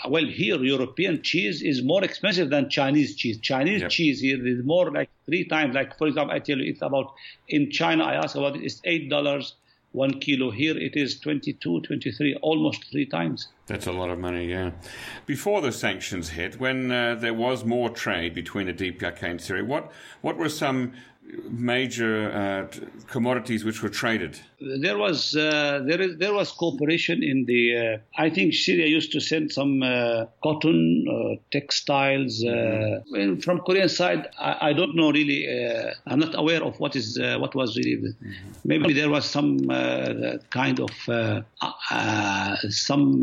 well, 0.09 0.25
here 0.25 0.63
European 0.63 1.23
cheese 1.23 1.63
is 1.63 1.83
more 1.83 2.05
expensive 2.05 2.51
than 2.51 2.71
Chinese 2.71 3.17
cheese. 3.17 3.39
Chinese 3.39 3.81
yep. 3.83 3.91
cheese 3.91 4.21
here 4.21 4.47
is 4.47 4.65
more 4.65 4.91
like 4.91 5.11
three 5.27 5.45
times. 5.45 5.75
Like 5.75 5.99
for 5.99 6.07
example, 6.07 6.35
I 6.35 6.39
tell 6.39 6.59
you, 6.59 6.71
it's 6.71 6.83
about 6.83 7.13
in 7.49 7.71
China. 7.71 8.05
I 8.05 8.15
ask 8.15 8.37
about 8.37 8.57
it. 8.57 8.63
It's 8.63 8.81
eight 8.85 9.11
dollars 9.11 9.55
one 9.93 10.21
kilo. 10.21 10.51
Here 10.51 10.77
it 10.77 10.97
is 10.97 11.19
22, 11.19 11.81
23, 11.81 12.37
almost 12.43 12.85
three 12.91 13.07
times. 13.07 13.49
That's 13.67 13.87
a 13.87 13.93
lot 13.93 14.11
of 14.11 14.19
money, 14.19 14.47
yeah. 14.47 14.73
Before 15.27 15.61
the 15.61 15.73
sanctions 15.73 16.29
hit, 16.31 16.61
when 16.61 16.93
uh, 16.93 17.15
there 17.15 17.35
was 17.35 17.65
more 17.65 17.89
trade 17.89 18.35
between 18.35 18.67
the 18.67 18.75
DPRK 18.75 19.23
and 19.23 19.41
Syria, 19.41 19.65
what 19.65 19.91
what 20.21 20.37
were 20.37 20.49
some 20.49 20.93
major 21.51 22.31
uh, 22.31 22.67
commodities 23.07 23.65
which 23.65 23.83
were 23.83 23.89
traded? 23.89 24.39
There 24.61 24.99
was 24.99 25.37
uh, 25.37 25.83
there 25.87 26.01
is 26.01 26.17
there 26.19 26.35
was 26.35 26.51
cooperation 26.51 27.23
in 27.23 27.45
the. 27.45 27.63
Uh, 27.77 27.99
I 28.17 28.31
think 28.31 28.55
Syria 28.55 28.87
used 28.87 29.13
to 29.13 29.21
send 29.21 29.53
some 29.53 29.83
uh, 29.83 30.27
cotton, 30.43 31.07
uh, 31.09 31.37
textiles 31.53 32.43
mm-hmm. 32.43 33.41
from 33.41 33.61
Korean 33.61 33.89
side. 33.89 34.29
I, 34.39 34.71
I 34.71 34.73
don't 34.73 34.97
know 34.97 35.11
really. 35.11 35.47
I'm 36.07 36.19
not 36.19 36.35
aware 36.35 36.63
of 36.63 36.79
what 36.81 36.97
is 36.97 37.19
what 37.19 37.55
was 37.55 37.77
really. 37.77 37.97
Mm-hmm. 37.97 38.33
Maybe 38.65 38.93
there 38.93 39.11
was 39.11 39.25
some 39.25 39.69
kind 40.51 40.81
of 40.81 40.91
some 42.71 43.23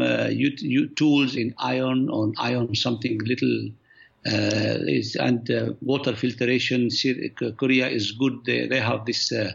tools 0.95 1.35
in 1.35 1.53
iron 1.59 2.09
on 2.09 2.33
iron 2.37 2.75
something 2.75 3.19
little 3.25 3.69
uh, 3.69 3.84
is, 4.25 5.15
and 5.15 5.49
uh, 5.51 5.73
water 5.81 6.15
filtration. 6.15 6.89
Korea 7.57 7.87
is 7.87 8.11
good. 8.11 8.43
They, 8.45 8.67
they 8.67 8.79
have 8.79 9.05
this 9.05 9.31
uh, 9.31 9.51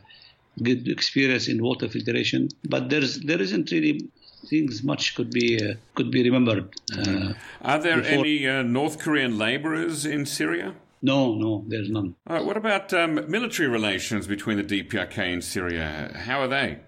good 0.62 0.88
experience 0.88 1.48
in 1.48 1.62
water 1.62 1.88
filtration, 1.88 2.48
but 2.68 2.90
there's 2.90 3.20
there 3.20 3.40
isn't 3.40 3.70
really 3.70 4.08
things 4.48 4.82
much 4.82 5.14
could 5.14 5.30
be 5.30 5.58
uh, 5.62 5.74
could 5.94 6.10
be 6.10 6.22
remembered. 6.22 6.74
Uh, 6.96 7.32
Are 7.62 7.78
there 7.78 7.98
before. 7.98 8.12
any 8.12 8.46
uh, 8.46 8.62
North 8.62 8.98
Korean 8.98 9.38
laborers 9.38 10.06
in 10.06 10.26
Syria? 10.26 10.74
No, 11.02 11.34
no, 11.34 11.64
there's 11.66 11.90
none. 11.90 12.14
Right, 12.28 12.44
what 12.44 12.58
about 12.58 12.92
um, 12.92 13.30
military 13.30 13.68
relations 13.68 14.26
between 14.26 14.58
the 14.58 14.64
DPRK 14.64 15.32
and 15.32 15.42
Syria? 15.42 16.12
How 16.14 16.40
are 16.40 16.48
they? 16.48 16.80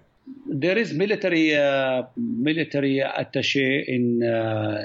There 0.45 0.77
is 0.77 0.93
military 0.93 1.55
uh, 1.55 2.03
military 2.17 2.99
attaché 2.99 3.85
in 3.87 4.23
uh, 4.23 4.81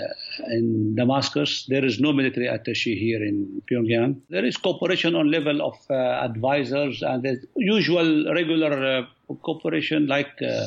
in 0.50 0.94
Damascus. 0.94 1.66
There 1.68 1.84
is 1.84 2.00
no 2.00 2.12
military 2.12 2.46
attaché 2.46 2.98
here 2.98 3.22
in 3.22 3.62
Pyongyang. 3.70 4.20
There 4.30 4.44
is 4.44 4.56
cooperation 4.56 5.14
on 5.14 5.30
level 5.30 5.62
of 5.62 5.76
uh, 5.90 5.94
advisors 5.94 7.02
and 7.02 7.22
the 7.22 7.40
usual 7.56 8.32
regular 8.32 8.72
uh, 8.84 9.34
cooperation 9.42 10.06
like 10.06 10.30
uh, 10.42 10.66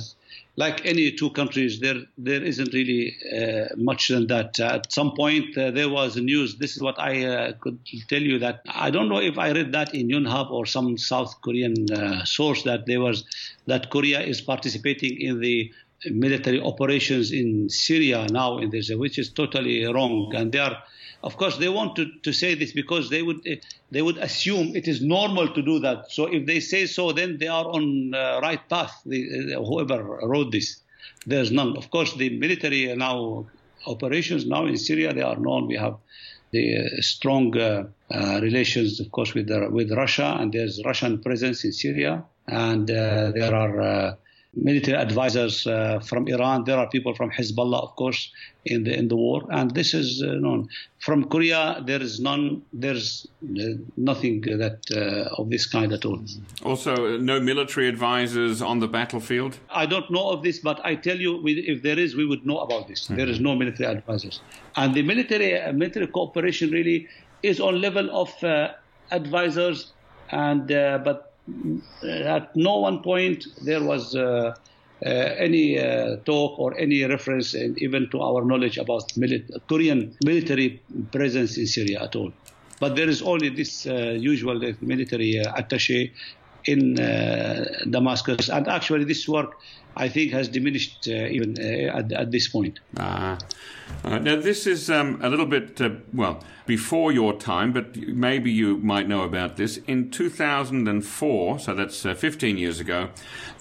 like 0.58 0.86
any 0.86 1.12
two 1.12 1.30
countries, 1.32 1.80
there 1.80 2.02
there 2.18 2.44
isn't 2.44 2.74
really 2.74 3.16
uh, 3.38 3.68
much 3.78 4.10
than 4.10 4.28
that. 4.28 4.60
Uh, 4.60 4.76
at 4.76 4.92
some 4.92 5.14
point, 5.16 5.58
uh, 5.58 5.72
there 5.72 5.90
was 5.90 6.18
news. 6.18 6.58
This 6.58 6.76
is 6.76 6.82
what 6.82 7.00
I 7.00 7.26
uh, 7.26 7.54
could 7.60 7.80
tell 8.10 8.22
you 8.22 8.40
that 8.40 8.62
I 8.68 8.92
don't 8.92 9.08
know 9.08 9.20
if 9.20 9.38
I 9.38 9.52
read 9.52 9.72
that 9.72 9.96
in 9.96 10.10
Yonhap 10.10 10.52
or 10.52 10.66
some 10.66 10.98
South 10.98 11.42
Korean 11.42 11.92
uh, 11.92 12.26
source 12.26 12.64
that 12.64 12.86
there 12.86 13.00
was 13.00 13.24
that 13.68 13.90
Korea 13.90 14.22
is 14.22 14.42
participating 14.42 15.20
in 15.22 15.40
the 15.40 15.72
military 16.10 16.60
operations 16.60 17.32
in 17.32 17.70
Syria 17.70 18.28
now 18.30 18.58
in 18.58 18.72
this, 18.72 18.92
which 18.92 19.18
is 19.20 19.32
totally 19.32 19.86
wrong, 19.86 20.34
and 20.36 20.52
they 20.52 20.60
are 20.60 20.84
of 21.24 21.38
course, 21.38 21.58
they 21.58 21.70
want 21.70 21.96
to, 21.98 22.06
to 22.24 22.34
say 22.34 22.56
this 22.56 22.72
because 22.72 23.10
they 23.10 23.22
would 23.22 23.42
they 23.92 24.02
would 24.02 24.18
assume 24.18 24.76
it 24.76 24.88
is 24.88 25.02
normal 25.02 25.54
to 25.54 25.62
do 25.62 25.80
that. 25.80 26.12
So 26.12 26.26
if 26.26 26.46
they 26.46 26.60
say 26.60 26.86
so, 26.86 27.12
then 27.12 27.38
they 27.38 27.48
are 27.48 27.66
on 27.66 28.14
uh, 28.14 28.40
right 28.42 28.68
path. 28.70 29.02
The, 29.06 29.56
uh, 29.56 29.64
whoever 29.64 30.04
wrote 30.24 30.52
this, 30.52 30.82
there's 31.26 31.52
none. 31.52 31.78
Of 31.78 31.92
course, 31.92 32.16
the 32.16 32.38
military 32.38 32.96
now 32.96 33.46
operations 33.86 34.46
now 34.46 34.66
in 34.66 34.78
Syria 34.78 35.14
they 35.14 35.22
are 35.22 35.38
known. 35.38 35.68
We 35.68 35.78
have 35.78 35.98
the 36.52 36.78
uh, 36.78 37.02
strong 37.02 37.58
uh, 37.58 37.86
uh, 38.12 38.40
relations, 38.42 39.00
of 39.00 39.12
course, 39.12 39.34
with 39.34 39.48
the, 39.48 39.70
with 39.70 39.92
Russia, 39.92 40.38
and 40.40 40.52
there's 40.52 40.82
Russian 40.84 41.22
presence 41.22 41.64
in 41.64 41.72
Syria, 41.72 42.24
and 42.48 42.90
uh, 42.92 43.32
there 43.32 43.56
are 43.56 44.18
military 44.54 44.98
advisors 44.98 45.66
uh, 45.66 46.00
from 46.00 46.28
Iran. 46.28 46.66
There 46.66 46.78
are 46.78 46.88
people 46.90 47.16
from 47.16 47.32
Hezbollah, 47.32 47.82
of 47.84 47.96
course, 47.96 48.32
in 48.66 48.84
the 48.84 48.94
in 48.94 49.08
the 49.08 49.16
war, 49.16 49.46
and 49.50 49.72
this 49.72 49.94
is 49.94 50.22
uh, 50.22 50.34
known. 50.34 50.68
From 51.00 51.30
Korea, 51.30 51.82
there 51.86 52.02
is 52.02 52.20
none. 52.20 52.62
There's 52.74 53.28
uh, 53.44 53.78
nothing 53.98 54.42
that 54.42 54.80
uh, 54.92 55.42
of 55.42 55.50
this 55.50 55.66
kind 55.66 55.94
at 55.94 56.06
all. 56.06 56.20
Also, 56.64 57.16
uh, 57.16 57.18
no 57.18 57.40
military 57.40 57.88
advisors 57.88 58.62
on 58.62 58.80
the 58.80 58.88
battlefield. 58.88 59.58
I 59.70 59.86
don't 59.86 60.12
know 60.12 60.30
of 60.30 60.44
this, 60.44 60.60
but 60.60 60.80
I 60.84 60.96
tell 60.96 61.18
you, 61.18 61.42
if 61.46 61.82
there 61.82 61.98
is, 61.98 62.16
we 62.16 62.26
would 62.26 62.46
know 62.46 62.60
about 62.60 62.88
this. 62.88 63.06
Mm-hmm. 63.06 63.16
There 63.16 63.30
is 63.30 63.40
no 63.40 63.56
military 63.56 63.90
advisors, 63.90 64.42
and 64.76 64.94
the 64.94 65.02
military 65.02 65.60
uh, 65.60 65.72
military 65.74 66.08
cooperation 66.08 66.72
really 66.72 67.08
is 67.42 67.60
on 67.60 67.82
level 67.82 68.10
of 68.12 68.30
advisors, 69.12 69.94
and 70.30 70.68
but 70.68 71.31
at 72.04 72.56
no 72.56 72.78
one 72.80 73.02
point 73.02 73.46
there 73.64 73.84
was 73.84 74.16
uh, 74.16 74.54
uh, 75.04 75.10
any 75.10 75.80
uh, 75.80 76.18
talk 76.26 76.60
or 76.60 76.78
any 76.78 77.04
reference, 77.04 77.56
even 77.56 78.08
to 78.12 78.22
our 78.22 78.46
knowledge 78.46 78.78
about 78.78 79.12
Korean 79.68 80.16
military 80.24 80.80
presence 81.12 81.58
in 81.58 81.66
Syria 81.66 82.04
at 82.04 82.16
all. 82.16 82.32
But 82.80 82.96
there 82.96 83.10
is 83.10 83.22
only 83.24 83.50
this 83.50 83.86
usual 83.86 84.60
military 84.82 85.42
attaché 85.44 86.12
in 86.66 86.96
Damascus, 87.90 88.50
and 88.50 88.68
actually 88.68 89.06
this 89.06 89.28
work 89.28 89.58
I 89.96 90.08
think 90.08 90.32
has 90.32 90.48
diminished 90.48 91.08
uh, 91.08 91.28
even 91.28 91.58
uh, 91.60 91.98
at, 91.98 92.12
at, 92.12 92.32
this 92.32 92.48
point. 92.48 92.80
Ah. 92.98 93.38
Uh, 94.06 94.20
now, 94.20 94.38
this 94.38 94.66
is 94.66 94.90
um, 94.90 95.20
a 95.22 95.30
little 95.30 95.46
bit, 95.46 95.82
uh, 95.82 95.90
well, 96.14 96.42
before 96.66 97.12
your 97.12 97.34
time, 97.34 97.74
but 97.74 97.98
maybe 97.98 98.52
you 98.52 98.78
might 98.78 99.08
know 99.08 99.24
about 99.24 99.58
this. 99.58 99.78
In 99.88 100.10
2004, 100.10 101.60
so 101.60 101.76
that's 101.76 102.06
uh, 102.06 102.14
15 102.14 102.58
years 102.58 102.80
ago, 102.80 103.10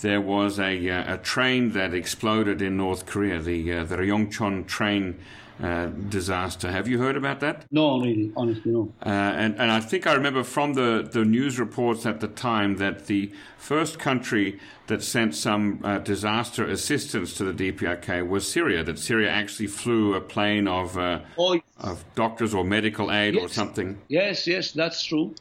there 0.03 0.21
was 0.21 0.61
a, 0.61 0.89
uh, 0.89 1.15
a 1.15 1.19
train 1.19 1.73
that 1.73 1.93
exploded 1.93 2.63
in 2.63 2.77
North 2.77 3.07
Korea, 3.07 3.41
the, 3.41 3.83
the 3.83 3.97
Ryongchon 3.97 4.67
train 4.67 5.19
uh, 5.63 5.87
disaster. 5.87 6.71
Have 6.71 6.89
you 6.89 6.99
heard 6.99 7.17
about 7.17 7.41
that? 7.41 7.67
No, 7.71 8.01
really, 8.01 8.33
honestly, 8.37 8.73
no. 8.73 8.93
Uh, 9.05 9.09
and, 9.09 9.61
and 9.61 9.71
I 9.71 9.81
think 9.81 10.07
I 10.07 10.15
remember 10.15 10.43
from 10.43 10.75
the, 10.75 11.09
the 11.11 11.25
news 11.25 11.59
reports 11.59 12.07
at 12.07 12.21
the 12.21 12.29
time 12.29 12.77
that 12.77 13.07
the 13.07 13.31
first 13.59 13.99
country 13.99 14.59
that 14.87 15.03
sent 15.03 15.35
some 15.35 15.81
uh, 15.85 15.99
disaster 15.99 16.65
assistance 16.65 17.35
to 17.35 17.53
the 17.53 17.73
DPRK 17.73 18.27
was 18.27 18.51
Syria, 18.51 18.83
that 18.85 18.99
Syria 18.99 19.31
actually 19.31 19.67
flew 19.67 20.15
a 20.15 20.21
plane 20.21 20.67
of, 20.67 20.97
uh, 20.97 21.21
oh, 21.39 21.61
of 21.79 22.05
doctors 22.15 22.55
or 22.55 22.65
medical 22.65 23.13
aid 23.13 23.35
yes. 23.35 23.45
or 23.45 23.49
something. 23.49 23.99
Yes, 24.09 24.47
yes, 24.47 24.73
that's 24.73 25.05
true. 25.05 25.35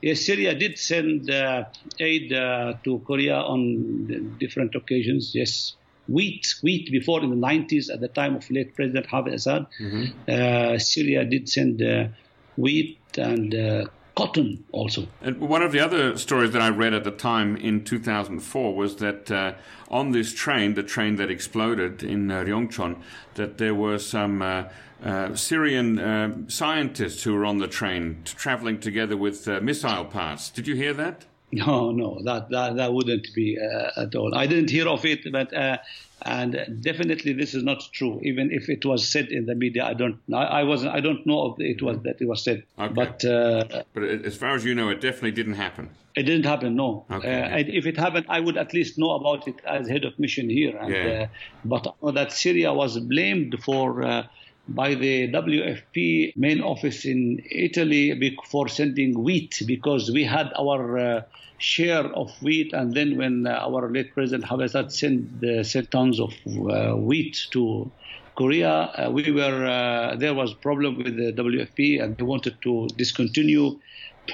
Yes, 0.00 0.24
Syria 0.24 0.54
did 0.54 0.78
send 0.78 1.28
uh, 1.28 1.64
aid 1.98 2.32
uh, 2.32 2.74
to 2.84 3.00
Korea 3.00 3.38
on 3.38 4.36
different 4.38 4.76
occasions, 4.76 5.32
yes 5.34 5.74
wheat, 6.08 6.54
wheat 6.62 6.90
before 6.90 7.22
in 7.22 7.30
the 7.30 7.46
90s 7.46 7.92
at 7.92 8.00
the 8.00 8.08
time 8.08 8.34
of 8.34 8.50
late 8.50 8.74
President 8.74 9.06
Hafez 9.06 9.34
Assad. 9.34 9.66
Mm-hmm. 9.80 10.30
Uh, 10.30 10.78
Syria 10.78 11.24
did 11.24 11.48
send 11.48 11.82
uh, 11.82 12.08
wheat 12.56 12.98
and 13.16 13.54
uh, 13.54 13.84
cotton 14.18 14.64
also. 14.72 15.06
And 15.22 15.38
one 15.38 15.62
of 15.62 15.70
the 15.70 15.78
other 15.78 16.18
stories 16.18 16.50
that 16.50 16.60
I 16.60 16.70
read 16.70 16.92
at 16.92 17.04
the 17.04 17.12
time 17.12 17.56
in 17.56 17.84
2004 17.84 18.74
was 18.74 18.96
that 18.96 19.30
uh, 19.30 19.52
on 19.90 20.10
this 20.10 20.34
train, 20.34 20.74
the 20.74 20.82
train 20.82 21.16
that 21.16 21.30
exploded 21.30 22.02
in 22.02 22.30
uh, 22.30 22.42
Ryongchon, 22.42 23.00
that 23.34 23.58
there 23.58 23.74
were 23.74 23.98
some 23.98 24.42
uh, 24.42 24.64
uh 25.00 25.32
Syrian 25.36 26.00
uh, 26.00 26.34
scientists 26.48 27.22
who 27.22 27.32
were 27.34 27.46
on 27.46 27.58
the 27.58 27.68
train 27.68 28.22
traveling 28.24 28.80
together 28.80 29.16
with 29.16 29.46
uh, 29.46 29.60
missile 29.60 30.04
parts. 30.04 30.50
Did 30.50 30.66
you 30.66 30.74
hear 30.74 30.94
that? 30.94 31.26
No, 31.50 31.92
no, 31.92 32.20
that 32.24 32.50
that, 32.50 32.76
that 32.76 32.92
wouldn't 32.92 33.28
be 33.34 33.58
uh, 33.58 34.02
at 34.02 34.14
all. 34.14 34.34
I 34.34 34.46
didn't 34.46 34.70
hear 34.70 34.86
of 34.86 35.04
it, 35.06 35.32
but 35.32 35.52
uh, 35.54 35.78
and 36.22 36.82
definitely 36.82 37.32
this 37.32 37.54
is 37.54 37.62
not 37.62 37.82
true. 37.92 38.20
Even 38.22 38.50
if 38.52 38.68
it 38.68 38.84
was 38.84 39.08
said 39.08 39.28
in 39.28 39.46
the 39.46 39.54
media, 39.54 39.84
I 39.84 39.94
don't. 39.94 40.18
I, 40.32 40.60
I 40.60 40.62
wasn't. 40.64 40.94
I 40.94 41.00
don't 41.00 41.26
know 41.26 41.56
if 41.58 41.78
it 41.78 41.82
was 41.82 42.02
that 42.02 42.20
it 42.20 42.26
was 42.26 42.44
said. 42.44 42.64
Okay. 42.78 42.92
But 42.92 43.24
uh, 43.24 43.82
but 43.94 44.02
as 44.02 44.36
far 44.36 44.54
as 44.56 44.64
you 44.64 44.74
know, 44.74 44.90
it 44.90 45.00
definitely 45.00 45.32
didn't 45.32 45.54
happen. 45.54 45.88
It 46.14 46.24
didn't 46.24 46.44
happen. 46.44 46.74
No. 46.74 47.06
Okay. 47.10 47.42
Uh, 47.42 47.64
if 47.66 47.86
it 47.86 47.96
happened, 47.96 48.26
I 48.28 48.40
would 48.40 48.56
at 48.56 48.74
least 48.74 48.98
know 48.98 49.12
about 49.12 49.46
it 49.46 49.54
as 49.64 49.88
head 49.88 50.04
of 50.04 50.18
mission 50.18 50.50
here. 50.50 50.76
And, 50.76 50.92
yeah. 50.92 51.22
Uh, 51.22 51.26
but 51.64 52.14
that 52.14 52.32
Syria 52.32 52.74
was 52.74 52.98
blamed 52.98 53.56
for 53.62 54.02
uh, 54.02 54.26
by 54.68 54.94
the 54.94 55.28
WFP 55.32 56.36
main 56.36 56.60
office 56.60 57.04
in 57.04 57.42
Italy 57.50 58.36
for 58.46 58.68
sending 58.68 59.22
wheat 59.22 59.62
because 59.66 60.10
we 60.10 60.24
had 60.24 60.52
our 60.58 60.98
uh, 60.98 61.22
share 61.58 62.04
of 62.04 62.30
wheat, 62.42 62.72
and 62.72 62.94
then 62.94 63.16
when 63.16 63.46
uh, 63.46 63.50
our 63.50 63.90
late 63.90 64.14
president 64.14 64.44
Hafez 64.44 64.92
sent 64.92 65.66
sent 65.66 65.90
tons 65.90 66.20
of 66.20 66.32
uh, 66.46 66.94
wheat 66.94 67.46
to 67.50 67.90
Korea, 68.36 68.70
uh, 68.70 69.10
we 69.10 69.30
were 69.32 70.16
there 70.18 70.34
was 70.34 70.54
problem 70.54 70.98
with 70.98 71.16
the 71.16 71.32
WFP, 71.32 72.02
and 72.02 72.16
they 72.16 72.24
wanted 72.24 72.60
to 72.62 72.88
discontinue 72.96 73.78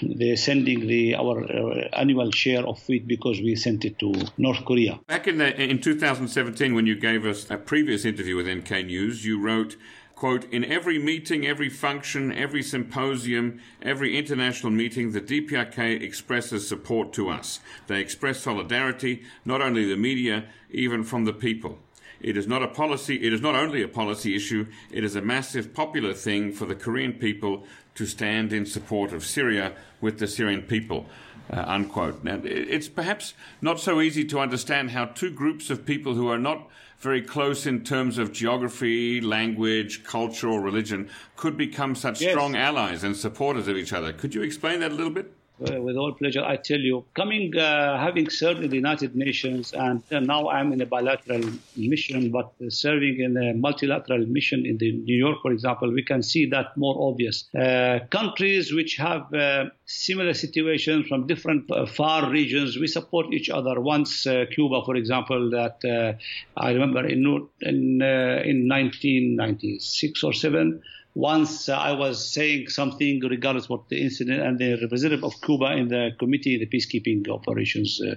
the 0.03 0.37
sending 0.37 0.87
the 0.87 1.15
our 1.15 1.45
uh, 1.45 1.89
annual 1.93 2.31
share 2.31 2.67
of 2.67 2.87
wheat 2.89 3.07
because 3.07 3.41
we 3.41 3.55
sent 3.57 3.85
it 3.85 3.99
to 3.99 4.13
North 4.39 4.65
Korea. 4.65 4.99
Back 5.07 5.29
in 5.29 5.39
the, 5.39 5.61
in 5.61 5.81
2017, 5.81 6.75
when 6.75 6.87
you 6.87 6.97
gave 6.97 7.25
us 7.25 7.51
a 7.51 7.57
previous 7.57 8.05
interview 8.05 8.37
with 8.37 8.49
NK 8.49 8.87
News, 8.87 9.25
you 9.25 9.41
wrote 9.41 9.77
quote, 10.15 10.45
in 10.53 10.65
every 10.65 10.99
meeting, 10.99 11.47
every 11.47 11.69
function, 11.69 12.33
every 12.33 12.63
symposium, 12.63 13.61
every 13.83 14.17
international 14.17 14.73
meeting, 14.73 15.13
the 15.13 15.21
DPRK 15.21 16.01
expresses 16.01 16.67
support 16.67 17.13
to 17.15 17.29
us. 17.29 17.61
They 17.87 18.01
express 18.01 18.41
solidarity, 18.41 19.23
not 19.45 19.61
only 19.61 19.87
the 19.87 19.97
media, 19.97 20.45
even 20.71 21.05
from 21.05 21.25
the 21.25 21.33
people. 21.33 21.79
It 22.21 22.37
is 22.37 22.47
not 22.47 22.63
a 22.63 22.69
policy, 22.69 23.17
it 23.23 23.33
is 23.35 23.43
not 23.43 23.55
only 23.55 23.83
a 23.83 23.89
policy 23.89 24.35
issue, 24.35 24.67
it 24.91 25.05
is 25.05 25.15
a 25.15 25.21
massive 25.21 25.75
popular 25.75 26.15
thing 26.15 26.53
for 26.53 26.65
the 26.65 26.75
Korean 26.75 27.13
people 27.13 27.65
to 27.97 28.07
stand 28.07 28.53
in 28.53 28.65
support 28.65 29.13
of 29.13 29.27
Syria 29.27 29.75
with 30.01 30.19
the 30.19 30.27
Syrian 30.27 30.63
people. 30.63 31.07
Uh, 31.53 31.63
unquote. 31.67 32.25
Now, 32.25 32.41
it's 32.43 32.89
perhaps 32.89 33.35
not 33.61 33.79
so 33.79 34.01
easy 34.01 34.25
to 34.25 34.39
understand 34.39 34.93
how 34.93 35.05
two 35.05 35.31
groups 35.31 35.69
of 35.69 35.85
people 35.85 36.15
who 36.15 36.27
are 36.29 36.39
not 36.39 36.71
very 37.05 37.23
close 37.23 37.67
in 37.67 37.85
terms 37.85 38.19
of 38.19 38.33
geography, 38.33 39.21
language, 39.21 40.03
culture, 40.03 40.49
or 40.49 40.61
religion 40.61 41.09
could 41.37 41.57
become 41.57 41.95
such 41.95 42.21
yes. 42.21 42.33
strong 42.33 42.57
allies 42.57 43.05
and 43.05 43.15
supporters 43.17 43.69
of 43.69 43.77
each 43.77 43.93
other. 43.93 44.13
Could 44.13 44.35
you 44.35 44.43
explain 44.43 44.81
that 44.81 44.91
a 44.91 44.95
little 44.95 45.13
bit? 45.13 45.31
Uh, 45.61 45.81
with 45.81 45.97
all 45.97 46.13
pleasure, 46.13 46.43
I 46.43 46.57
tell 46.57 46.81
you, 46.81 47.05
coming, 47.15 47.57
uh, 47.57 47.97
having 47.97 48.29
served 48.29 48.65
in 48.65 48.71
the 48.71 48.77
United 48.77 49.15
Nations, 49.15 49.73
and 49.73 50.03
uh, 50.11 50.19
now 50.19 50.49
I'm 50.49 50.73
in 50.73 50.81
a 50.81 50.87
bilateral 50.87 51.43
mission, 51.77 52.33
but 52.33 52.53
serving 52.71 53.21
in 53.21 53.37
a 53.37 53.55
multilateral 53.55 54.27
mission 54.27 54.67
in 54.67 54.79
the 54.79 54.91
New 54.91 55.15
York, 55.17 55.43
for 55.43 55.53
example, 55.53 55.93
we 55.93 56.03
can 56.03 56.25
see 56.25 56.47
that 56.47 56.77
more 56.77 57.09
obvious. 57.09 57.45
Uh, 57.55 58.01
countries 58.11 58.73
which 58.73 58.97
have 58.97 59.33
uh, 59.33 59.67
similar 59.87 60.35
situations 60.35 61.07
from 61.07 61.29
different 61.29 61.71
uh, 61.71 61.87
far 61.87 62.29
regions, 62.29 62.77
we 62.77 62.89
support 62.89 63.33
each 63.33 63.49
other. 63.49 63.81
Once 63.81 64.27
Cuba, 64.51 64.83
for 64.85 64.97
example, 64.97 65.51
that 65.51 66.19
I 66.57 66.73
remember 66.73 67.07
in 67.07 67.25
in 67.61 68.03
in 68.03 68.69
1996 68.69 70.25
or 70.25 70.33
seven 70.33 70.83
once 71.15 71.69
uh, 71.69 71.77
I 71.77 71.93
was 71.93 72.29
saying 72.29 72.69
something 72.69 73.21
regardless 73.21 73.69
what 73.69 73.89
the 73.89 74.03
incident, 74.03 74.43
and 74.43 74.59
the 74.59 74.73
representative 74.81 75.25
of 75.25 75.41
Cuba 75.41 75.73
in 75.73 75.89
the 75.89 76.11
committee, 76.19 76.59
the 76.59 76.67
peacekeeping 76.67 77.29
operations 77.29 78.01
uh, 78.01 78.17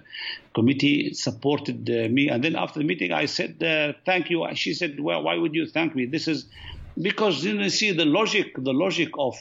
committee, 0.56 1.14
supported 1.14 1.89
uh, 1.89 2.10
me. 2.10 2.30
And 2.30 2.43
then 2.43 2.56
after 2.56 2.80
the 2.80 2.86
meeting, 2.86 3.12
I 3.12 3.26
said, 3.26 3.62
uh, 3.62 3.93
"Thank 4.06 4.30
you." 4.30 4.48
She 4.56 4.74
said, 4.74 5.00
"Well, 5.00 5.22
why 5.24 5.36
would 5.36 5.54
you 5.54 5.68
thank 5.68 5.95
me? 5.95 6.06
This 6.06 6.28
is 6.28 6.45
because 7.00 7.43
you 7.43 7.70
see 7.70 7.91
the 7.91 8.06
logic, 8.06 8.56
the 8.58 8.74
logic 8.74 9.10
of." 9.18 9.36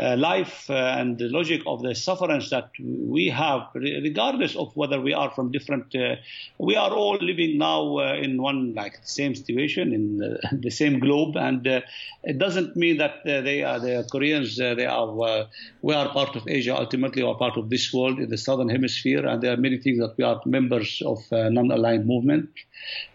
Uh, 0.00 0.16
life 0.16 0.70
uh, 0.70 0.96
and 0.98 1.18
the 1.18 1.28
logic 1.28 1.60
of 1.66 1.82
the 1.82 1.94
sufferance 1.94 2.48
that 2.48 2.70
we 2.78 3.28
have, 3.28 3.62
regardless 3.74 4.56
of 4.56 4.74
whether 4.74 4.98
we 4.98 5.12
are 5.12 5.30
from 5.32 5.52
different, 5.52 5.94
uh, 5.94 6.14
we 6.58 6.74
are 6.74 6.90
all 6.90 7.18
living 7.20 7.58
now 7.58 7.98
uh, 7.98 8.14
in 8.14 8.40
one 8.40 8.72
like 8.72 8.98
same 9.02 9.34
situation 9.34 9.92
in 9.92 10.16
the 10.62 10.70
same 10.80 11.00
globe, 11.00 11.36
and 11.36 11.66
uh, 11.66 11.82
it 12.24 12.38
doesn't 12.38 12.76
mean 12.76 12.96
that 12.96 13.16
uh, 13.26 13.42
they 13.42 13.62
are 13.62 13.78
the 13.78 14.08
Koreans. 14.10 14.56
they 14.56 14.86
are 14.86 15.46
we 15.82 15.92
are 15.92 16.08
part 16.14 16.34
of 16.34 16.48
Asia. 16.48 16.74
Ultimately, 16.78 17.20
or 17.20 17.36
part 17.36 17.58
of 17.58 17.68
this 17.68 17.92
world 17.92 18.20
in 18.20 18.30
the 18.30 18.38
southern 18.38 18.70
hemisphere, 18.70 19.26
and 19.26 19.42
there 19.42 19.52
are 19.52 19.58
many 19.58 19.76
things 19.76 19.98
that 19.98 20.14
we 20.16 20.24
are 20.24 20.40
members 20.46 21.02
of 21.04 21.18
non-aligned 21.30 22.06
movement. 22.06 22.48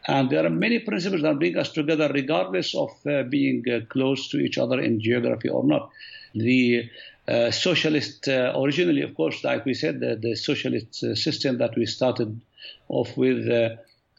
And 0.08 0.30
there 0.30 0.46
are 0.46 0.52
many 0.52 0.78
principles 0.80 1.24
that 1.24 1.40
bring 1.40 1.58
us 1.58 1.72
together, 1.72 2.12
regardless 2.14 2.76
of 2.76 2.92
being 3.32 3.64
close 3.90 4.30
to 4.30 4.38
each 4.38 4.60
other 4.60 4.80
in 4.80 5.00
geography 5.00 5.50
or 5.50 5.64
not 5.64 5.90
the 6.36 6.90
uh, 7.28 7.50
socialist, 7.50 8.28
uh, 8.28 8.54
originally, 8.56 9.02
of 9.02 9.16
course, 9.16 9.44
like 9.44 9.66
we 9.66 9.74
said, 9.74 10.00
the, 10.00 10.16
the 10.16 10.36
socialist 10.36 11.04
uh, 11.04 11.16
system 11.16 11.58
that 11.58 11.76
we 11.76 11.86
started 11.86 12.40
off 12.88 13.18
with, 13.18 13.50
uh, 13.50 13.70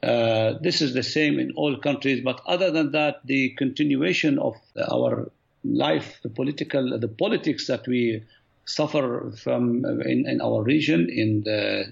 uh, 0.04 0.58
this 0.60 0.82
is 0.82 0.92
the 0.92 1.02
same 1.02 1.38
in 1.38 1.52
all 1.56 1.76
countries. 1.78 2.22
But 2.24 2.40
other 2.46 2.70
than 2.72 2.92
that, 2.92 3.20
the 3.24 3.50
continuation 3.50 4.38
of 4.38 4.56
our 4.90 5.30
life, 5.62 6.18
the 6.22 6.30
political, 6.30 6.98
the 6.98 7.08
politics 7.08 7.68
that 7.68 7.86
we 7.86 8.24
suffer 8.64 9.32
from 9.40 9.84
in, 9.84 10.28
in 10.28 10.40
our 10.40 10.60
region, 10.64 11.08
in 11.08 11.42
the 11.44 11.84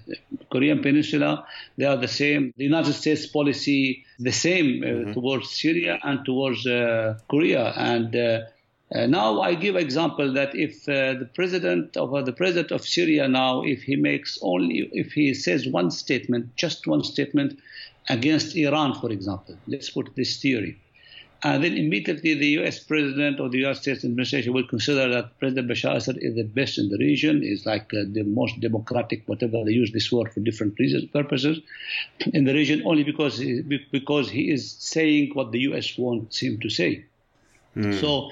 Korean 0.51 0.83
Peninsula, 0.83 1.47
they 1.79 1.85
are 1.85 1.97
the 1.97 2.09
same. 2.09 2.53
The 2.57 2.65
United 2.65 2.95
States 2.95 3.29
policy, 3.29 4.05
the 4.19 4.33
same 4.33 4.83
uh, 4.83 4.87
mm-hmm. 4.87 5.13
towards 5.13 5.51
Syria 5.51 6.01
and 6.03 6.25
towards 6.25 6.65
Korea. 7.29 7.73
And 7.77 8.17
uh, 8.95 9.07
now 9.07 9.41
I 9.41 9.55
give 9.55 9.75
example 9.75 10.33
that 10.35 10.55
if 10.55 10.89
uh, 10.89 11.15
the 11.15 11.29
president 11.35 11.97
of 11.97 12.15
uh, 12.15 12.23
the 12.23 12.33
president 12.33 12.71
of 12.71 12.87
Syria 12.87 13.27
now, 13.27 13.63
if 13.63 13.83
he 13.83 13.97
makes 13.97 14.39
only, 14.41 14.89
if 14.93 15.13
he 15.13 15.35
says 15.35 15.67
one 15.67 15.91
statement, 15.91 16.55
just 16.55 16.87
one 16.87 17.03
statement 17.03 17.59
against 18.09 18.55
Iran, 18.55 18.95
for 18.95 19.11
example, 19.11 19.59
let's 19.67 19.91
put 19.91 20.15
this 20.15 20.41
theory, 20.41 20.79
and 21.43 21.65
then 21.65 21.77
immediately 21.77 22.35
the 22.35 22.47
U.S. 22.61 22.79
president 22.79 23.41
or 23.41 23.49
the 23.49 23.59
U.S. 23.59 23.81
States 23.81 24.05
administration 24.05 24.53
will 24.53 24.69
consider 24.69 25.09
that 25.09 25.39
President 25.41 25.69
Bashar 25.69 25.97
Assad 25.97 26.19
is 26.21 26.37
the 26.37 26.45
best 26.45 26.79
in 26.79 26.89
the 26.89 26.99
region, 26.99 27.43
is 27.43 27.67
like 27.67 27.93
uh, 27.95 28.05
the 28.13 28.23
most 28.23 28.61
democratic, 28.61 29.25
whatever 29.27 29.65
they 29.65 29.73
use 29.73 29.91
this 29.93 30.13
word 30.13 30.33
for 30.33 30.39
different 30.39 30.79
reasons, 30.79 31.05
purposes, 31.07 31.59
in 32.33 32.45
the 32.45 32.55
region 32.55 32.81
only 32.85 33.03
because 33.03 33.39
he, 33.39 33.61
because 33.91 34.31
he 34.31 34.53
is 34.53 34.71
saying 34.79 35.33
what 35.35 35.51
the 35.51 35.61
U.S. 35.71 35.99
wants 35.99 36.39
him 36.39 36.61
to 36.61 36.71
say. 36.71 37.05
Mm. 37.77 38.01
So 38.01 38.31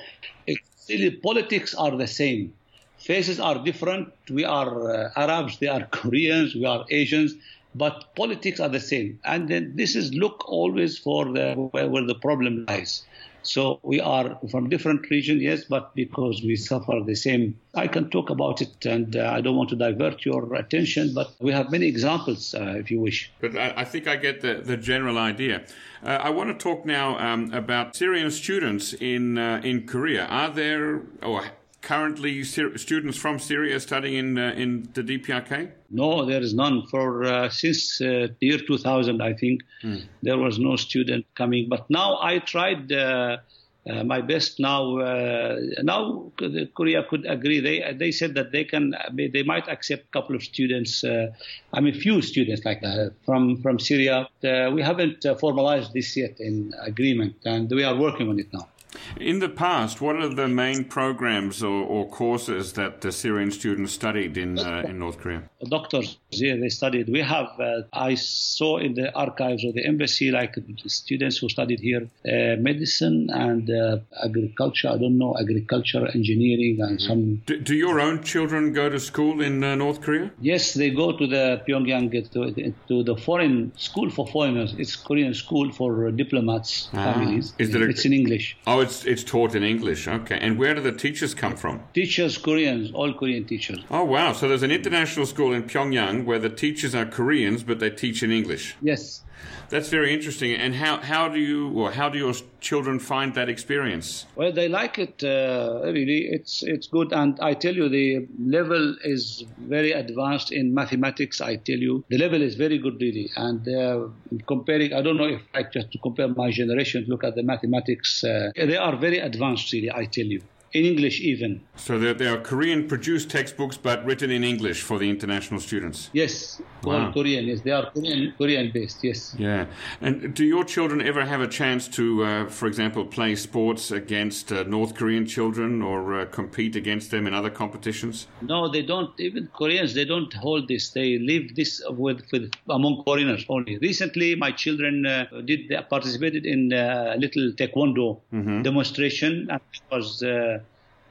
still 0.76 1.10
politics 1.22 1.74
are 1.74 1.96
the 1.96 2.06
same. 2.06 2.54
Faces 2.98 3.40
are 3.40 3.62
different. 3.64 4.12
We 4.30 4.44
are 4.44 4.90
uh, 4.90 5.10
Arabs, 5.16 5.58
they 5.58 5.68
are 5.68 5.84
Koreans, 5.90 6.54
we 6.54 6.64
are 6.64 6.84
Asians, 6.90 7.34
but 7.74 8.14
politics 8.14 8.60
are 8.60 8.68
the 8.68 8.80
same. 8.80 9.18
And 9.24 9.48
then 9.48 9.72
this 9.74 9.96
is 9.96 10.12
look 10.14 10.44
always 10.46 10.98
for 10.98 11.24
the 11.32 11.54
where, 11.54 11.88
where 11.88 12.06
the 12.06 12.14
problem 12.14 12.64
lies. 12.68 13.04
So 13.42 13.80
we 13.82 14.00
are 14.00 14.38
from 14.50 14.68
different 14.68 15.08
regions, 15.10 15.42
yes, 15.42 15.64
but 15.64 15.94
because 15.94 16.42
we 16.42 16.56
suffer 16.56 17.00
the 17.04 17.14
same. 17.14 17.58
I 17.74 17.86
can 17.88 18.10
talk 18.10 18.30
about 18.30 18.60
it, 18.60 18.86
and 18.86 19.16
uh, 19.16 19.32
I 19.34 19.40
don't 19.40 19.56
want 19.56 19.70
to 19.70 19.76
divert 19.76 20.24
your 20.24 20.54
attention, 20.54 21.14
but 21.14 21.32
we 21.40 21.52
have 21.52 21.70
many 21.70 21.86
examples, 21.86 22.54
uh, 22.54 22.74
if 22.76 22.90
you 22.90 23.00
wish. 23.00 23.32
But 23.40 23.56
I, 23.56 23.74
I, 23.78 23.84
think 23.84 24.06
I 24.06 24.16
get 24.16 24.42
the, 24.42 24.54
the 24.54 24.76
general 24.76 25.18
idea. 25.18 25.62
Uh, 26.04 26.08
I 26.10 26.30
want 26.30 26.50
to 26.50 26.62
talk 26.62 26.84
now 26.84 27.18
um, 27.18 27.52
about 27.52 27.96
Syrian 27.96 28.30
students 28.30 28.92
in 28.92 29.38
uh, 29.38 29.60
in 29.64 29.86
Korea. 29.86 30.26
Are 30.26 30.50
there 30.50 31.02
or 31.22 31.44
currently 31.82 32.44
students 32.44 33.18
from 33.18 33.38
Syria 33.38 33.78
studying 33.80 34.14
in 34.14 34.38
uh, 34.38 34.54
in 34.56 34.88
the 34.94 35.02
DPRK? 35.02 35.70
No, 35.90 36.24
there 36.24 36.40
is 36.40 36.54
none. 36.54 36.86
For 36.86 37.24
uh, 37.24 37.50
since 37.50 38.00
uh, 38.00 38.28
the 38.40 38.46
year 38.46 38.58
2000, 38.58 39.20
I 39.20 39.34
think 39.34 39.62
hmm. 39.82 39.96
there 40.22 40.38
was 40.38 40.58
no 40.58 40.76
student 40.76 41.26
coming. 41.34 41.68
But 41.68 41.90
now 41.90 42.18
I 42.22 42.38
tried. 42.38 42.90
Uh, 42.92 43.38
uh, 43.84 44.04
my 44.04 44.20
best 44.20 44.60
now. 44.60 44.96
Uh, 44.98 45.58
now 45.82 46.30
Korea 46.76 47.02
could 47.02 47.26
agree. 47.26 47.58
They 47.58 47.92
they 47.98 48.12
said 48.12 48.34
that 48.36 48.52
they 48.52 48.62
can. 48.62 48.94
They 49.12 49.42
might 49.42 49.66
accept 49.66 50.04
a 50.04 50.12
couple 50.12 50.36
of 50.36 50.44
students. 50.44 51.02
I 51.02 51.80
mean, 51.80 51.92
few 51.94 52.22
students 52.22 52.64
like 52.64 52.80
that 52.82 53.14
from 53.26 53.60
from 53.60 53.80
Syria. 53.80 54.28
we 54.72 54.82
haven't 54.82 55.26
formalized 55.40 55.92
this 55.94 56.16
yet 56.16 56.38
in 56.38 56.72
agreement, 56.80 57.34
and 57.44 57.68
we 57.68 57.82
are 57.82 57.96
working 57.96 58.28
on 58.28 58.38
it 58.38 58.52
now. 58.52 58.68
In 59.16 59.38
the 59.38 59.48
past, 59.48 60.00
what 60.00 60.16
are 60.16 60.28
the 60.28 60.48
main 60.48 60.84
programs 60.84 61.62
or, 61.62 61.84
or 61.84 62.08
courses 62.08 62.72
that 62.74 63.00
the 63.00 63.12
Syrian 63.12 63.50
students 63.50 63.92
studied 63.92 64.36
in 64.36 64.58
uh, 64.58 64.82
in 64.86 64.98
North 64.98 65.18
Korea? 65.18 65.42
Doctors, 65.68 66.18
yeah, 66.30 66.56
they 66.56 66.68
studied. 66.68 67.08
We 67.08 67.20
have, 67.20 67.48
uh, 67.60 67.82
I 67.92 68.14
saw 68.16 68.78
in 68.78 68.94
the 68.94 69.14
archives 69.14 69.64
of 69.64 69.74
the 69.74 69.84
embassy, 69.86 70.30
like 70.30 70.56
students 70.86 71.38
who 71.38 71.48
studied 71.48 71.80
here 71.80 72.08
uh, 72.26 72.56
medicine 72.60 73.30
and 73.32 73.70
uh, 73.70 73.98
agriculture. 74.24 74.88
I 74.88 74.98
don't 74.98 75.18
know, 75.18 75.36
agriculture, 75.38 76.06
engineering, 76.14 76.78
and 76.80 76.98
mm-hmm. 76.98 77.08
some. 77.08 77.42
Do, 77.46 77.60
do, 77.60 77.74
your 77.74 78.00
own 78.00 78.22
children 78.22 78.72
go 78.72 78.88
to 78.88 78.98
school 78.98 79.40
in 79.40 79.62
uh, 79.62 79.74
North 79.76 80.00
Korea? 80.00 80.30
Yes, 80.40 80.74
they 80.74 80.90
go 80.90 81.16
to 81.16 81.26
the 81.26 81.62
Pyongyang, 81.68 82.10
to, 82.32 82.74
to 82.88 83.02
the 83.04 83.16
foreign 83.16 83.72
school 83.76 84.10
for 84.10 84.26
foreigners. 84.26 84.74
It's 84.78 84.96
Korean 84.96 85.34
school 85.34 85.70
for 85.72 86.10
diplomats, 86.10 86.88
ah. 86.92 87.12
families. 87.12 87.52
Is 87.58 87.70
there 87.70 87.84
a, 87.84 87.90
it's 87.90 88.04
in 88.04 88.12
English. 88.12 88.56
Oh, 88.66 88.80
it's 88.80 89.01
it's 89.04 89.24
taught 89.24 89.54
in 89.54 89.62
English. 89.62 90.08
Okay. 90.08 90.38
And 90.40 90.58
where 90.58 90.74
do 90.74 90.80
the 90.80 90.92
teachers 90.92 91.34
come 91.34 91.56
from? 91.56 91.80
Teachers, 91.94 92.38
Koreans, 92.38 92.90
all 92.92 93.12
Korean 93.14 93.44
teachers. 93.44 93.80
Oh 93.90 94.04
wow! 94.04 94.32
So 94.32 94.48
there's 94.48 94.62
an 94.62 94.70
international 94.70 95.26
school 95.26 95.52
in 95.52 95.64
Pyongyang 95.64 96.24
where 96.24 96.38
the 96.38 96.50
teachers 96.50 96.94
are 96.94 97.06
Koreans, 97.06 97.62
but 97.62 97.80
they 97.80 97.90
teach 97.90 98.22
in 98.22 98.30
English. 98.30 98.76
Yes. 98.80 99.22
That's 99.72 99.88
very 99.88 100.12
interesting. 100.12 100.54
And 100.54 100.74
how, 100.74 100.98
how 100.98 101.28
do 101.28 101.38
you 101.38 101.72
or 101.72 101.92
how 101.92 102.08
do 102.08 102.18
your 102.18 102.34
children 102.60 102.98
find 102.98 103.34
that 103.34 103.48
experience? 103.48 104.26
Well, 104.36 104.52
they 104.52 104.68
like 104.68 104.98
it 104.98 105.24
uh, 105.24 105.80
really. 105.84 106.28
It's 106.30 106.62
it's 106.62 106.86
good, 106.86 107.12
and 107.12 107.38
I 107.40 107.54
tell 107.54 107.74
you, 107.74 107.88
the 107.88 108.26
level 108.38 108.96
is 109.02 109.44
very 109.58 109.92
advanced 109.92 110.52
in 110.52 110.74
mathematics. 110.74 111.40
I 111.40 111.56
tell 111.56 111.78
you, 111.78 112.04
the 112.10 112.18
level 112.18 112.42
is 112.42 112.54
very 112.54 112.78
good 112.78 113.00
really. 113.00 113.30
And 113.36 113.66
uh, 113.66 114.08
comparing, 114.46 114.92
I 114.92 115.00
don't 115.00 115.16
know 115.16 115.28
if 115.28 115.42
I 115.54 115.62
just 115.62 115.90
to 115.92 115.98
compare 115.98 116.28
my 116.28 116.50
generation, 116.50 117.06
look 117.08 117.24
at 117.24 117.34
the 117.34 117.42
mathematics. 117.42 118.22
Uh, 118.22 118.50
they 118.54 118.76
are 118.76 118.96
very 118.96 119.18
advanced 119.18 119.72
really. 119.72 119.90
I 119.90 120.04
tell 120.04 120.26
you 120.26 120.42
in 120.72 120.84
English 120.84 121.20
even. 121.20 121.60
So 121.76 121.98
there, 121.98 122.14
there 122.14 122.34
are 122.34 122.40
Korean 122.40 122.88
produced 122.88 123.30
textbooks, 123.30 123.76
but 123.76 124.04
written 124.04 124.30
in 124.30 124.44
English 124.44 124.82
for 124.82 124.98
the 124.98 125.08
international 125.08 125.60
students. 125.60 126.10
Yes, 126.12 126.60
wow. 126.82 127.06
all 127.06 127.12
Korean. 127.12 127.44
Yes, 127.46 127.60
they 127.60 127.70
are 127.70 127.90
Korean, 127.90 128.34
Korean 128.38 128.70
based. 128.72 129.04
Yes. 129.04 129.34
Yeah. 129.38 129.66
And 130.00 130.34
do 130.34 130.44
your 130.44 130.64
children 130.64 131.00
ever 131.00 131.24
have 131.24 131.40
a 131.40 131.48
chance 131.48 131.88
to, 131.88 132.24
uh, 132.24 132.48
for 132.48 132.66
example, 132.66 133.04
play 133.04 133.36
sports 133.36 133.90
against 133.90 134.52
uh, 134.52 134.62
North 134.64 134.94
Korean 134.94 135.26
children 135.26 135.82
or 135.82 136.20
uh, 136.20 136.24
compete 136.26 136.76
against 136.76 137.10
them 137.10 137.26
in 137.26 137.34
other 137.34 137.50
competitions? 137.50 138.26
No, 138.40 138.68
they 138.68 138.82
don't. 138.82 139.10
Even 139.20 139.48
Koreans, 139.52 139.94
they 139.94 140.04
don't 140.04 140.32
hold 140.32 140.68
this. 140.68 140.90
They 140.90 141.18
live 141.18 141.54
this 141.54 141.82
with, 141.90 142.22
with 142.32 142.50
among 142.68 143.02
foreigners 143.04 143.44
only. 143.48 143.78
Recently, 143.78 144.34
my 144.34 144.52
children 144.52 145.06
uh, 145.06 145.26
did 145.44 145.70
participated 145.90 146.46
in 146.46 146.72
a 146.72 147.16
little 147.18 147.52
taekwondo 147.52 148.20
mm-hmm. 148.32 148.62
demonstration. 148.62 149.48
And 149.50 149.60
it 149.74 149.82
was 149.90 150.22
uh, 150.22 150.60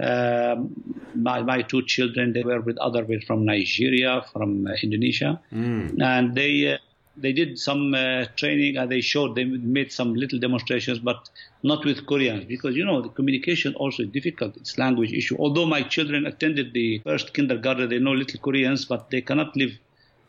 my, 0.01 1.41
my 1.41 1.61
two 1.61 1.83
children, 1.83 2.33
they 2.33 2.43
were 2.43 2.61
with 2.61 2.77
other 2.77 3.03
with 3.03 3.23
from 3.23 3.45
Nigeria, 3.45 4.23
from 4.33 4.67
uh, 4.67 4.71
Indonesia, 4.81 5.39
mm. 5.53 6.01
and 6.01 6.35
they 6.35 6.73
uh, 6.73 6.77
they 7.17 7.33
did 7.33 7.59
some 7.59 7.93
uh, 7.93 8.25
training 8.35 8.77
and 8.77 8.91
they 8.91 9.01
showed 9.01 9.35
they 9.35 9.43
made 9.43 9.91
some 9.91 10.15
little 10.15 10.39
demonstrations, 10.39 10.99
but 10.99 11.29
not 11.63 11.83
with 11.85 12.05
Koreans 12.05 12.45
because 12.45 12.75
you 12.75 12.85
know 12.85 13.01
the 13.01 13.09
communication 13.09 13.75
also 13.75 14.03
is 14.03 14.09
difficult. 14.09 14.57
It's 14.57 14.77
language 14.77 15.11
issue. 15.11 15.35
Although 15.37 15.65
my 15.65 15.83
children 15.83 16.25
attended 16.25 16.73
the 16.73 16.99
first 16.99 17.33
kindergarten, 17.33 17.89
they 17.89 17.99
know 17.99 18.13
little 18.13 18.39
Koreans, 18.39 18.85
but 18.85 19.09
they 19.09 19.21
cannot 19.21 19.55
live 19.55 19.77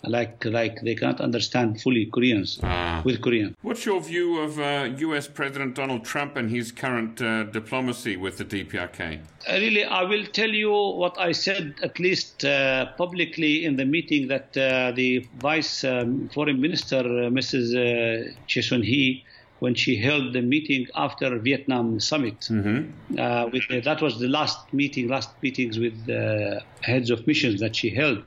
like 0.04 0.44
like 0.44 0.80
they 0.82 0.94
can't 0.94 1.20
understand 1.20 1.80
fully 1.80 2.06
Koreans 2.06 2.58
ah. 2.62 3.02
with 3.04 3.20
Korean. 3.22 3.56
What's 3.62 3.86
your 3.86 4.00
view 4.00 4.38
of 4.38 4.58
uh, 4.58 4.88
U.S. 4.98 5.28
President 5.28 5.74
Donald 5.74 6.04
Trump 6.04 6.36
and 6.36 6.50
his 6.50 6.72
current 6.72 7.20
uh, 7.22 7.44
diplomacy 7.44 8.16
with 8.16 8.38
the 8.38 8.44
DPRK? 8.44 9.20
Uh, 9.48 9.52
really, 9.52 9.84
I 9.84 10.02
will 10.02 10.26
tell 10.26 10.50
you 10.50 10.72
what 10.72 11.18
I 11.18 11.32
said 11.32 11.74
at 11.82 11.98
least 11.98 12.44
uh, 12.44 12.86
publicly 12.96 13.64
in 13.64 13.76
the 13.76 13.84
meeting 13.84 14.28
that 14.28 14.56
uh, 14.56 14.92
the 14.92 15.26
Vice 15.38 15.84
um, 15.84 16.28
Foreign 16.30 16.60
Minister, 16.60 17.00
uh, 17.00 17.30
Mrs. 17.30 17.74
Uh, 17.74 18.32
Choi 18.46 18.60
Soon-hee, 18.60 19.24
when 19.60 19.76
she 19.76 19.96
held 19.96 20.32
the 20.32 20.42
meeting 20.42 20.88
after 20.96 21.38
Vietnam 21.38 22.00
summit. 22.00 22.40
Mm-hmm. 22.50 23.18
Uh, 23.18 23.46
with, 23.46 23.84
that 23.84 24.02
was 24.02 24.18
the 24.18 24.26
last 24.26 24.72
meeting, 24.72 25.06
last 25.06 25.30
meetings 25.40 25.78
with 25.78 26.06
the 26.06 26.60
heads 26.80 27.10
of 27.10 27.24
missions 27.28 27.60
that 27.60 27.76
she 27.76 27.90
held 27.90 28.24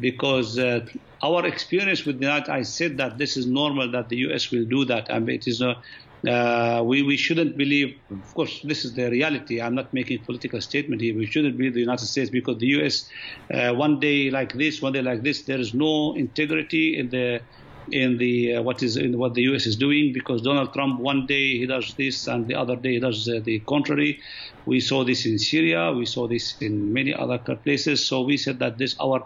because 0.00 0.58
uh, 0.58 0.80
our 1.22 1.46
experience 1.46 2.04
with 2.04 2.18
the 2.20 2.26
United, 2.26 2.50
I 2.50 2.62
said 2.62 2.98
that 2.98 3.18
this 3.18 3.36
is 3.36 3.46
normal 3.46 3.90
that 3.92 4.08
the 4.08 4.16
U.S. 4.28 4.50
will 4.50 4.64
do 4.64 4.84
that, 4.86 5.08
and 5.10 5.28
it 5.28 5.46
is 5.46 5.60
a 5.60 5.76
uh, 6.26 6.82
we, 6.84 7.02
we 7.02 7.16
shouldn't 7.16 7.56
believe, 7.56 7.94
of 8.10 8.34
course, 8.34 8.60
this 8.64 8.84
is 8.84 8.94
the 8.94 9.08
reality. 9.08 9.60
I'm 9.60 9.74
not 9.74 9.94
making 9.94 10.24
political 10.24 10.60
statement 10.60 11.00
here. 11.00 11.16
We 11.16 11.26
shouldn't 11.26 11.56
believe 11.56 11.74
the 11.74 11.80
United 11.80 12.06
States 12.06 12.30
because 12.30 12.58
the 12.58 12.66
U.S. 12.78 13.08
Uh, 13.52 13.74
one 13.74 14.00
day 14.00 14.30
like 14.30 14.52
this, 14.54 14.82
one 14.82 14.92
day 14.92 15.02
like 15.02 15.22
this, 15.22 15.44
there 15.44 15.60
is 15.60 15.74
no 15.74 16.14
integrity 16.16 16.98
in 16.98 17.10
the 17.10 17.40
in 17.90 18.18
the 18.18 18.56
uh, 18.56 18.62
what 18.62 18.82
is 18.82 18.96
in 18.96 19.16
what 19.18 19.34
the 19.34 19.42
U.S. 19.42 19.66
is 19.66 19.76
doing 19.76 20.12
because 20.12 20.42
Donald 20.42 20.72
Trump 20.74 21.00
one 21.00 21.26
day 21.26 21.56
he 21.56 21.66
does 21.66 21.94
this 21.96 22.26
and 22.26 22.46
the 22.46 22.54
other 22.54 22.76
day 22.76 22.94
he 22.94 23.00
does 23.00 23.28
uh, 23.28 23.40
the 23.44 23.60
contrary. 23.60 24.20
We 24.66 24.80
saw 24.80 25.04
this 25.04 25.24
in 25.24 25.38
Syria, 25.38 25.92
we 25.92 26.04
saw 26.04 26.28
this 26.28 26.56
in 26.60 26.92
many 26.92 27.14
other 27.14 27.38
places. 27.38 28.06
So 28.06 28.22
we 28.22 28.36
said 28.36 28.58
that 28.58 28.76
this 28.76 28.96
our 29.00 29.24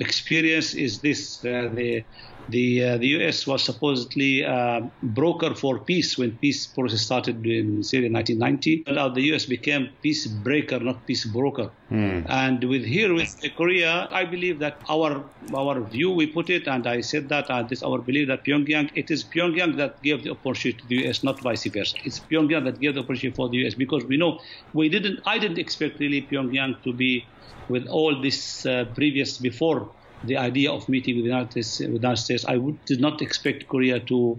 experience 0.00 0.74
is 0.74 1.00
this: 1.00 1.44
uh, 1.44 1.68
the 1.74 2.04
the 2.48 2.84
uh, 2.84 2.96
the 2.98 3.08
U.S. 3.18 3.46
was 3.46 3.62
supposedly 3.62 4.44
uh, 4.44 4.80
broker 5.02 5.54
for 5.54 5.78
peace 5.78 6.18
when 6.18 6.36
peace 6.38 6.66
process 6.66 7.00
started 7.00 7.44
in 7.46 7.82
Syria 7.82 8.06
in 8.06 8.12
1990. 8.12 8.84
Now 8.92 9.08
the 9.08 9.22
U.S. 9.32 9.46
became 9.46 9.90
peace 10.02 10.26
breaker, 10.26 10.78
not 10.78 11.06
peace 11.06 11.24
broker. 11.24 11.70
Mm. 11.90 12.26
And 12.28 12.64
with 12.64 12.84
here 12.84 13.14
with 13.14 13.34
Korea, 13.56 14.08
I 14.10 14.24
believe 14.24 14.58
that 14.58 14.78
our 14.88 15.24
our 15.54 15.80
view 15.80 16.10
we 16.10 16.26
put 16.26 16.50
it, 16.50 16.66
and 16.66 16.86
I 16.86 17.00
said 17.00 17.28
that 17.28 17.50
uh, 17.50 17.62
this 17.62 17.82
our 17.82 17.98
belief 17.98 18.28
that 18.28 18.44
Pyongyang 18.44 18.90
it 18.94 19.10
is 19.10 19.24
Pyongyang 19.24 19.76
that 19.76 20.02
gave 20.02 20.24
the 20.24 20.30
opportunity 20.30 20.78
to 20.80 20.86
the 20.86 20.96
U.S. 21.04 21.22
not 21.22 21.40
vice 21.40 21.66
versa. 21.66 21.96
It's 22.04 22.20
Pyongyang 22.20 22.64
that 22.64 22.80
gave 22.80 22.94
the 22.94 23.00
opportunity 23.00 23.34
for 23.34 23.48
the 23.48 23.58
U.S. 23.58 23.74
because 23.74 24.04
we 24.04 24.16
know 24.16 24.40
we 24.72 24.88
didn't 24.88 25.20
I 25.26 25.38
didn't 25.38 25.58
expect 25.58 26.00
really 26.00 26.22
Pyongyang 26.22 26.82
to 26.82 26.92
be 26.92 27.24
with 27.68 27.86
all 27.86 28.20
this 28.20 28.66
uh, 28.66 28.84
previous 28.94 29.38
before 29.38 29.88
the 30.26 30.36
idea 30.36 30.70
of 30.70 30.88
meeting 30.88 31.16
with 31.16 31.24
the 31.24 31.30
United 31.30 31.64
States, 31.64 31.80
with 31.80 32.00
the 32.02 32.08
United 32.08 32.22
States 32.22 32.44
I 32.46 32.56
would, 32.56 32.84
did 32.84 33.00
not 33.00 33.22
expect 33.22 33.68
Korea 33.68 34.00
to 34.00 34.38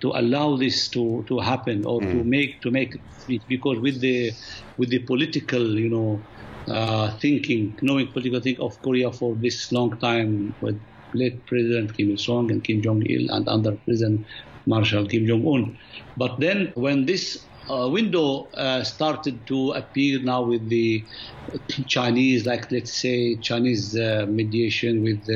to 0.00 0.08
allow 0.14 0.56
this 0.56 0.88
to, 0.88 1.24
to 1.26 1.40
happen 1.40 1.84
or 1.84 2.00
mm. 2.00 2.12
to 2.12 2.24
make 2.24 2.60
to 2.62 2.70
make 2.70 2.94
it 3.28 3.42
because 3.48 3.78
with 3.80 4.00
the 4.00 4.32
with 4.78 4.90
the 4.90 5.00
political 5.00 5.78
you 5.78 5.88
know 5.88 6.20
uh, 6.68 7.10
thinking 7.18 7.76
knowing 7.82 8.06
political 8.08 8.40
thinking 8.40 8.64
of 8.64 8.80
Korea 8.82 9.10
for 9.10 9.34
this 9.34 9.72
long 9.72 9.96
time 9.98 10.54
with 10.60 10.80
late 11.12 11.44
President 11.46 11.96
Kim 11.96 12.10
Il 12.10 12.18
Sung 12.18 12.50
and 12.50 12.62
Kim 12.62 12.82
Jong 12.82 13.02
Il 13.06 13.30
and 13.30 13.48
under 13.48 13.72
President 13.72 14.26
Marshal 14.66 15.06
Kim 15.06 15.26
Jong 15.26 15.46
Un, 15.46 15.78
but 16.16 16.40
then 16.40 16.72
when 16.74 17.06
this 17.06 17.44
uh, 17.70 17.88
window 17.88 18.50
uh, 18.54 18.82
started 18.84 19.46
to 19.46 19.70
appear 19.72 20.20
now 20.20 20.42
with 20.42 20.68
the 20.68 21.06
Chinese, 21.86 22.46
like 22.46 22.70
let's 22.70 23.00
say 23.00 23.36
Chinese 23.36 23.96
uh, 23.96 24.26
mediation 24.28 25.02
with 25.02 25.26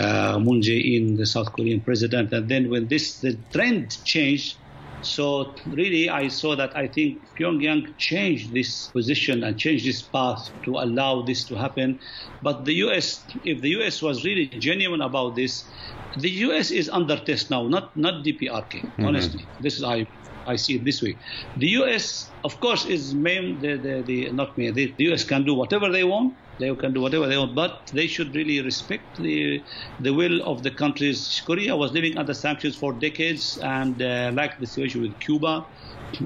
uh, 0.00 0.38
Moon 0.38 0.60
Jae-in, 0.60 1.16
the 1.16 1.26
South 1.26 1.52
Korean 1.52 1.80
president, 1.80 2.32
and 2.32 2.48
then 2.48 2.70
when 2.70 2.88
this 2.88 3.20
the 3.20 3.36
trend 3.52 4.02
changed. 4.04 4.58
So 5.02 5.54
really, 5.66 6.08
I 6.08 6.28
saw 6.28 6.56
that 6.56 6.74
I 6.74 6.88
think 6.88 7.18
Pyongyang 7.38 7.98
changed 7.98 8.54
this 8.54 8.88
position 8.88 9.44
and 9.44 9.58
changed 9.58 9.86
this 9.86 10.00
path 10.00 10.48
to 10.64 10.78
allow 10.78 11.20
this 11.20 11.44
to 11.48 11.56
happen. 11.56 12.00
But 12.40 12.64
the 12.64 12.72
U.S., 12.88 13.26
if 13.44 13.60
the 13.60 13.68
U.S. 13.80 14.00
was 14.00 14.24
really 14.24 14.46
genuine 14.46 15.02
about 15.02 15.36
this, 15.36 15.68
the 16.16 16.30
U.S. 16.48 16.70
is 16.70 16.88
under 16.88 17.18
test 17.18 17.50
now, 17.50 17.68
not 17.68 17.94
not 17.96 18.24
DPRK. 18.24 18.72
Mm-hmm. 18.72 19.04
Honestly, 19.04 19.46
this 19.60 19.76
is 19.76 19.84
I 19.84 20.06
I 20.46 20.56
see 20.56 20.76
it 20.76 20.84
this 20.84 21.02
way. 21.02 21.18
The 21.56 21.68
U.S., 21.80 22.32
of 22.44 22.60
course, 22.60 22.84
is 22.84 23.14
main, 23.14 23.60
the, 23.60 23.76
the, 23.76 24.02
the 24.06 24.32
not 24.32 24.56
me, 24.58 24.70
the, 24.70 24.94
the 24.98 25.04
U.S. 25.04 25.24
can 25.24 25.44
do 25.44 25.54
whatever 25.54 25.90
they 25.90 26.04
want. 26.04 26.34
They 26.60 26.72
can 26.76 26.92
do 26.94 27.00
whatever 27.00 27.26
they 27.26 27.36
want, 27.36 27.56
but 27.56 27.90
they 27.92 28.06
should 28.06 28.32
really 28.34 28.60
respect 28.60 29.16
the 29.18 29.64
the 29.98 30.14
will 30.14 30.40
of 30.42 30.62
the 30.62 30.70
countries. 30.70 31.42
Korea 31.44 31.74
was 31.76 31.90
living 31.92 32.16
under 32.16 32.32
sanctions 32.32 32.76
for 32.76 32.92
decades, 33.00 33.58
and 33.60 34.00
uh, 34.00 34.30
like 34.34 34.52
the 34.60 34.66
situation 34.66 35.00
with 35.02 35.18
Cuba, 35.18 35.64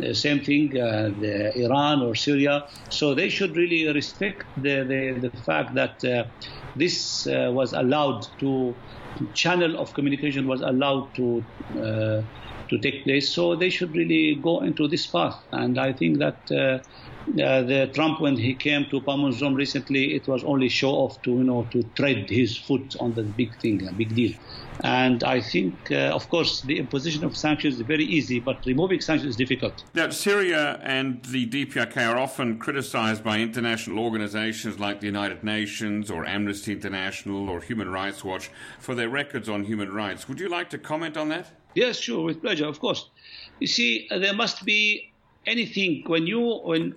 uh, 0.03 0.12
same 0.12 0.41
thing, 0.41 0.71
uh, 0.79 1.11
Iran 1.55 2.03
or 2.03 2.14
Syria. 2.14 2.64
So 2.91 3.14
they 3.14 3.29
should 3.29 3.57
really 3.57 3.87
respect 3.93 4.45
the, 4.57 4.85
the, 4.85 5.31
the 5.31 5.43
fact 5.43 5.75
that 5.75 6.05
uh, 6.05 6.25
this 6.75 7.27
uh, 7.27 7.51
was 7.53 7.73
allowed 7.73 8.21
to, 8.41 8.81
channel 9.35 9.79
of 9.79 9.93
communication 9.95 10.47
was 10.47 10.61
allowed 10.61 11.11
to 11.16 11.47
uh, 11.83 12.23
to 12.69 12.79
take 12.79 13.05
place. 13.05 13.29
So 13.29 13.55
they 13.55 13.71
should 13.71 13.95
really 13.95 14.35
go 14.35 14.61
into 14.61 14.89
this 14.89 15.07
path. 15.07 15.37
And 15.53 15.79
I 15.79 15.93
think 15.93 16.19
that 16.19 16.51
uh, 16.51 16.79
uh, 17.31 17.62
the 17.62 17.91
Trump, 17.95 18.21
when 18.21 18.37
he 18.37 18.55
came 18.55 18.87
to 18.87 19.01
Panmunjom 19.01 19.55
recently, 19.55 20.14
it 20.14 20.27
was 20.27 20.43
only 20.45 20.69
show 20.69 20.91
off 20.91 21.21
to 21.23 21.31
you 21.31 21.45
know 21.45 21.66
to 21.71 21.83
tread 21.95 22.31
his 22.31 22.57
foot 22.57 22.97
on 23.01 23.14
the 23.14 23.23
big 23.23 23.59
thing, 23.61 23.87
a 23.87 23.93
big 23.93 24.14
deal. 24.14 24.33
And 24.85 25.25
I 25.25 25.41
think, 25.41 25.91
uh, 25.91 26.12
of 26.14 26.29
course, 26.29 26.61
the 26.61 26.79
imposition 26.79 27.25
of 27.25 27.37
sanctions 27.37 27.75
is 27.75 27.81
very 27.81 28.05
easy, 28.05 28.39
but 28.39 28.64
removing 28.64 29.01
sanctions 29.01 29.31
is 29.31 29.37
difficult. 29.37 29.83
Now, 29.93 30.11
Syria 30.11 30.81
and 30.83 31.23
the 31.25 31.47
DPRK 31.47 32.09
are 32.09 32.16
often 32.16 32.59
criticized 32.59 33.25
by 33.25 33.41
international 33.41 33.99
organizations 33.99 34.79
like 34.79 35.01
the 35.01 35.07
United 35.07 35.43
Nations 35.43 36.11
or 36.11 36.25
Amnesty 36.25 36.73
International 36.73 37.49
or 37.51 37.61
Human 37.61 37.91
Rights 37.91 38.25
Watch 38.25 38.51
for 38.79 38.95
their 38.95 39.09
records 39.09 39.49
on 39.49 39.64
human 39.64 39.93
rights. 39.93 40.29
Would 40.29 40.39
you 40.39 40.49
like 40.49 40.71
to 40.71 40.79
comment 40.79 41.16
on 41.16 41.29
that? 41.31 41.51
Yes, 41.75 41.99
sure, 41.99 42.25
with 42.25 42.41
pleasure, 42.41 42.66
of 42.66 42.81
course. 42.81 43.09
You 43.61 43.66
see, 43.66 44.09
uh, 44.11 44.19
there 44.19 44.35
must 44.35 44.64
be 44.64 45.09
anything 45.49 46.03
when 46.07 46.27
you 46.27 46.61
when 46.62 46.95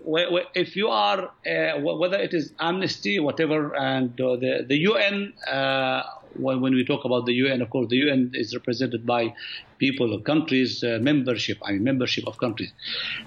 if 0.53 0.76
you 0.76 0.88
are 0.89 1.32
uh, 1.53 1.80
whether 1.80 2.17
it 2.17 2.34
is 2.34 2.53
amnesty 2.59 3.19
whatever 3.19 3.76
and 3.76 4.19
uh, 4.19 4.36
the 4.36 4.65
the 4.67 4.80
UN 4.91 5.34
uh, 5.47 6.03
when, 6.34 6.61
when 6.61 6.74
we 6.74 6.84
talk 6.86 7.05
about 7.05 7.26
the 7.26 7.34
UN 7.34 7.61
of 7.61 7.69
course 7.69 7.88
the 7.89 7.97
UN 7.97 8.32
is 8.34 8.53
represented 8.53 9.05
by 9.05 9.34
people 9.78 10.13
or 10.13 10.22
countries 10.22 10.84
uh, 10.84 10.99
membership 11.01 11.57
I 11.63 11.72
mean 11.74 11.84
membership 11.84 12.28
of 12.28 12.38
countries. 12.38 12.72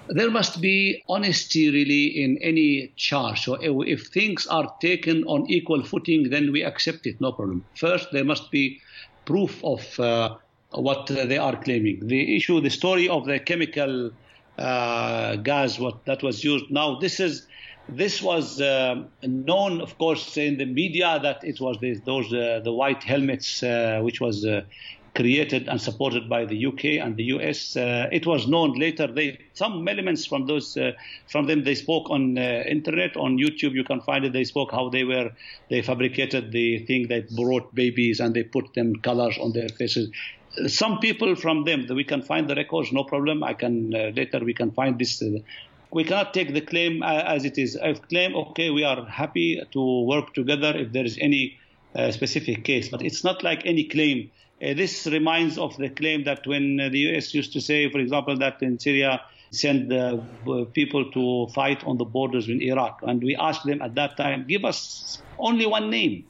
There 0.09 0.31
must 0.31 0.61
be 0.61 1.03
honesty 1.09 1.69
really 1.71 2.05
in 2.23 2.37
any 2.41 2.93
charge. 2.95 3.41
So 3.45 3.55
if, 3.55 3.73
if 3.87 4.07
things 4.07 4.45
are 4.47 4.67
taken 4.79 5.23
on 5.25 5.49
equal 5.49 5.83
footing 5.83 6.29
then 6.29 6.51
we 6.51 6.63
accept 6.63 7.07
it 7.07 7.19
no 7.19 7.31
problem. 7.31 7.65
First 7.75 8.09
there 8.11 8.25
must 8.25 8.51
be 8.51 8.79
proof 9.25 9.63
of 9.63 9.99
uh, 9.99 10.35
what 10.75 11.07
they 11.07 11.37
are 11.37 11.55
claiming. 11.55 12.07
The 12.07 12.35
issue, 12.35 12.61
the 12.61 12.69
story 12.69 13.09
of 13.09 13.25
the 13.25 13.39
chemical 13.39 14.11
uh, 14.57 15.35
gas, 15.37 15.79
what 15.79 16.05
that 16.05 16.23
was 16.23 16.43
used. 16.43 16.69
Now, 16.71 16.99
this 16.99 17.19
is 17.19 17.47
this 17.87 18.21
was 18.21 18.59
uh, 18.61 19.03
known, 19.23 19.81
of 19.81 19.97
course, 19.97 20.37
in 20.37 20.57
the 20.57 20.65
media 20.65 21.19
that 21.21 21.43
it 21.43 21.59
was 21.59 21.77
this, 21.79 21.99
those 22.05 22.33
uh, 22.33 22.61
the 22.63 22.73
white 22.73 23.03
helmets, 23.03 23.61
uh, 23.61 23.99
which 24.01 24.19
was 24.19 24.45
uh, 24.45 24.61
created 25.13 25.67
and 25.67 25.79
supported 25.79 26.27
by 26.27 26.45
the 26.45 26.65
UK 26.65 26.85
and 27.03 27.15
the 27.15 27.25
US. 27.35 27.77
Uh, 27.77 28.09
it 28.11 28.25
was 28.25 28.47
known 28.47 28.73
later. 28.73 29.07
They 29.07 29.39
some 29.53 29.87
elements 29.87 30.25
from 30.25 30.47
those 30.47 30.77
from 31.27 31.47
them 31.47 31.63
they 31.63 31.75
spoke 31.75 32.09
on 32.09 32.37
internet 32.37 33.15
on 33.15 33.37
YouTube. 33.37 33.73
You 33.73 33.83
can 33.83 34.01
find 34.01 34.25
it. 34.25 34.33
They 34.33 34.43
spoke 34.45 34.71
how 34.71 34.89
they 34.89 35.03
were 35.03 35.31
they 35.69 35.81
fabricated 35.81 36.51
the 36.51 36.79
thing 36.85 37.07
that 37.09 37.33
brought 37.35 37.73
babies 37.75 38.19
and 38.19 38.33
they 38.33 38.43
put 38.43 38.73
them 38.73 38.95
colors 38.97 39.37
on 39.37 39.53
their 39.53 39.69
faces 39.69 40.09
some 40.67 40.99
people 40.99 41.35
from 41.35 41.63
them, 41.63 41.85
we 41.89 42.03
can 42.03 42.21
find 42.21 42.49
the 42.49 42.55
records, 42.55 42.91
no 42.91 43.03
problem. 43.03 43.43
I 43.43 43.53
can 43.53 43.93
uh, 43.93 44.11
later 44.15 44.39
we 44.39 44.53
can 44.53 44.71
find 44.71 44.97
this. 44.99 45.21
Uh, 45.21 45.39
we 45.91 46.03
cannot 46.03 46.33
take 46.33 46.53
the 46.53 46.61
claim 46.61 47.03
uh, 47.03 47.23
as 47.25 47.45
it 47.45 47.57
is. 47.57 47.77
If 47.81 48.01
claim, 48.09 48.35
okay, 48.35 48.69
we 48.69 48.83
are 48.83 49.05
happy 49.05 49.61
to 49.71 50.01
work 50.05 50.33
together 50.33 50.75
if 50.75 50.91
there 50.91 51.05
is 51.05 51.17
any 51.21 51.57
uh, 51.95 52.11
specific 52.11 52.63
case, 52.63 52.89
but 52.89 53.01
it's 53.01 53.23
not 53.23 53.43
like 53.43 53.65
any 53.65 53.85
claim. 53.85 54.31
Uh, 54.61 54.73
this 54.73 55.05
reminds 55.07 55.57
of 55.57 55.75
the 55.77 55.89
claim 55.89 56.23
that 56.25 56.45
when 56.47 56.77
the 56.77 56.99
U.S. 56.99 57.33
used 57.33 57.53
to 57.53 57.61
say, 57.61 57.89
for 57.89 57.99
example, 57.99 58.37
that 58.37 58.61
in 58.61 58.79
Syria 58.79 59.21
send 59.51 59.93
uh, 59.93 60.17
people 60.73 61.09
to 61.11 61.47
fight 61.53 61.83
on 61.85 61.97
the 61.97 62.05
borders 62.05 62.49
in 62.49 62.61
Iraq, 62.61 62.99
and 63.03 63.23
we 63.23 63.35
asked 63.35 63.65
them 63.65 63.81
at 63.81 63.95
that 63.95 64.17
time, 64.17 64.45
give 64.47 64.65
us 64.65 65.21
only 65.37 65.65
one 65.65 65.89
name. 65.89 66.25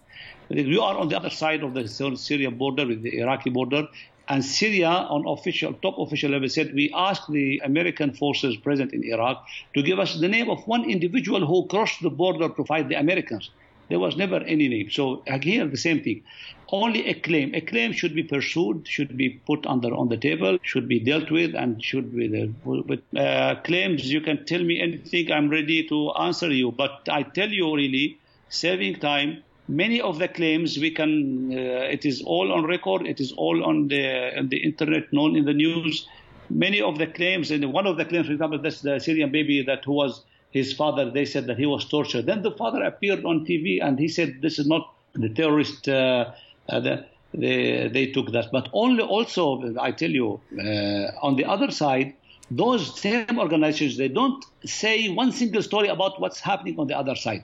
You 0.50 0.82
are 0.82 0.96
on 0.96 1.10
the 1.10 1.18
other 1.18 1.32
side 1.32 1.64
of 1.64 1.74
the 1.74 1.88
Syria 1.88 2.52
border 2.52 2.86
with 2.86 3.02
the 3.02 3.18
Iraqi 3.20 3.50
border. 3.50 3.88
And 4.28 4.44
Syria, 4.44 4.90
on 4.90 5.28
official, 5.28 5.74
top 5.74 6.00
official 6.00 6.32
level, 6.32 6.50
said 6.50 6.74
we 6.74 6.92
asked 6.94 7.32
the 7.32 7.62
American 7.64 8.14
forces 8.14 8.58
present 8.58 8.94
in 8.94 9.04
Iraq 9.04 9.46
to 9.76 9.84
give 9.84 10.00
us 10.00 10.20
the 10.20 10.28
name 10.28 10.50
of 10.50 10.66
one 10.68 10.90
individual 10.90 11.46
who 11.46 11.68
crossed 11.68 12.02
the 12.02 12.10
border 12.10 12.50
to 12.50 12.64
fight 12.66 12.90
the 12.90 12.96
Americans. 12.96 13.52
There 13.88 14.00
was 14.00 14.18
never 14.18 14.38
any 14.38 14.68
name. 14.68 14.90
So 14.90 15.24
here, 15.42 15.68
the 15.68 15.78
same 15.78 16.02
thing. 16.02 16.24
Only 16.70 17.08
a 17.08 17.14
claim. 17.14 17.54
A 17.54 17.62
claim 17.62 17.92
should 17.92 18.16
be 18.16 18.24
pursued, 18.24 18.88
should 18.88 19.16
be 19.16 19.30
put 19.30 19.68
under 19.68 19.94
on 19.94 20.10
the 20.10 20.18
table, 20.18 20.58
should 20.64 20.88
be 20.88 21.00
dealt 21.00 21.30
with, 21.30 21.54
and 21.54 21.84
should 21.84 22.16
be 22.16 22.28
there. 22.28 22.48
But 22.66 23.04
uh, 23.16 23.62
claims, 23.62 24.12
you 24.12 24.22
can 24.22 24.46
tell 24.46 24.64
me 24.64 24.82
anything. 24.82 25.32
I'm 25.32 25.50
ready 25.50 25.88
to 25.90 26.12
answer 26.14 26.52
you. 26.52 26.72
But 26.72 27.08
I 27.12 27.22
tell 27.22 27.50
you, 27.50 27.76
really, 27.76 28.18
saving 28.50 28.96
time 28.96 29.44
many 29.68 30.00
of 30.02 30.20
the 30.20 30.28
claims 30.28 30.78
we 30.78 30.92
can 30.92 31.52
uh, 31.52 31.96
it 31.96 32.06
is 32.06 32.22
all 32.22 32.52
on 32.52 32.66
record 32.66 33.08
it 33.08 33.20
is 33.20 33.32
all 33.34 33.64
on 33.64 33.88
the 33.88 34.38
on 34.38 34.50
the 34.50 34.58
internet 34.58 35.12
known 35.12 35.36
in 35.36 35.46
the 35.46 35.54
news. 35.54 36.08
Many 36.50 36.82
of 36.82 37.00
the 37.00 37.08
claims 37.08 37.50
and 37.50 37.74
one 37.74 37.88
of 37.88 37.98
the 37.98 38.06
claims 38.06 38.28
for 38.28 38.34
example 38.34 38.60
that's 38.62 38.82
the 38.82 39.00
syrian 39.00 39.32
baby 39.32 39.64
that 39.64 39.84
who 39.86 39.94
was 39.94 40.24
his 40.52 40.74
father 40.74 41.10
they 41.10 41.26
said 41.26 41.48
that 41.48 41.58
he 41.58 41.66
was 41.66 41.86
tortured. 41.86 42.26
Then 42.26 42.44
the 42.44 42.52
father 42.52 42.84
appeared 42.84 43.26
on 43.26 43.46
tv 43.46 43.84
and 43.84 43.98
he 43.98 44.08
said 44.08 44.42
this 44.42 44.60
is 44.60 44.68
not 44.68 44.94
the 45.14 45.30
terrorist 45.30 45.88
uh, 45.90 46.32
uh, 46.70 46.80
the, 46.80 47.06
they, 47.34 47.90
they 47.90 48.08
took 48.08 48.32
that. 48.32 48.52
But 48.52 48.70
only 48.74 49.04
also 49.04 49.76
i 49.80 49.92
tell 49.92 50.12
you 50.12 50.40
uh, 50.60 51.26
on 51.26 51.36
the 51.36 51.46
other 51.46 51.72
side 51.72 52.14
those 52.52 53.00
same 53.00 53.40
organizations 53.40 53.98
they 53.98 54.08
don't 54.08 54.46
say 54.64 55.10
one 55.10 55.32
single 55.32 55.64
story 55.64 55.88
about 55.88 56.22
what's 56.22 56.40
happening 56.40 56.80
on 56.80 56.86
the 56.86 56.96
other 56.96 57.16
side 57.16 57.44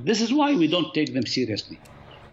this 0.00 0.20
is 0.20 0.32
why 0.32 0.54
we 0.54 0.66
don't 0.66 0.92
take 0.94 1.12
them 1.14 1.26
seriously. 1.26 1.78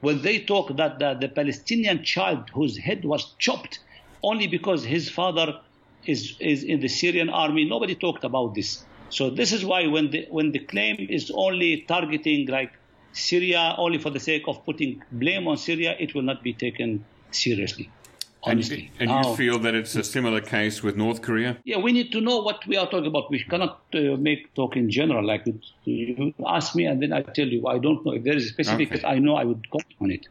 When 0.02 0.22
they 0.22 0.40
talk 0.40 0.76
that 0.78 1.00
the, 1.00 1.14
the 1.14 1.30
Palestinian 1.30 2.04
child 2.04 2.50
whose 2.54 2.78
head 2.78 3.06
was 3.06 3.34
chopped 3.40 3.80
only 4.22 4.48
because 4.48 4.84
his 4.84 5.10
father 5.10 5.60
is, 6.06 6.36
is 6.40 6.64
in 6.64 6.82
the 6.82 6.88
Syrian 6.88 7.30
army, 7.30 7.66
nobody 7.66 7.96
talked 7.96 8.24
about 8.24 8.56
this. 8.56 8.84
So 9.10 9.30
this 9.30 9.54
is 9.54 9.64
why 9.64 9.88
when 9.88 10.12
the, 10.12 10.28
when 10.30 10.52
the 10.52 10.60
claim 10.60 11.08
is 11.10 11.32
only 11.34 11.82
targeting 11.88 12.48
like 12.48 12.74
Syria 13.14 13.76
only 13.78 14.00
for 14.00 14.10
the 14.10 14.20
sake 14.20 14.44
of 14.48 14.66
putting 14.66 15.04
blame 15.12 15.48
on 15.48 15.58
Syria, 15.58 15.96
it 16.00 16.16
will 16.16 16.24
not 16.24 16.44
be 16.44 16.54
taken 16.54 17.06
seriously 17.32 17.90
honestly. 18.44 18.92
And, 19.00 19.10
and 19.10 19.26
you 19.26 19.36
feel 19.36 19.60
that 19.60 19.76
it's 19.76 19.96
a 19.96 20.04
similar 20.04 20.42
case 20.42 20.84
with 20.84 20.96
North 20.96 21.22
Korea? 21.22 21.58
Yeah, 21.64 21.78
we 21.78 21.92
need 21.92 22.12
to 22.12 22.22
know 22.22 22.40
what 22.40 22.66
we 22.68 22.78
are 22.78 22.86
talking 22.86 23.08
about. 23.08 23.30
We 23.32 23.44
cannot 23.44 23.82
uh, 23.94 24.18
make 24.18 24.54
talk 24.54 24.76
in 24.76 24.90
general. 24.90 25.26
Like 25.26 25.46
you 25.86 26.34
ask 26.46 26.76
me, 26.76 26.86
and 26.86 27.02
then 27.02 27.14
I 27.14 27.22
tell 27.22 27.48
you. 27.48 27.68
I 27.68 27.78
don't 27.80 28.06
know 28.06 28.14
if 28.14 28.24
there 28.24 28.36
is 28.36 28.46
a 28.46 28.50
specific. 28.50 28.92
Okay. 28.92 29.08
I 29.08 29.20
know 29.20 29.36
I 29.36 29.44
would 29.46 29.70
comment 29.72 29.96
on 30.02 30.12
it. 30.12 30.28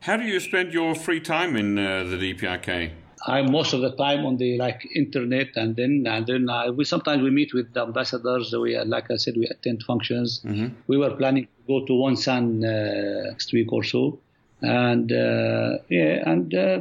How 0.00 0.16
do 0.16 0.24
you 0.24 0.40
spend 0.40 0.72
your 0.72 0.94
free 0.94 1.20
time 1.20 1.56
in 1.56 1.78
uh, 1.78 2.04
the 2.04 2.16
DPRK? 2.16 2.92
I'm 3.26 3.52
most 3.52 3.74
of 3.74 3.82
the 3.82 3.94
time 3.96 4.24
on 4.24 4.38
the 4.38 4.56
like 4.56 4.88
internet, 4.96 5.48
and 5.56 5.76
then 5.76 6.06
and 6.06 6.26
then 6.26 6.48
uh, 6.48 6.72
we 6.72 6.84
sometimes 6.84 7.22
we 7.22 7.30
meet 7.30 7.52
with 7.52 7.74
the 7.74 7.82
ambassadors. 7.82 8.54
We 8.54 8.78
like 8.78 9.10
I 9.10 9.16
said, 9.16 9.34
we 9.36 9.46
attend 9.46 9.82
functions. 9.82 10.40
Mm-hmm. 10.44 10.68
We 10.86 10.96
were 10.96 11.14
planning 11.16 11.44
to 11.44 11.62
go 11.66 11.86
to 11.86 11.92
Wonsan 11.92 12.64
uh, 12.64 13.30
next 13.30 13.52
week 13.52 13.72
or 13.72 13.84
so 13.84 14.20
and 14.62 15.10
uh, 15.10 15.78
yeah, 15.88 16.22
and 16.30 16.54
uh, 16.54 16.80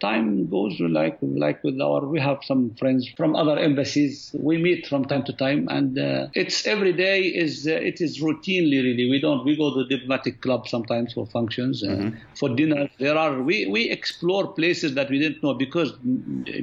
time 0.00 0.48
goes 0.48 0.78
like 0.80 1.18
like 1.20 1.62
with 1.62 1.80
our. 1.80 2.06
We 2.06 2.20
have 2.20 2.38
some 2.42 2.74
friends 2.76 3.08
from 3.16 3.36
other 3.36 3.58
embassies. 3.58 4.34
We 4.38 4.56
meet 4.56 4.86
from 4.86 5.04
time 5.04 5.24
to 5.24 5.32
time, 5.34 5.68
and 5.70 5.98
uh, 5.98 6.28
it's 6.34 6.66
every 6.66 6.92
day 6.92 7.22
is 7.22 7.66
uh, 7.66 7.72
it 7.72 8.00
is 8.00 8.20
routinely 8.20 8.82
really. 8.82 9.10
We 9.10 9.20
don't 9.20 9.44
we 9.44 9.56
go 9.56 9.74
to 9.74 9.84
the 9.84 9.96
diplomatic 9.96 10.40
club 10.40 10.68
sometimes 10.68 11.12
for 11.12 11.26
functions, 11.26 11.82
uh, 11.82 11.88
mm-hmm. 11.88 12.16
for 12.34 12.48
dinner. 12.48 12.88
There 12.98 13.16
are 13.16 13.42
we 13.42 13.66
we 13.66 13.90
explore 13.90 14.52
places 14.52 14.94
that 14.94 15.10
we 15.10 15.18
didn't 15.18 15.42
know 15.42 15.54
because 15.54 15.92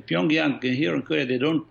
Pyongyang 0.08 0.64
here 0.64 0.96
in 0.96 1.04
Korea 1.04 1.26
they 1.26 1.38
don't 1.38 1.66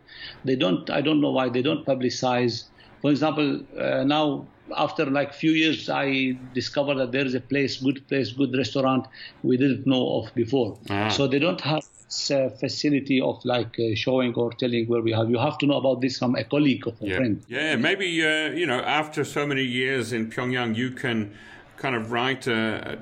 they 0.44 0.54
don't 0.54 0.88
I 0.88 1.00
don't 1.00 1.20
know 1.20 1.32
why 1.32 1.48
they 1.48 1.62
don't 1.62 1.84
publicize. 1.84 2.64
For 3.02 3.10
example, 3.10 3.60
uh, 3.78 4.04
now 4.04 4.46
after 4.76 5.06
like 5.06 5.34
few 5.34 5.52
years, 5.52 5.88
I 5.88 6.36
discovered 6.52 6.96
that 6.96 7.12
there 7.12 7.24
is 7.24 7.34
a 7.34 7.40
place, 7.40 7.76
good 7.76 8.06
place, 8.08 8.32
good 8.32 8.56
restaurant 8.56 9.06
we 9.42 9.56
didn't 9.56 9.86
know 9.86 10.20
of 10.20 10.34
before. 10.34 10.78
Ah. 10.90 11.08
So 11.08 11.26
they 11.26 11.38
don't 11.38 11.60
have 11.60 11.84
uh, 12.30 12.48
facility 12.48 13.20
of 13.20 13.44
like 13.44 13.78
uh, 13.78 13.94
showing 13.94 14.34
or 14.34 14.52
telling 14.52 14.86
where 14.86 15.02
we 15.02 15.12
have. 15.12 15.28
You 15.30 15.38
have 15.38 15.58
to 15.58 15.66
know 15.66 15.76
about 15.76 16.00
this 16.00 16.18
from 16.18 16.34
a 16.36 16.44
colleague 16.44 16.86
or 16.86 16.94
a 17.00 17.06
yeah. 17.06 17.16
friend. 17.16 17.42
Yeah, 17.48 17.76
maybe 17.76 18.06
uh, 18.24 18.50
you 18.50 18.66
know 18.66 18.80
after 18.80 19.24
so 19.24 19.46
many 19.46 19.64
years 19.64 20.12
in 20.12 20.30
Pyongyang, 20.30 20.76
you 20.76 20.90
can 20.90 21.34
kind 21.76 21.94
of 21.96 22.12
write 22.12 22.46
a, 22.46 22.98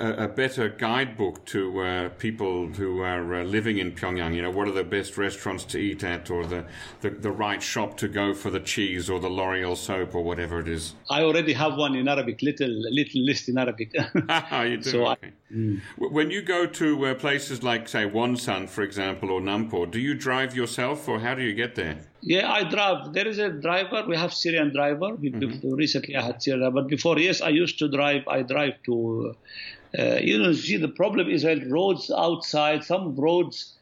a, 0.00 0.24
a 0.24 0.28
better 0.28 0.68
guidebook 0.68 1.44
to 1.46 1.80
uh, 1.80 2.08
people 2.10 2.68
who 2.68 3.00
are 3.00 3.34
uh, 3.34 3.44
living 3.44 3.78
in 3.78 3.92
Pyongyang? 3.92 4.34
You 4.34 4.42
know, 4.42 4.50
what 4.50 4.68
are 4.68 4.72
the 4.72 4.84
best 4.84 5.16
restaurants 5.16 5.64
to 5.64 5.78
eat 5.78 6.04
at, 6.04 6.30
or 6.30 6.46
the, 6.46 6.64
the, 7.00 7.10
the 7.10 7.30
right 7.30 7.62
shop 7.62 7.96
to 7.98 8.08
go 8.08 8.34
for 8.34 8.50
the 8.50 8.60
cheese, 8.60 9.08
or 9.10 9.20
the 9.20 9.28
L'Oreal 9.28 9.76
soap, 9.76 10.14
or 10.14 10.22
whatever 10.22 10.60
it 10.60 10.68
is? 10.68 10.94
I 11.08 11.22
already 11.22 11.52
have 11.54 11.76
one 11.76 11.94
in 11.94 12.08
Arabic, 12.08 12.42
little 12.42 12.70
little 12.70 13.22
list 13.22 13.48
in 13.48 13.58
Arabic. 13.58 13.92
you 13.94 14.76
do. 14.76 14.82
So 14.82 15.06
okay. 15.06 15.28
I, 15.50 15.54
mm. 15.54 15.80
When 15.98 16.30
you 16.30 16.42
go 16.42 16.66
to 16.66 17.06
uh, 17.06 17.14
places 17.14 17.62
like, 17.62 17.88
say, 17.88 18.04
Wonsan, 18.08 18.68
for 18.68 18.82
example, 18.82 19.30
or 19.30 19.40
Nampo, 19.40 19.90
do 19.90 19.98
you 19.98 20.14
drive 20.14 20.54
yourself, 20.54 21.08
or 21.08 21.20
how 21.20 21.34
do 21.34 21.42
you 21.42 21.54
get 21.54 21.74
there? 21.74 21.98
Yeah, 22.22 22.52
I 22.52 22.64
drive. 22.64 23.12
There 23.12 23.26
is 23.26 23.38
a 23.38 23.48
driver. 23.50 24.04
We 24.06 24.16
have 24.16 24.32
Syrian 24.34 24.72
driver. 24.72 25.16
Mm-hmm. 25.16 25.74
Recently, 25.74 26.16
I 26.16 26.22
had 26.22 26.42
Syrian, 26.42 26.72
but 26.74 26.88
before, 26.88 27.18
yes, 27.18 27.40
I 27.40 27.48
used 27.48 27.78
to 27.78 27.88
drive. 27.88 28.28
I 28.28 28.42
drive 28.42 28.74
to. 28.84 29.34
Uh, 29.98 30.18
you 30.20 30.38
know, 30.38 30.52
see, 30.52 30.76
the 30.76 30.88
problem 30.88 31.28
is 31.28 31.42
that 31.42 31.66
roads 31.68 32.10
outside. 32.10 32.84
Some 32.84 33.16
roads 33.16 33.74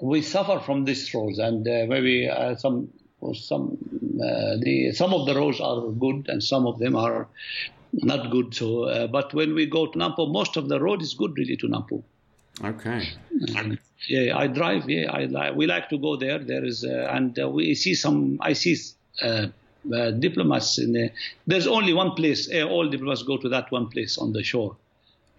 we 0.00 0.22
suffer 0.22 0.58
from 0.58 0.84
these 0.84 1.12
roads, 1.14 1.38
and 1.38 1.66
uh, 1.68 1.86
maybe 1.86 2.28
uh, 2.28 2.56
some 2.56 2.88
some 3.34 3.78
uh, 4.16 4.56
the 4.58 4.92
some 4.92 5.12
of 5.14 5.26
the 5.26 5.34
roads 5.34 5.60
are 5.60 5.82
good, 5.90 6.26
and 6.28 6.42
some 6.42 6.66
of 6.66 6.78
them 6.78 6.96
are 6.96 7.28
not 7.92 8.30
good. 8.30 8.54
So, 8.54 8.84
uh, 8.84 9.06
but 9.06 9.34
when 9.34 9.54
we 9.54 9.66
go 9.66 9.86
to 9.86 9.98
Nampo, 9.98 10.32
most 10.32 10.56
of 10.56 10.68
the 10.68 10.80
road 10.80 11.02
is 11.02 11.14
good, 11.14 11.36
really, 11.36 11.56
to 11.58 11.68
Nampo. 11.68 12.02
Okay. 12.60 13.08
Uh, 13.56 13.76
yeah, 14.08 14.36
I 14.36 14.46
drive. 14.46 14.88
Yeah, 14.88 15.10
I 15.10 15.24
like. 15.24 15.54
We 15.54 15.66
like 15.66 15.88
to 15.90 15.98
go 15.98 16.16
there. 16.16 16.38
There 16.38 16.64
is, 16.64 16.84
uh, 16.84 17.08
and 17.10 17.38
uh, 17.38 17.48
we 17.48 17.74
see 17.74 17.94
some. 17.94 18.38
I 18.40 18.52
see 18.52 18.76
uh, 19.22 19.46
uh, 19.94 20.10
diplomats. 20.12 20.78
In 20.78 20.92
the, 20.92 21.10
there's 21.46 21.66
only 21.66 21.92
one 21.92 22.12
place. 22.12 22.50
Uh, 22.52 22.64
all 22.64 22.88
diplomats 22.88 23.22
go 23.22 23.36
to 23.38 23.48
that 23.48 23.70
one 23.70 23.88
place 23.88 24.18
on 24.18 24.32
the 24.32 24.42
shore, 24.42 24.76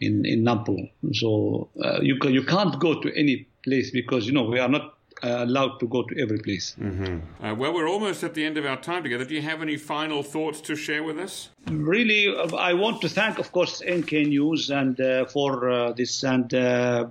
in 0.02 0.26
in 0.26 0.44
Nampo. 0.44 0.90
So 1.14 1.70
you 2.02 2.18
can, 2.18 2.34
you 2.34 2.44
can't 2.44 2.80
go 2.80 3.02
to 3.02 3.18
any 3.18 3.48
place 3.64 3.92
because 3.92 4.26
you 4.26 4.34
know 4.34 4.44
we 4.44 4.60
are 4.60 4.70
not 4.70 4.82
uh, 4.82 4.94
allowed 5.24 5.80
to 5.80 5.88
go 5.88 6.04
to 6.04 6.22
every 6.22 6.38
place. 6.40 6.76
Mm-hmm. 6.80 7.46
Uh, 7.46 7.56
well, 7.56 7.74
we're 7.74 7.90
almost 7.90 8.24
at 8.24 8.34
the 8.34 8.46
end 8.46 8.58
of 8.58 8.66
our 8.66 8.80
time 8.80 9.04
together. 9.04 9.26
Do 9.26 9.34
you 9.34 9.42
have 9.42 9.62
any 9.62 9.78
final 9.78 10.22
thoughts 10.24 10.62
to 10.62 10.76
share 10.76 11.04
with 11.04 11.18
us? 11.18 11.50
Really, 11.68 12.28
uh, 12.28 12.56
I 12.56 12.74
want 12.74 13.02
to 13.02 13.10
thank, 13.10 13.40
of 13.40 13.52
course, 13.52 13.82
NK 13.82 14.12
News 14.12 14.70
and 14.70 15.00
uh, 15.00 15.26
for 15.26 15.70
uh, 15.70 15.94
this 15.94 16.24
and 16.24 16.54
uh, 16.54 17.08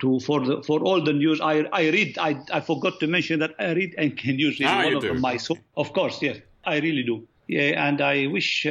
to 0.00 0.20
for 0.20 0.40
the, 0.40 0.62
for 0.62 0.80
all 0.80 1.02
the 1.02 1.12
news. 1.12 1.40
I 1.40 1.64
I 1.72 1.88
read. 1.90 2.18
I, 2.18 2.40
I 2.52 2.60
forgot 2.60 3.00
to 3.00 3.06
mention 3.06 3.40
that 3.40 3.54
I 3.58 3.72
read 3.72 3.94
NK 4.00 4.24
News. 4.26 4.60
Is 4.60 4.66
ah, 4.66 4.84
one 4.84 4.94
of 4.94 5.02
do. 5.02 5.14
my 5.14 5.36
so, 5.36 5.56
of 5.76 5.92
course, 5.92 6.20
yes, 6.20 6.38
I 6.64 6.78
really 6.78 7.04
do. 7.04 7.26
Yeah, 7.46 7.86
and 7.88 8.00
I 8.00 8.26
wish. 8.26 8.66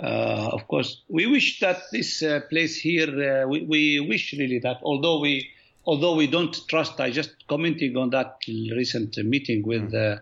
of 0.00 0.68
course, 0.68 1.02
we 1.08 1.26
wish 1.26 1.58
that 1.58 1.82
this 1.90 2.22
place 2.50 2.76
here. 2.76 3.48
we, 3.48 3.64
we 3.64 4.00
wish 4.00 4.32
really 4.38 4.60
that 4.60 4.78
although 4.84 5.18
we 5.18 5.50
although 5.88 6.14
we 6.14 6.26
don't 6.26 6.54
trust, 6.68 7.00
I 7.00 7.10
just 7.10 7.32
commenting 7.48 7.96
on 7.96 8.10
that 8.10 8.36
recent 8.46 9.16
meeting 9.16 9.62
with 9.66 9.94
uh, 9.94 10.18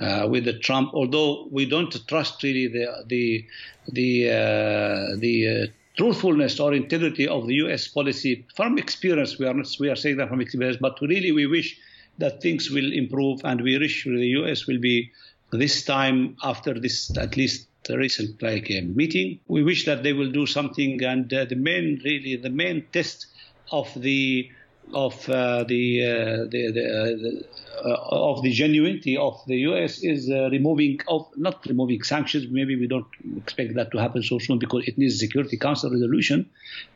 uh, 0.00 0.28
with 0.28 0.44
the 0.44 0.58
Trump. 0.58 0.90
Although 0.92 1.48
we 1.50 1.64
don't 1.64 1.94
trust 2.06 2.42
really 2.42 2.68
the 2.68 2.86
the 3.06 3.46
the 3.88 4.10
uh, 4.28 5.16
the 5.16 5.36
uh, 5.48 5.66
truthfulness 5.96 6.60
or 6.60 6.74
integrity 6.74 7.26
of 7.26 7.46
the 7.46 7.54
U.S. 7.64 7.88
policy 7.88 8.46
from 8.54 8.76
experience, 8.76 9.38
we 9.38 9.46
are 9.46 9.54
not 9.54 9.66
we 9.80 9.88
are 9.88 9.96
saying 9.96 10.18
that 10.18 10.28
from 10.28 10.42
experience, 10.42 10.76
but 10.78 11.00
really 11.00 11.32
we 11.32 11.46
wish 11.46 11.78
that 12.18 12.42
things 12.42 12.70
will 12.70 12.92
improve, 12.92 13.40
and 13.44 13.62
we 13.62 13.78
wish 13.78 14.04
the 14.04 14.30
U.S. 14.40 14.66
will 14.66 14.78
be 14.78 15.10
this 15.50 15.84
time 15.84 16.36
after 16.42 16.78
this 16.78 17.16
at 17.16 17.36
least 17.36 17.66
recent 17.88 18.42
like 18.42 18.70
uh, 18.70 18.82
meeting. 18.84 19.40
We 19.48 19.62
wish 19.62 19.86
that 19.86 20.02
they 20.02 20.12
will 20.12 20.30
do 20.30 20.44
something, 20.46 21.02
and 21.02 21.32
uh, 21.32 21.46
the 21.46 21.56
main 21.56 22.02
really 22.04 22.36
the 22.36 22.50
main 22.50 22.84
test 22.92 23.26
of 23.72 23.88
the 23.96 24.50
of 24.94 25.28
uh, 25.28 25.64
the, 25.64 26.04
uh, 26.04 26.36
the, 26.50 26.72
the, 26.72 27.44
uh, 27.44 27.88
uh, 27.88 27.96
of 28.10 28.42
the 28.42 28.52
genuinity 28.52 29.16
of 29.16 29.40
the 29.46 29.56
U.S. 29.58 29.98
is 30.02 30.30
uh, 30.30 30.48
removing 30.50 31.00
of 31.08 31.28
not 31.36 31.64
removing 31.66 32.02
sanctions. 32.02 32.46
Maybe 32.50 32.76
we 32.76 32.86
don't 32.86 33.06
expect 33.36 33.74
that 33.74 33.92
to 33.92 33.98
happen 33.98 34.22
so 34.22 34.38
soon 34.38 34.58
because 34.58 34.86
it 34.88 34.98
needs 34.98 35.18
Security 35.18 35.56
Council 35.56 35.90
resolution. 35.90 36.48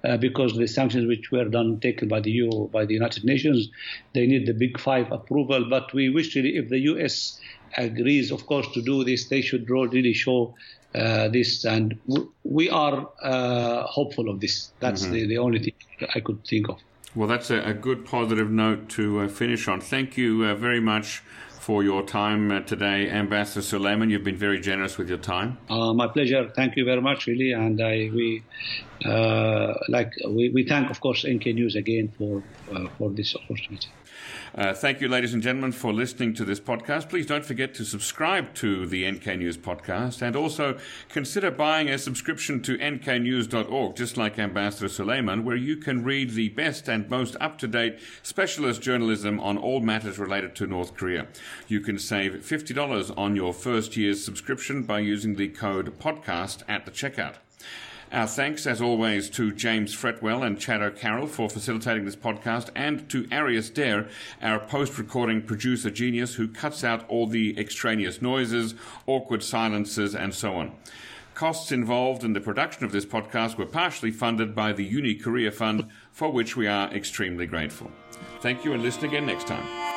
Uh, 0.04 0.16
because 0.16 0.56
the 0.56 0.66
sanctions 0.66 1.06
which 1.06 1.30
were 1.30 1.44
done 1.44 1.78
taken 1.80 2.08
by 2.08 2.20
the 2.20 2.30
EU 2.30 2.68
by 2.68 2.84
the 2.84 2.94
United 2.94 3.24
Nations, 3.24 3.68
they 4.14 4.26
need 4.26 4.46
the 4.46 4.54
Big 4.54 4.78
Five 4.78 5.10
approval. 5.12 5.66
But 5.68 5.92
we 5.92 6.08
wish 6.08 6.34
really 6.34 6.56
if 6.56 6.68
the 6.68 6.80
U.S. 6.80 7.40
agrees, 7.76 8.30
of 8.30 8.46
course, 8.46 8.66
to 8.74 8.82
do 8.82 9.04
this, 9.04 9.28
they 9.28 9.40
should 9.40 9.68
really 9.70 10.14
show 10.14 10.54
uh, 10.94 11.28
this, 11.28 11.64
and 11.64 11.98
we 12.44 12.68
are 12.68 13.08
uh, 13.22 13.84
hopeful 13.84 14.28
of 14.28 14.40
this. 14.40 14.72
That's 14.80 15.04
mm-hmm. 15.04 15.12
the, 15.12 15.26
the 15.26 15.38
only 15.38 15.60
thing 15.60 15.74
I 16.14 16.20
could 16.20 16.44
think 16.44 16.68
of. 16.68 16.78
Well, 17.14 17.28
that's 17.28 17.50
a, 17.50 17.60
a 17.62 17.74
good 17.74 18.06
positive 18.06 18.50
note 18.50 18.88
to 18.90 19.20
uh, 19.20 19.28
finish 19.28 19.68
on. 19.68 19.80
Thank 19.80 20.16
you 20.16 20.44
uh, 20.46 20.54
very 20.54 20.80
much 20.80 21.22
for 21.60 21.84
your 21.84 22.02
time 22.02 22.50
uh, 22.50 22.60
today, 22.60 23.08
Ambassador 23.10 23.60
Suleiman. 23.60 24.08
You've 24.08 24.24
been 24.24 24.36
very 24.36 24.58
generous 24.60 24.96
with 24.96 25.08
your 25.08 25.18
time. 25.18 25.58
Uh, 25.68 25.92
my 25.92 26.08
pleasure. 26.08 26.50
Thank 26.56 26.76
you 26.76 26.84
very 26.86 27.02
much, 27.02 27.26
really. 27.26 27.52
And 27.52 27.80
I, 27.80 28.10
we 28.12 28.42
uh, 29.04 29.74
like 29.88 30.12
we, 30.26 30.50
we 30.50 30.64
thank, 30.64 30.90
of 30.90 31.00
course, 31.00 31.26
NK 31.26 31.46
News 31.46 31.76
again 31.76 32.12
for 32.16 32.42
uh, 32.74 32.88
for 32.96 33.10
this 33.10 33.36
opportunity. 33.36 33.88
Uh, 34.54 34.74
thank 34.74 35.00
you, 35.00 35.08
ladies 35.08 35.32
and 35.32 35.42
gentlemen, 35.42 35.72
for 35.72 35.92
listening 35.92 36.34
to 36.34 36.44
this 36.44 36.60
podcast. 36.60 37.08
Please 37.08 37.26
don't 37.26 37.44
forget 37.44 37.74
to 37.74 37.84
subscribe 37.84 38.52
to 38.54 38.86
the 38.86 39.10
NK 39.10 39.26
News 39.38 39.56
podcast 39.56 40.22
and 40.22 40.36
also 40.36 40.78
consider 41.08 41.50
buying 41.50 41.88
a 41.88 41.98
subscription 41.98 42.62
to 42.62 42.76
nknews.org, 42.78 43.96
just 43.96 44.16
like 44.16 44.38
Ambassador 44.38 44.88
Suleiman, 44.88 45.44
where 45.44 45.56
you 45.56 45.76
can 45.76 46.04
read 46.04 46.30
the 46.30 46.50
best 46.50 46.88
and 46.88 47.08
most 47.08 47.36
up 47.40 47.58
to 47.58 47.66
date 47.66 47.98
specialist 48.22 48.82
journalism 48.82 49.40
on 49.40 49.56
all 49.56 49.80
matters 49.80 50.18
related 50.18 50.54
to 50.56 50.66
North 50.66 50.94
Korea. 50.94 51.26
You 51.68 51.80
can 51.80 51.98
save 51.98 52.32
$50 52.32 53.16
on 53.16 53.36
your 53.36 53.52
first 53.52 53.96
year's 53.96 54.24
subscription 54.24 54.82
by 54.82 55.00
using 55.00 55.36
the 55.36 55.48
code 55.48 55.98
podcast 55.98 56.62
at 56.68 56.84
the 56.84 56.90
checkout. 56.90 57.36
Our 58.12 58.26
thanks, 58.26 58.66
as 58.66 58.82
always, 58.82 59.30
to 59.30 59.52
James 59.52 59.94
Fretwell 59.94 60.46
and 60.46 60.60
Chad 60.60 60.82
O'Carroll 60.82 61.26
for 61.26 61.48
facilitating 61.48 62.04
this 62.04 62.14
podcast, 62.14 62.68
and 62.76 63.08
to 63.08 63.26
Arius 63.32 63.70
Derr, 63.70 64.06
our 64.42 64.60
post 64.60 64.98
recording 64.98 65.40
producer 65.40 65.90
genius 65.90 66.34
who 66.34 66.46
cuts 66.46 66.84
out 66.84 67.08
all 67.08 67.26
the 67.26 67.58
extraneous 67.58 68.20
noises, 68.20 68.74
awkward 69.06 69.42
silences, 69.42 70.14
and 70.14 70.34
so 70.34 70.56
on. 70.56 70.72
Costs 71.32 71.72
involved 71.72 72.22
in 72.22 72.34
the 72.34 72.40
production 72.40 72.84
of 72.84 72.92
this 72.92 73.06
podcast 73.06 73.56
were 73.56 73.64
partially 73.64 74.10
funded 74.10 74.54
by 74.54 74.74
the 74.74 74.84
Uni 74.84 75.14
Korea 75.14 75.50
Fund, 75.50 75.88
for 76.10 76.30
which 76.30 76.54
we 76.54 76.66
are 76.66 76.92
extremely 76.92 77.46
grateful. 77.46 77.90
Thank 78.42 78.62
you 78.62 78.74
and 78.74 78.82
listen 78.82 79.06
again 79.06 79.24
next 79.24 79.46
time. 79.46 79.91